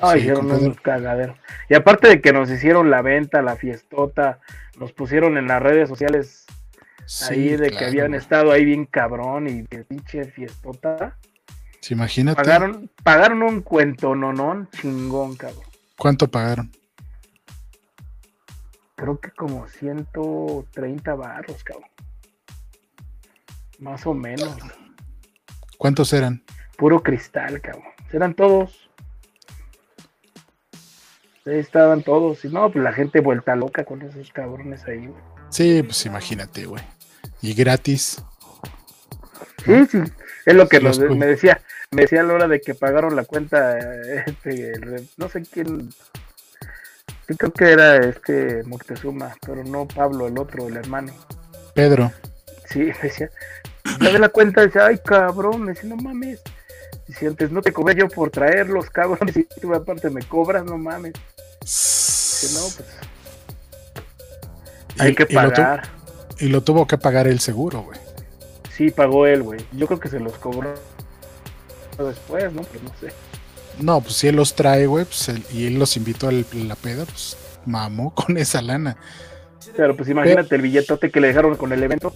[0.00, 1.34] No, Sí, hicieron un cagadero.
[1.68, 4.38] Y aparte de que nos hicieron la venta, la fiestota,
[4.78, 6.46] nos pusieron en las redes sociales
[7.06, 11.16] Sí, ahí de que habían estado ahí bien cabrón y que pinche fiestota.
[11.80, 15.64] Sí, imagínate Pagaron, pagaron un cuento nonón chingón, cabrón.
[15.98, 16.70] cuánto pagaron.
[18.94, 21.93] Creo que como 130 barros, cabrón.
[23.84, 24.56] Más o menos.
[25.76, 26.42] ¿Cuántos eran?
[26.78, 27.84] Puro cristal, cabrón.
[28.10, 28.88] Eran todos.
[31.44, 32.42] Ahí estaban todos.
[32.46, 35.22] Y no, pues la gente vuelta loca con esos cabrones ahí, güey.
[35.50, 36.82] Sí, pues imagínate, güey.
[37.42, 38.24] Y gratis.
[39.66, 39.98] Sí, sí.
[40.46, 41.60] Es lo que nos- me decía.
[41.90, 45.42] Me decía a la hora de que pagaron la cuenta, eh, este, el no sé
[45.42, 45.90] quién.
[47.36, 51.12] Creo que era este Moctezuma, pero no Pablo, el otro, el hermano.
[51.74, 52.10] Pedro.
[52.70, 53.30] Sí, me decía,
[54.00, 56.40] ya ve la cuenta, decía, ay cabrón, me decía, no mames.
[57.06, 60.78] Dice, antes no te cobré yo por traerlos, cabrón, y tú aparte me cobras, no
[60.78, 61.12] mames.
[61.60, 62.88] Dice, no, pues
[64.98, 65.82] hay Y- que y lo pagar.
[66.38, 67.98] Y lo tuvo que pagar el seguro, güey.
[68.76, 69.60] Sí, pagó él, güey.
[69.72, 70.74] Yo creo que se los cobró
[71.96, 72.62] después, ¿no?
[72.62, 73.12] Pues no sé.
[73.78, 76.74] No, pues si él los trae, güey, pues él- y él los invitó a la
[76.74, 77.36] peda, pues
[77.66, 78.96] mamó con esa lana.
[79.76, 82.14] Pero pues imagínate el billetote que le dejaron con el evento.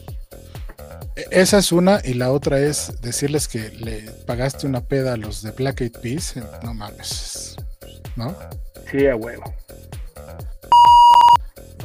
[1.31, 5.43] Esa es una, y la otra es decirles que le pagaste una peda a los
[5.43, 6.37] de Black Eyed Peas.
[6.37, 7.57] eh, No mames,
[8.17, 8.35] ¿no?
[8.91, 9.45] Sí, a huevo.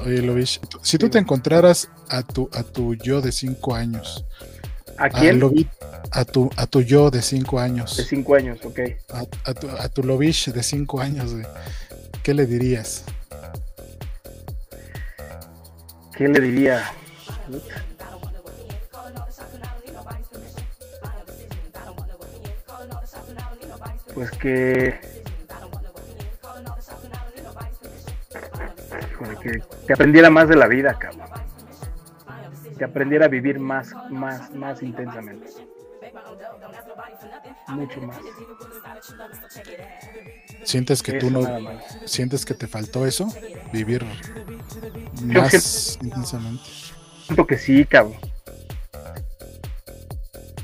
[0.05, 4.25] Oye, Lovich, si tú te encontraras a tu, a tu yo de 5 años,
[4.97, 5.39] ¿A a, quién?
[5.39, 5.69] Lovi-
[6.11, 8.79] a, tu, a tu yo de 5 años, De cinco años, ok.
[9.13, 11.45] a, a tu, a tu Lovich de 5 años, güey,
[12.21, 13.03] ¿qué le dirías?
[16.17, 16.83] ¿Qué le diría?
[24.13, 24.99] Pues que...
[29.41, 31.27] Que, que aprendiera más de la vida, cabrón.
[32.77, 35.47] Que aprendiera a vivir más, más, más intensamente.
[37.67, 38.17] Mucho más.
[40.63, 41.41] ¿Sientes que tú no,
[42.05, 43.27] sientes que te faltó eso?
[43.71, 44.05] Vivir
[45.23, 46.63] más intensamente.
[47.25, 48.17] Siento que sí, cabrón.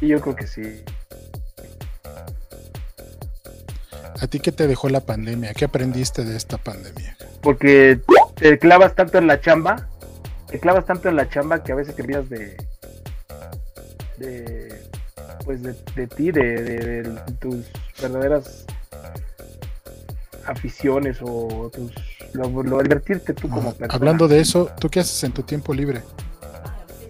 [0.02, 0.84] Y yo creo que sí.
[4.20, 5.54] ¿A ti qué te dejó la pandemia?
[5.54, 7.16] ¿Qué aprendiste de esta pandemia?
[7.42, 8.00] porque
[8.36, 9.88] te clavas tanto en la chamba,
[10.50, 12.58] te clavas tanto en la chamba que a veces te olvidas de,
[14.18, 14.82] de
[15.46, 17.66] pues de, de ti, de, de- de tus
[18.02, 18.66] verdaderas
[20.46, 21.92] aficiones o tus
[22.34, 23.94] lo, lo divertirte tú como persona.
[23.94, 26.02] Hablando de eso, ¿tú qué haces en tu tiempo libre?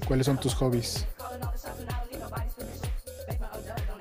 [0.07, 1.05] ¿Cuáles son tus hobbies?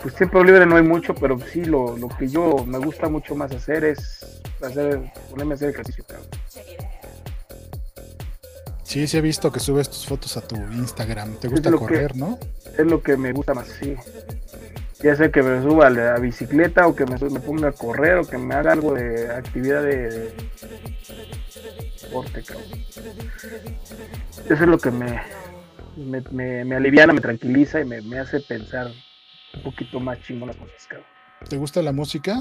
[0.08, 3.34] Pues tiempo libre no hay mucho, pero sí lo, lo que yo me gusta mucho
[3.34, 6.02] más hacer es hacer, ponerme a hacer ejercicio.
[8.84, 11.34] Sí, sí he visto que subes tus fotos a tu Instagram.
[11.36, 12.38] ¿Te gusta que- correr, no?
[12.78, 13.96] es lo que me gusta más, sí.
[15.02, 18.14] Ya sea que me suba a la bicicleta o que me, me ponga a correr
[18.16, 20.32] o que me haga algo de actividad de, de
[22.02, 22.64] deporte, cabrón.
[24.46, 25.20] Eso es lo que me,
[25.98, 28.90] me, me, me aliviana, me tranquiliza y me, me hace pensar
[29.54, 31.06] un poquito más chingón las cosas, cabrón.
[31.48, 32.40] ¿Te gusta la música?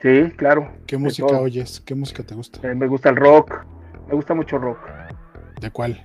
[0.00, 0.70] Sí, claro.
[0.86, 1.40] ¿Qué música todo.
[1.40, 1.80] oyes?
[1.80, 2.60] ¿Qué música te gusta?
[2.68, 3.64] Eh, me gusta el rock,
[4.08, 4.78] me gusta mucho el rock.
[5.60, 6.00] ¿De cuál?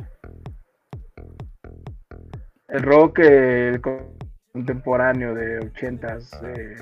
[2.69, 3.81] El rock eh,
[4.53, 6.76] contemporáneo de 80s, eh,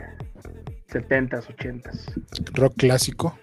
[0.90, 2.54] 70s, 80s.
[2.54, 3.40] ¿Rock clásico?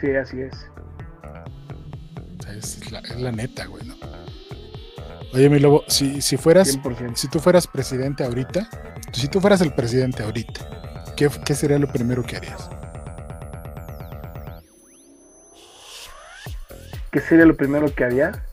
[0.00, 0.70] Sí, así es.
[2.48, 3.94] Es, la, es la neta, güey, ¿no?
[5.32, 7.14] Oye, mi lobo, si, si fueras, 100%.
[7.14, 8.68] si tú fueras presidente ahorita,
[9.12, 12.68] si tú fueras el presidente ahorita, ¿qué, qué sería lo primero que harías?
[17.12, 18.44] ¿Qué sería lo primero que haría?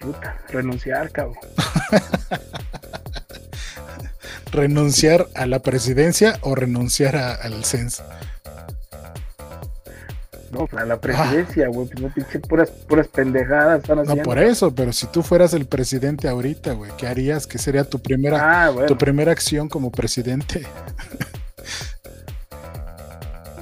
[0.00, 1.36] Puta, renunciar, cabrón.
[4.52, 8.04] ¿Renunciar a la presidencia o renunciar a- al censo?
[10.56, 14.74] No, a la presidencia, güey, pues no pinche puras, puras pendejadas están No por eso,
[14.74, 17.46] pero si tú fueras el presidente ahorita, güey, ¿qué harías?
[17.46, 20.66] ¿Qué sería tu primera, Ah, bueno, tu primera acción como presidente?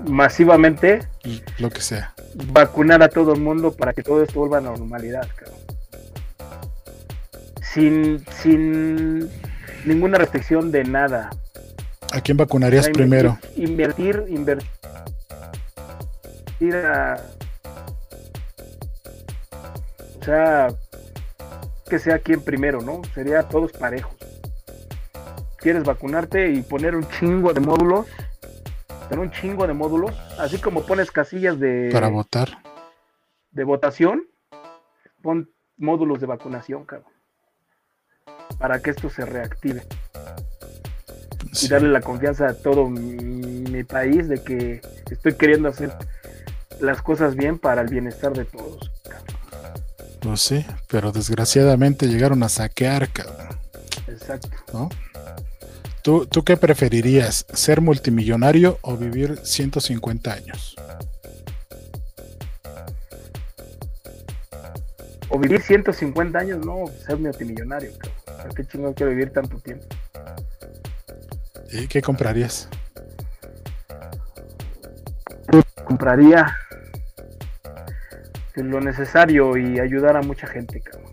[0.07, 1.01] masivamente
[1.59, 2.15] Lo que sea.
[2.53, 5.61] vacunar a todo el mundo para que todo esto vuelva a normalidad, cabrón.
[7.73, 9.31] sin, sin
[9.85, 11.31] ninguna restricción de nada.
[12.13, 13.39] ¿A quién vacunarías primero?
[13.57, 14.69] Invertir, invertir
[16.73, 17.17] a...
[20.21, 20.69] O sea,
[21.89, 23.03] que sea quien primero, ¿no?
[23.15, 24.17] Sería todos parejos.
[25.59, 28.07] Quieres vacunarte y poner un chingo de módulos,
[29.09, 31.91] tener un chingo de módulos, así como pones casillas de...
[31.93, 32.63] Para votar.
[33.51, 34.27] De votación,
[35.23, 37.13] pon módulos de vacunación, cabrón.
[38.59, 39.83] Para que esto se reactive.
[41.63, 44.81] Y darle la confianza a todo mi país de que
[45.11, 45.93] estoy queriendo hacer
[46.81, 48.91] las cosas bien para el bienestar de todos.
[50.21, 53.59] Pues sí, pero desgraciadamente llegaron a saquear, cabrón.
[54.09, 54.49] Exacto.
[54.73, 54.89] ¿No?
[56.03, 57.47] ¿Tú, ¿Tú qué preferirías?
[57.53, 60.77] ¿Ser multimillonario o vivir 150 años?
[65.29, 68.43] O vivir 150 años, no, ser multimillonario, cabrón.
[68.43, 69.87] ¿Por qué chingo quiero vivir tanto tiempo?
[71.73, 72.69] ¿Y qué comprarías?
[75.85, 76.47] Compraría
[78.63, 81.13] lo necesario y ayudar a mucha gente, cabrón.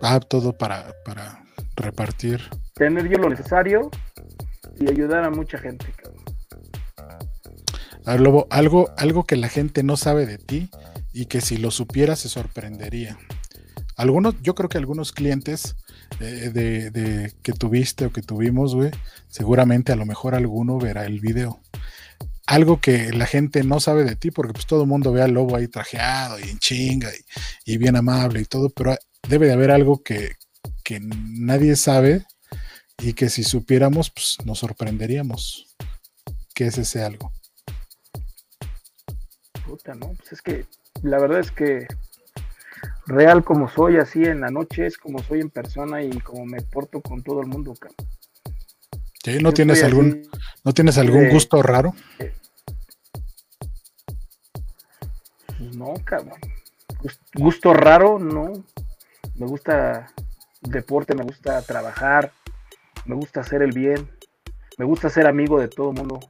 [0.00, 1.44] Ah, todo para, para
[1.76, 2.40] repartir.
[2.74, 3.90] Tener yo lo necesario
[4.78, 6.22] y ayudar a mucha gente, cabrón.
[8.04, 10.70] A ver, Lobo, algo, algo que la gente no sabe de ti
[11.12, 13.16] y que si lo supiera se sorprendería.
[13.96, 15.76] Algunos, yo creo que algunos clientes
[16.20, 18.90] eh, de, de, que tuviste o que tuvimos, güey,
[19.28, 21.60] seguramente a lo mejor alguno verá el video
[22.46, 25.32] algo que la gente no sabe de ti, porque pues todo el mundo ve al
[25.32, 27.10] lobo ahí trajeado y en chinga
[27.64, 28.96] y, bien amable y todo, pero
[29.28, 30.36] debe de haber algo que,
[30.84, 32.26] que, nadie sabe
[32.98, 35.74] y que si supiéramos, pues nos sorprenderíamos.
[36.54, 37.32] ¿Qué es ese algo?
[39.64, 40.66] Puta, no, pues es que
[41.02, 41.86] la verdad es que
[43.06, 46.60] real como soy así en la noche es como soy en persona y como me
[46.60, 47.74] porto con todo el mundo,
[49.40, 50.28] ¿No tienes algún,
[50.64, 51.94] ¿no tienes algún gusto raro?
[55.58, 56.40] Pues no, cabrón.
[57.34, 58.52] Gusto raro, no.
[59.36, 60.12] Me gusta
[60.60, 62.32] deporte, me gusta trabajar,
[63.04, 64.10] me gusta hacer el bien,
[64.76, 66.20] me gusta ser amigo de todo el mundo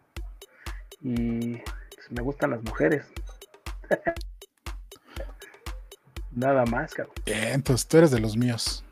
[1.00, 3.04] y pues, me gustan las mujeres.
[6.30, 7.14] Nada más, cabrón.
[7.26, 8.84] Bien, entonces tú eres de los míos.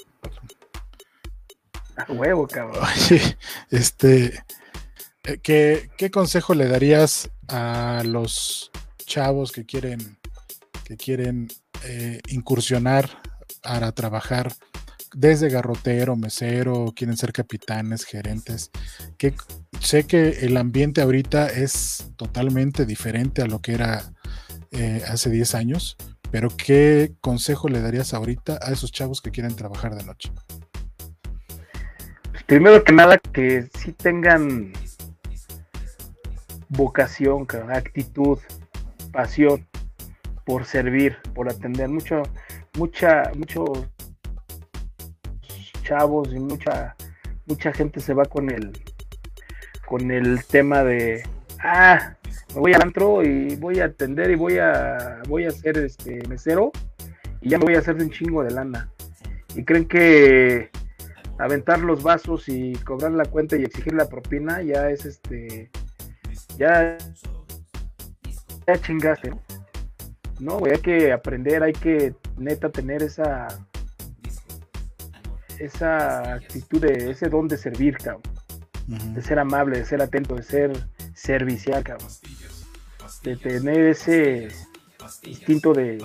[2.10, 2.84] Huevo, cabrón.
[3.70, 4.42] este,
[5.24, 8.70] eh, ¿qué, ¿qué consejo le darías a los
[9.06, 10.18] chavos que quieren
[10.84, 11.48] que quieren
[11.84, 13.08] eh, incursionar
[13.62, 14.52] para trabajar
[15.14, 18.70] desde garrotero, mesero, quieren ser capitanes, gerentes,
[19.16, 19.34] que
[19.80, 24.12] sé que el ambiente ahorita es totalmente diferente a lo que era
[24.72, 25.96] eh, hace 10 años,
[26.30, 30.32] pero ¿qué consejo le darías ahorita a esos chavos que quieren trabajar de noche?
[32.50, 34.72] Primero que nada, que sí tengan
[36.68, 38.40] vocación, actitud,
[39.12, 39.64] pasión
[40.44, 41.88] por servir, por atender.
[41.88, 42.24] Mucho,
[42.76, 43.86] mucha, muchos
[45.84, 46.96] chavos y mucha,
[47.46, 48.72] mucha gente se va con el,
[49.86, 51.22] con el tema de,
[51.60, 52.16] ah,
[52.52, 56.20] me voy al antro y voy a atender y voy a, voy a ser este
[56.26, 56.72] mesero
[57.42, 58.90] y ya me voy a hacer de un chingo de lana.
[59.54, 60.70] Y creen que
[61.40, 65.70] aventar los vasos y cobrar la cuenta y exigir la propina ya es este,
[66.56, 66.98] ya,
[68.66, 69.32] ya chingaste.
[70.38, 73.48] No, güey, hay que aprender, hay que neta tener esa
[75.58, 78.22] esa actitud de ese don de servir, cabrón.
[79.14, 80.72] De ser amable, de ser atento, de ser
[81.14, 82.08] servicial, cabrón.
[83.22, 84.48] De tener ese
[85.22, 86.02] instinto de,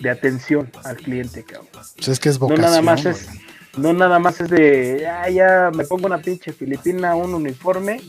[0.00, 1.68] de atención al cliente, cabrón.
[1.96, 3.28] Pues es que es vocación, no nada más es,
[3.76, 8.00] no nada más es de ya, ya me pongo una pinche filipina, un uniforme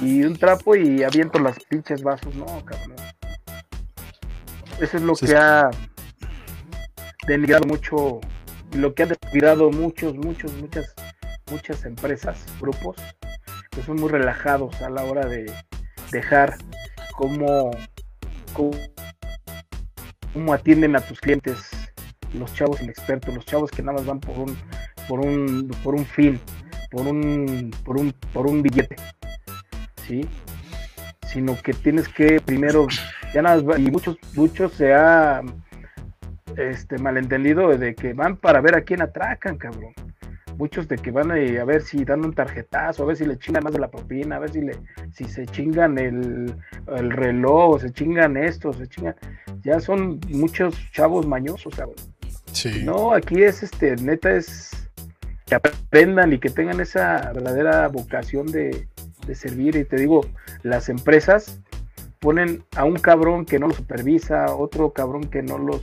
[0.00, 2.96] y un trapo y aviento las pinches vasos, no, cabrón.
[4.80, 5.70] Eso es lo que ha
[7.26, 8.20] denigrado mucho,
[8.72, 10.94] lo que ha descuidado muchos, muchos, muchas,
[11.50, 12.96] muchas empresas, grupos,
[13.70, 15.52] que son muy relajados a la hora de
[16.12, 16.56] dejar
[17.16, 17.70] cómo,
[18.52, 18.72] cómo,
[20.54, 21.70] atienden a tus clientes
[22.34, 24.56] los chavos inexpertos, los chavos que nada más van por un,
[25.08, 26.40] por un, por un fin,
[26.90, 28.96] por un, por un, por un billete,
[30.06, 30.26] ¿sí?
[31.26, 32.86] Sino que tienes que primero
[33.34, 35.42] ya nada y muchos, muchos se ha
[36.56, 39.92] este malentendido de que van para ver a quién atracan, cabrón.
[40.56, 43.62] Muchos de que van a, ver si dan un tarjetazo, a ver si le chingan
[43.62, 44.76] más de la propina, a ver si le,
[45.12, 46.52] si se chingan el,
[46.96, 49.14] el reloj, se chingan esto, se chingan.
[49.60, 51.94] Ya son muchos chavos mañosos, cabrón.
[52.84, 54.70] No, aquí es este, neta es
[55.46, 58.88] que aprendan y que tengan esa verdadera vocación de,
[59.26, 59.76] de servir.
[59.76, 60.26] Y te digo,
[60.62, 61.60] las empresas
[62.18, 65.82] ponen a un cabrón que no los supervisa, otro cabrón que no los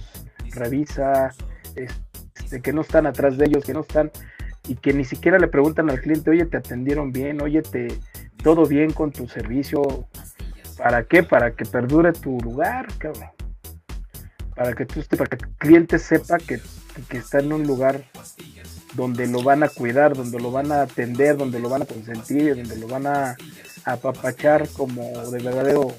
[0.52, 1.34] revisa,
[1.76, 4.12] este, que no están atrás de ellos, que no están
[4.68, 7.88] y que ni siquiera le preguntan al cliente, oye, te atendieron bien, oye, te
[8.44, 10.08] todo bien con tu servicio,
[10.78, 11.24] ¿para qué?
[11.24, 13.30] Para que perdure tu lugar, cabrón.
[14.56, 16.62] Para que tú para que el cliente sepa que,
[17.10, 18.06] que está en un lugar
[18.94, 22.56] donde lo van a cuidar, donde lo van a atender, donde lo van a consentir,
[22.56, 23.36] donde lo van a
[23.84, 25.94] apapachar como de verdadero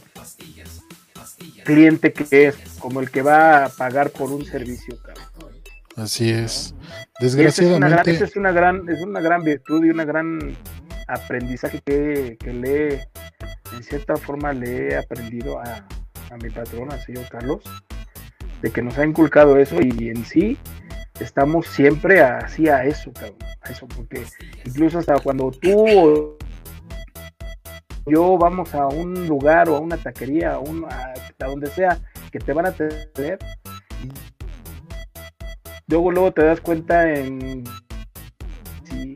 [1.65, 5.55] cliente que es, como el que va a pagar por un servicio, cabrón.
[5.97, 6.75] Así es.
[7.21, 9.91] Y esa es una gran, Desgraciadamente, esa es una gran, es una gran virtud y
[9.91, 10.57] una gran
[11.09, 13.09] aprendizaje que, que le he,
[13.75, 15.87] en cierta forma le he aprendido a,
[16.31, 17.63] a mi patrón, al señor Carlos,
[18.63, 20.59] de que nos ha inculcado eso y en sí
[21.21, 24.25] estamos siempre así a eso, cabrón, a eso, porque
[24.65, 26.37] incluso hasta cuando tú o
[28.07, 31.99] yo vamos a un lugar o a una taquería, a, un, a, a donde sea,
[32.31, 33.39] que te van a atender,
[35.89, 37.65] luego luego te das cuenta en
[38.85, 39.15] si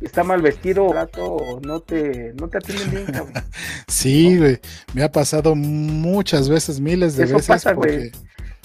[0.00, 3.32] está mal vestido o no te no te atienden bien cabrón.
[3.88, 4.60] sí, güey.
[4.92, 8.12] Me ha pasado muchas veces, miles de Eso veces, pasa, porque güey.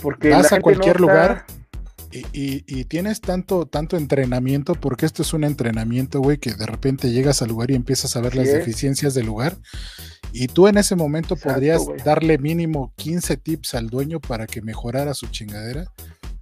[0.01, 1.45] Porque vas a cualquier no está- lugar
[2.11, 6.65] y, y- y tienes tanto, tanto entrenamiento, porque esto es un entrenamiento, güey, que de
[6.65, 8.53] repente llegas al lugar y empiezas a ver las es.
[8.55, 9.57] deficiencias del lugar.
[10.31, 14.61] Y tú en ese momento Exacto, podrías darle mínimo 15 tips al dueño para que
[14.61, 15.85] mejorara su chingadera.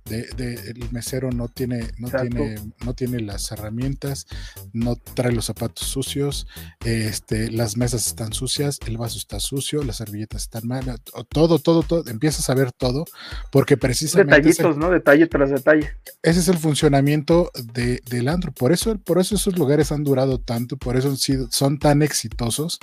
[0.10, 2.30] De, de- el mesero no tiene, no Exacto.
[2.30, 2.56] tiene,
[2.86, 4.26] no tiene las herramientas,
[4.74, 6.48] no trae los zapatos sucios,
[6.86, 11.60] este, las mesas están sucias, el vaso está sucio, las servilletas están malas, o- todo,
[11.60, 13.06] todo, todo, empiezas a ver todo,
[13.52, 14.90] porque precisamente el- detallitos, ¿no?
[14.92, 15.90] Detalle tras detalle.
[16.24, 18.52] ese es el funcionamiento de, del antro.
[18.52, 22.02] Por eso, por eso esos lugares han durado tanto, por eso han sido, son tan
[22.02, 22.80] exitosos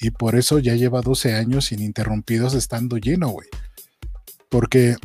[0.00, 3.48] y por eso ya lleva 12 años ininterrumpidos estando lleno, güey.
[4.48, 4.96] Porque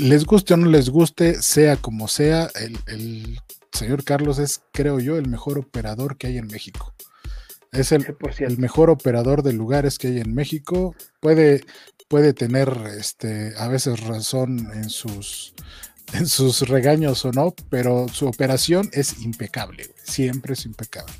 [0.00, 3.40] les guste o no les guste, sea como sea, el, el
[3.72, 6.94] señor Carlos es, creo yo, el mejor operador que hay en México.
[7.72, 8.46] Es el, 100%.
[8.46, 10.94] el mejor operador de lugares que hay en México.
[11.20, 11.64] Puede,
[12.08, 12.68] puede tener
[12.98, 15.54] este, a veces razón en sus,
[16.12, 21.12] en sus regaños o no, pero su operación es impecable, güey, siempre es impecable.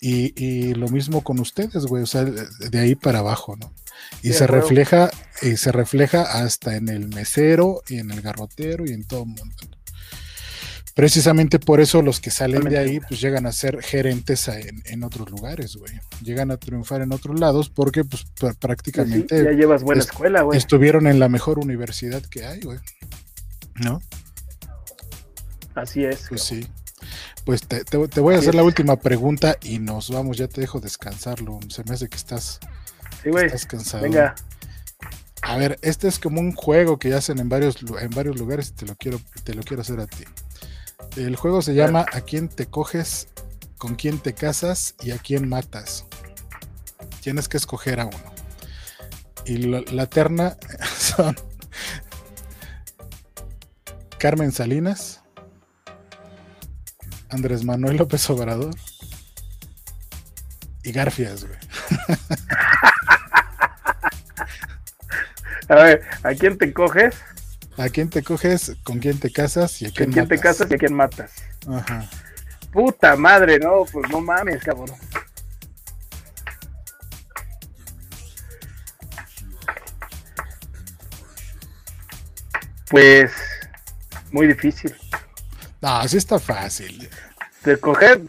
[0.00, 3.72] Y, y lo mismo con ustedes, güey, o sea, de ahí para abajo, ¿no?
[4.22, 5.10] Y Sí, se refleja,
[5.42, 9.26] y se refleja hasta en el mesero y en el garrotero y en todo el
[9.26, 9.54] mundo.
[10.94, 14.80] Precisamente por eso los que salen de ahí, pues llegan a ser gerentes a- en,
[14.84, 15.92] en otros lugares, güey.
[16.22, 20.42] Llegan a triunfar en otros lados porque, pues, sí, prácticamente ya llevas buena est- escuela,
[20.42, 20.56] güey.
[20.56, 22.78] estuvieron en la mejor universidad que hay, güey.
[23.74, 24.00] ¿No?
[25.74, 26.26] Así es.
[26.28, 26.64] Pues sí.
[27.44, 30.36] Pues te, te- te voy a Así hacer la última pregunta y nos vamos.
[30.38, 31.58] Ya te dejo descansarlo.
[31.68, 32.60] Se me hace que estás,
[33.24, 33.46] Sí, güey.
[33.46, 34.02] estás cansado.
[34.04, 34.34] Venga.
[35.42, 38.72] A ver, este es como un juego que hacen en varios, en varios lugares y
[38.72, 40.24] te lo quiero, te lo quiero hacer a ti.
[41.16, 43.28] El juego se llama ¿A quién te coges?
[43.78, 44.94] ¿Con quién te casas?
[45.02, 46.06] ¿Y a quién matas?
[47.20, 48.34] Tienes que escoger a uno.
[49.44, 50.56] Y lo- la terna
[50.98, 51.36] son
[54.18, 55.20] Carmen Salinas,
[57.28, 58.74] Andrés Manuel López Obrador
[60.82, 61.58] y Garfias, güey.
[65.74, 67.16] A ver, ¿a quién te coges?
[67.76, 68.76] ¿A quién te coges?
[68.84, 69.82] ¿Con quién te casas?
[69.82, 71.32] ¿Y a quién, ¿Con quién te casas y a quién matas?
[71.68, 72.08] Ajá.
[72.70, 74.96] Puta madre, no, pues no mames, cabrón.
[82.88, 83.32] Pues
[84.30, 84.94] muy difícil.
[85.82, 87.10] No, así está fácil.
[87.64, 88.20] De coger,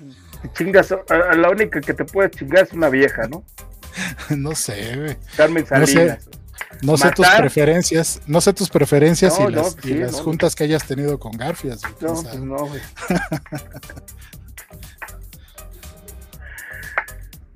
[0.55, 0.97] chingas, a,
[1.31, 3.45] a la única que te puede chingar es una vieja, ¿no?
[4.35, 5.17] No sé, güey.
[5.37, 6.17] Carmen No sé.
[6.81, 10.11] No sé tus preferencias, no sé tus preferencias No, y no, las, y sí, las
[10.13, 10.17] no.
[10.19, 11.81] juntas que hayas tenido con Garfias.
[12.01, 12.81] No, pues no, güey.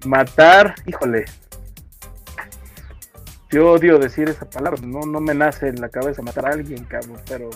[0.05, 1.25] Matar, híjole.
[3.51, 6.85] Yo odio decir esa palabra, no, no me nace en la cabeza matar a alguien,
[6.85, 7.49] cabrón, pero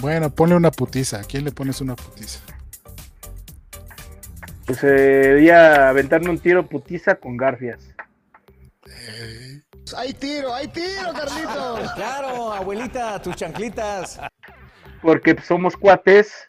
[0.00, 1.20] Bueno, ponle una putiza.
[1.20, 2.40] ¿A quién le pones una putiza?
[4.66, 7.80] pues sería aventarme un tiro putiza con garfias.
[8.86, 9.49] Eh,
[9.94, 11.92] ¡Hay tiro, hay tiro, Carlitos!
[11.94, 14.18] Claro, abuelita, tus chanclitas.
[15.02, 16.44] Porque somos cuates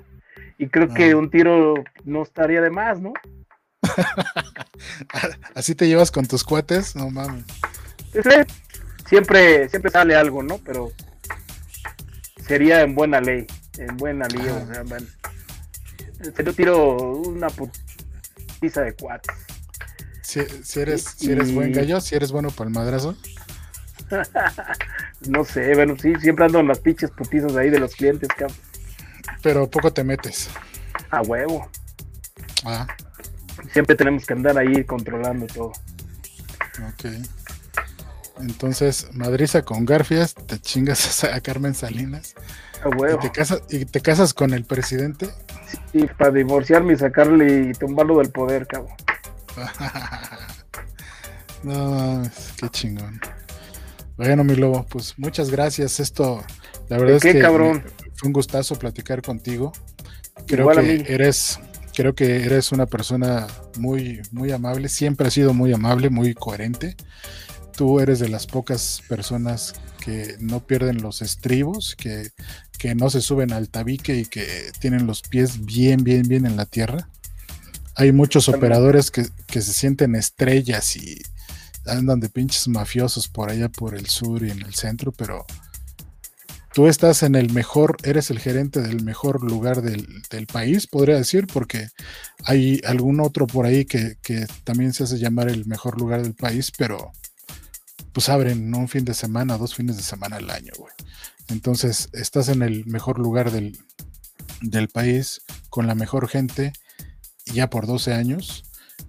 [0.57, 1.17] y creo que Ah.
[1.17, 3.13] un tiro no estaría de más, ¿no?
[5.55, 6.95] ¿Así te llevas con tus cuates?
[6.95, 7.45] No mames.
[8.13, 8.45] Pues, eh,
[9.07, 10.57] siempre, siempre sale algo, ¿no?
[10.59, 10.91] Pero
[12.45, 13.47] sería en buena ley,
[13.77, 15.07] en buena ley, o sea, man,
[16.35, 19.35] se lo tiro una putiza de cuates.
[20.31, 23.15] Si, si eres, si eres buen Y- gallo, si eres bueno para el madrazo.
[25.27, 28.57] No sé, bueno, sí, siempre ando en las pinches putizas ahí de los clientes, cabrón.
[29.43, 30.49] Pero poco te metes.
[31.11, 31.69] A huevo.
[32.65, 32.87] Ah,
[33.71, 35.67] Siempre tenemos que andar ahí controlando todo.
[36.87, 37.05] ok.
[38.39, 42.33] Entonces, madriza con Garfias, te chingas a Carmen Salinas
[42.83, 43.19] A y huevo.
[43.19, 45.29] te, casas, y te casas con el presidente.
[45.93, 48.95] Y para divorciarme y sacarle y tumbarlo del poder, cabrón.
[51.63, 53.19] no, mames, qué chingón.
[54.17, 55.99] Bueno, mi lobo, pues muchas gracias.
[55.99, 56.43] Esto,
[56.89, 57.83] la verdad es que cabrón?
[58.13, 59.71] fue un gustazo platicar contigo.
[60.45, 61.59] Creo Igual que eres,
[61.93, 63.47] creo que eres una persona
[63.77, 64.89] muy, muy amable.
[64.89, 66.95] Siempre has sido muy amable, muy coherente.
[67.75, 69.73] Tú eres de las pocas personas
[70.03, 72.29] que no pierden los estribos, que,
[72.77, 76.57] que no se suben al tabique y que tienen los pies bien, bien, bien en
[76.57, 77.09] la tierra.
[77.95, 81.21] Hay muchos operadores que, que se sienten estrellas y
[81.85, 85.45] andan de pinches mafiosos por allá por el sur y en el centro, pero
[86.73, 91.17] tú estás en el mejor, eres el gerente del mejor lugar del, del país, podría
[91.17, 91.89] decir, porque
[92.45, 96.33] hay algún otro por ahí que, que también se hace llamar el mejor lugar del
[96.33, 97.11] país, pero
[98.13, 100.93] pues abren un fin de semana, dos fines de semana al año, güey.
[101.47, 103.77] Entonces, estás en el mejor lugar del,
[104.61, 106.73] del país, con la mejor gente,
[107.45, 108.63] ya por 12 años.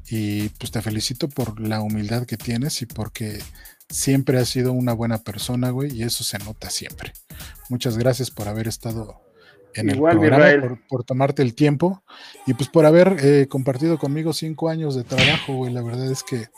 [0.08, 3.40] Y pues te felicito por la humildad que tienes y porque
[3.88, 7.12] siempre has sido una buena persona, güey, y eso se nota siempre.
[7.68, 9.20] Muchas gracias por haber estado
[9.74, 12.02] en Igual, el programa, por, por tomarte el tiempo
[12.46, 15.72] y pues por haber eh, compartido conmigo cinco años de trabajo, güey.
[15.72, 16.48] La verdad es que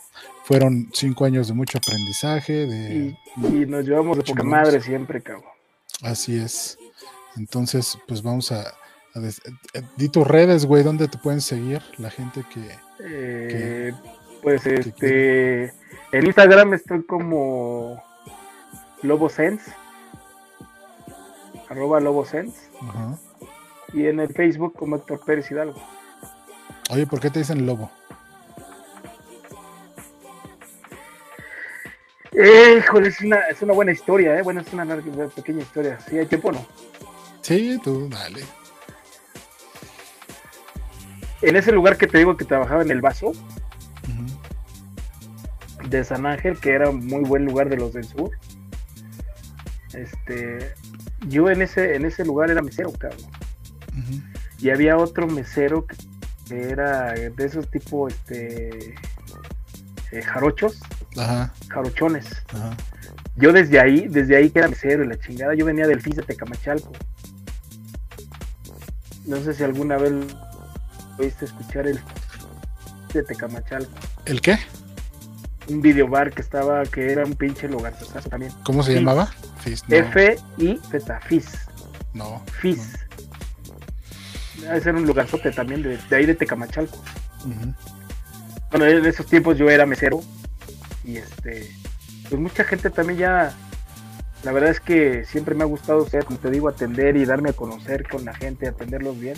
[0.44, 5.22] fueron cinco años de mucho aprendizaje, de, Y, y nos llevamos de poca madre siempre,
[5.22, 5.50] cabrón.
[6.02, 6.78] Así es.
[7.36, 8.74] Entonces, pues vamos a,
[9.96, 13.92] di tus redes, güey, ¿dónde te pueden seguir la gente que Eh,
[14.42, 15.72] pues este.
[16.12, 18.02] En Instagram estoy como
[19.02, 19.72] LoboSense.
[21.68, 22.56] Arroba LoboSense.
[22.82, 23.18] Ajá.
[23.92, 25.80] Y en el Facebook como Héctor Pérez Hidalgo.
[26.90, 27.90] Oye, ¿por qué te dicen lobo?
[32.32, 34.42] Eh, híjole, es una, es una buena historia, ¿eh?
[34.42, 35.98] Bueno, es una larga- pequeña historia.
[36.00, 36.66] ¿Sí hay tiempo o no?
[37.42, 38.42] Sí, tú, dale.
[41.42, 43.32] En ese lugar que te digo que trabajaba en el vaso
[45.88, 48.30] de San Ángel, que era un muy buen lugar de los del sur.
[49.92, 50.74] Este,
[51.28, 53.20] yo en ese, en ese lugar era mesero, cabrón.
[54.58, 55.96] Y había otro mesero que
[56.48, 58.94] que era de esos tipo, este,
[60.12, 60.78] eh, jarochos,
[61.16, 62.26] Ajá, jarochones.
[62.52, 62.76] ajá.
[63.36, 66.16] Yo desde ahí, desde ahí que era mesero y la chingada, yo venía del FIS
[66.16, 66.92] de Tecamachalco.
[69.24, 70.12] No sé si alguna vez
[71.18, 72.00] oíste escuchar el
[73.12, 73.92] de Tecamachalco.
[74.24, 74.58] ¿El qué?
[75.68, 77.94] Un videobar que estaba, que era un pinche lugar
[78.28, 78.52] también.
[78.64, 78.98] ¿Cómo se Fizz.
[79.00, 79.26] llamaba?
[79.62, 81.46] Fizz, no, F-I-Z, FIS.
[82.12, 82.98] no, FIS.
[84.60, 86.98] Debe ser un lugarzote también de, de ahí de Tecamachalco.
[87.46, 87.74] no.
[88.70, 90.20] Bueno, en esos tiempos yo era mesero
[91.04, 91.70] y este,
[92.28, 93.54] pues mucha gente también ya,
[94.42, 97.50] la verdad es que siempre me ha gustado ser, como te digo, atender y darme
[97.50, 99.36] a conocer con la gente, atenderlos bien.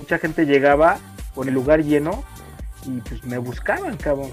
[0.00, 0.98] Mucha gente llegaba
[1.34, 2.24] con el lugar lleno
[2.86, 4.30] y pues me buscaban, cabrón.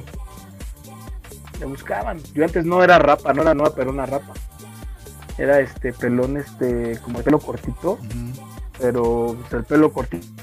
[1.59, 2.19] Me buscaban.
[2.33, 4.33] Yo antes no era rapa, no era nueva, pero una rapa.
[5.37, 7.99] Era este pelón, este, como el pelo cortito,
[8.79, 10.35] pero pues, el pelo cortito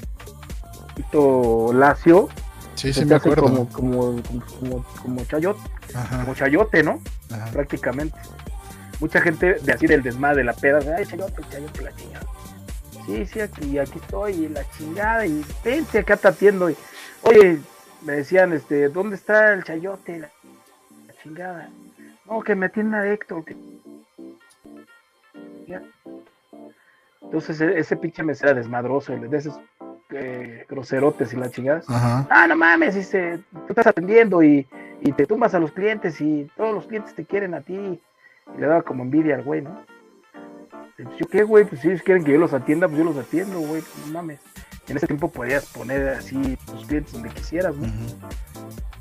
[1.73, 2.29] lacio,
[2.75, 3.43] Sí, se sí me acuerdo.
[3.43, 5.59] como, como, como, como, como chayote,
[5.93, 6.99] Ajá, como chayote, ¿no?
[7.31, 7.45] ajá.
[7.51, 8.17] Prácticamente.
[8.99, 12.25] Mucha gente de así del desmadre, de la peda, de, ay, chayote, chayote, la chingada.
[13.05, 16.69] Sí, sí, aquí, aquí estoy, y la chingada, y vente acá te atiendo.
[16.69, 16.75] Y,
[17.21, 17.59] Oye,
[18.03, 20.19] me decían, este, ¿dónde está el chayote?
[20.19, 20.29] La,
[21.07, 21.69] la chingada.
[22.25, 23.45] No, que me atienda Héctor.
[23.45, 23.55] que-
[25.67, 25.81] Ya.
[27.21, 29.59] Entonces e- ese pinche mesera desmadroso, de esos
[30.11, 31.81] eh, groserotes y la chingada.
[31.87, 32.27] Ajá.
[32.29, 34.67] Ah, no mames, dice, tú estás atendiendo y,
[35.01, 37.73] y te tumbas a los clientes y todos los clientes te quieren a ti.
[37.75, 39.83] Y le daba como envidia al güey, ¿no?
[40.97, 41.65] ¿Yo qué, güey?
[41.65, 44.13] Pues si ellos quieren que yo los atienda, pues yo los atiendo, güey, pues, no
[44.13, 44.39] mames.
[44.87, 47.87] En ese tiempo podías poner así tus clientes donde quisieras, ¿no?
[47.87, 48.05] ujú.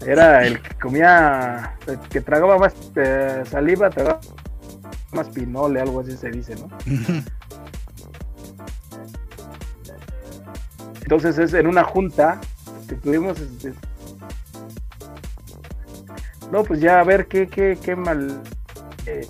[0.07, 4.21] Era el que comía, el que tragaba más eh, saliva, tragaba
[5.13, 6.69] más pinole, algo así se dice, ¿no?
[11.03, 12.41] Entonces es en una junta
[12.89, 13.75] que tuvimos este,
[16.51, 18.43] no pues ya a ver qué qué, qué mal
[19.07, 19.27] eh,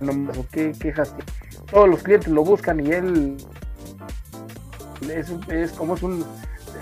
[0.00, 1.14] nomás, ¿o qué quejas?
[1.70, 3.36] Todos los clientes lo buscan y él
[5.08, 6.24] es, es como es un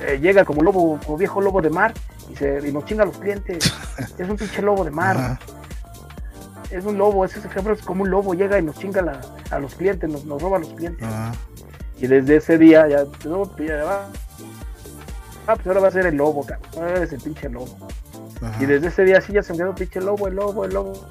[0.06, 1.94] eh, llega como lobo, como viejo lobo de mar
[2.30, 3.72] y, se, y nos chinga a los clientes.
[4.18, 5.16] es un pinche lobo de mar.
[5.16, 5.38] Ajá.
[6.70, 9.20] Es un lobo, ese ejemplo es como un lobo, llega y nos chinga la-
[9.50, 11.06] a los clientes, nos, nos roba a los clientes.
[11.06, 11.32] Ajá.
[11.98, 14.08] Y desde ese día ya, no, ya va.
[15.46, 16.68] Ah, pues ahora va a ser el lobo, cabrón.
[16.76, 17.68] Ahora eres el pinche lobo.
[18.42, 18.62] Ajá.
[18.62, 21.06] Y desde ese día sí ya se me quedó pinche lobo, el lobo, el lobo.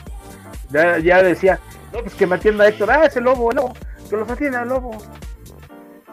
[0.71, 1.59] Ya, ya decía,
[1.93, 3.73] no, pues que me atienda Héctor, ah, ese lobo, el lobo,
[4.09, 4.97] que los atienda el lobo.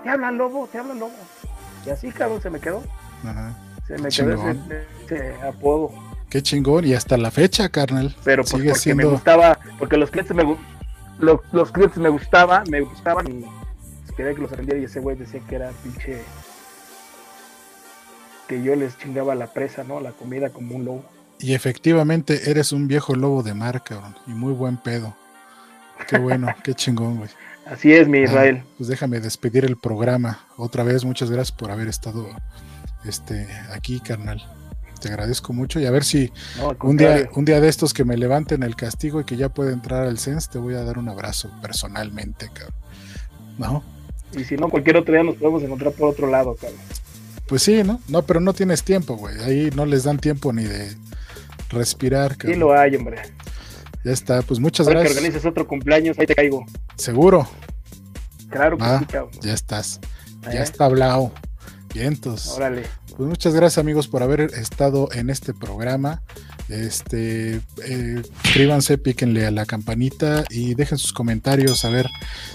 [0.03, 1.15] Te habla el lobo, te habla el lobo.
[1.87, 2.83] Y así, cabrón, se me quedó.
[3.25, 3.57] Ajá.
[3.87, 5.93] Se me quedó ese, ese apodo.
[6.29, 6.85] Qué chingón.
[6.87, 8.17] Y hasta la fecha, carnal.
[8.25, 9.07] Pero pues Sigue porque siendo.
[9.07, 10.57] me gustaba, porque los clientes me
[11.19, 15.01] los, los clientes me gustaban, me gustaban y pues, quería que los atendiera y ese
[15.01, 16.23] güey decía que era pinche
[18.49, 20.01] que yo les chingaba la presa, ¿no?
[20.01, 21.05] La comida como un lobo.
[21.39, 24.17] Y efectivamente eres un viejo lobo de mar, cabrón.
[24.27, 25.15] Y muy buen pedo.
[26.09, 27.31] Qué bueno, qué chingón, güey.
[27.67, 28.63] Así es, mi Ah, Israel.
[28.77, 30.47] pues déjame despedir el programa.
[30.57, 32.29] Otra vez, muchas gracias por haber estado
[33.05, 34.43] este, aquí, carnal.
[35.01, 38.05] Te agradezco mucho y a ver si No, un día, un día de estos que
[38.05, 40.99] me levanten el castigo y que ya pueda entrar al CENS, te voy a dar
[40.99, 42.75] un abrazo personalmente, cabrón.
[43.59, 43.85] ¿No?
[44.39, 46.79] Y si no, cualquier otro día nos podemos encontrar por otro lado, cabrón.
[47.47, 48.01] Pues sí, ¿no?
[48.09, 49.39] No, pero no tienes tiempo, güey.
[49.43, 50.95] Ahí no les dan tiempo ni de
[51.71, 52.61] respirar, Sí cabrón.
[52.61, 53.19] lo hay, hombre.
[54.05, 55.19] Ya está, pues muchas Ahora que gracias.
[55.25, 56.65] organices otro cumpleaños, ahí te caigo.
[56.97, 57.49] Seguro,
[58.51, 58.99] Claro que Ah.
[58.99, 59.31] sí, cabrón.
[59.41, 60.01] ya estás.
[60.47, 60.51] ¿Eh?
[60.55, 61.33] Ya está hablado.
[61.95, 62.49] Vientos.
[62.49, 62.83] Órale.
[63.17, 66.23] Pues muchas gracias amigos por haber estado en este programa.
[66.69, 72.09] Este, eh, suscríbanse, píquenle a la campanita y dejen sus comentarios a ver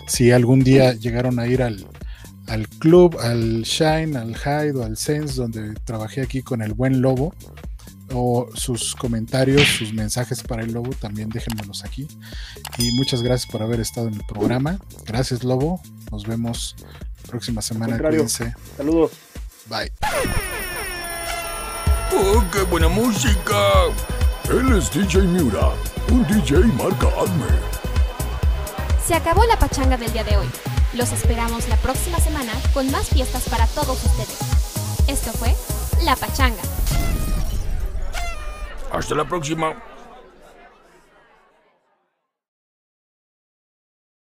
[0.08, 1.86] si algún día llegaron a ir al,
[2.48, 7.02] al club, al Shine, al Hyde o al Sense, donde trabajé aquí con el buen
[7.02, 7.34] Lobo.
[8.14, 12.08] O sus comentarios, sus mensajes para el Lobo, también déjenmelos aquí.
[12.78, 14.80] Y muchas gracias por haber estado en el programa.
[15.06, 15.82] Gracias Lobo.
[16.12, 16.76] Nos vemos
[17.24, 17.98] la próxima semana.
[17.98, 18.56] Cuídense.
[18.78, 19.12] Saludos.
[19.68, 19.92] Bye.
[22.14, 23.58] ¡Oh, qué buena música!
[24.50, 25.72] Él es DJ Miura,
[26.10, 27.46] un DJ marca Acme.
[29.06, 30.48] Se acabó la pachanga del día de hoy.
[30.94, 34.40] Los esperamos la próxima semana con más fiestas para todos ustedes.
[35.08, 35.54] Esto fue
[36.04, 36.62] La Pachanga.
[38.92, 39.76] Hasta la próxima.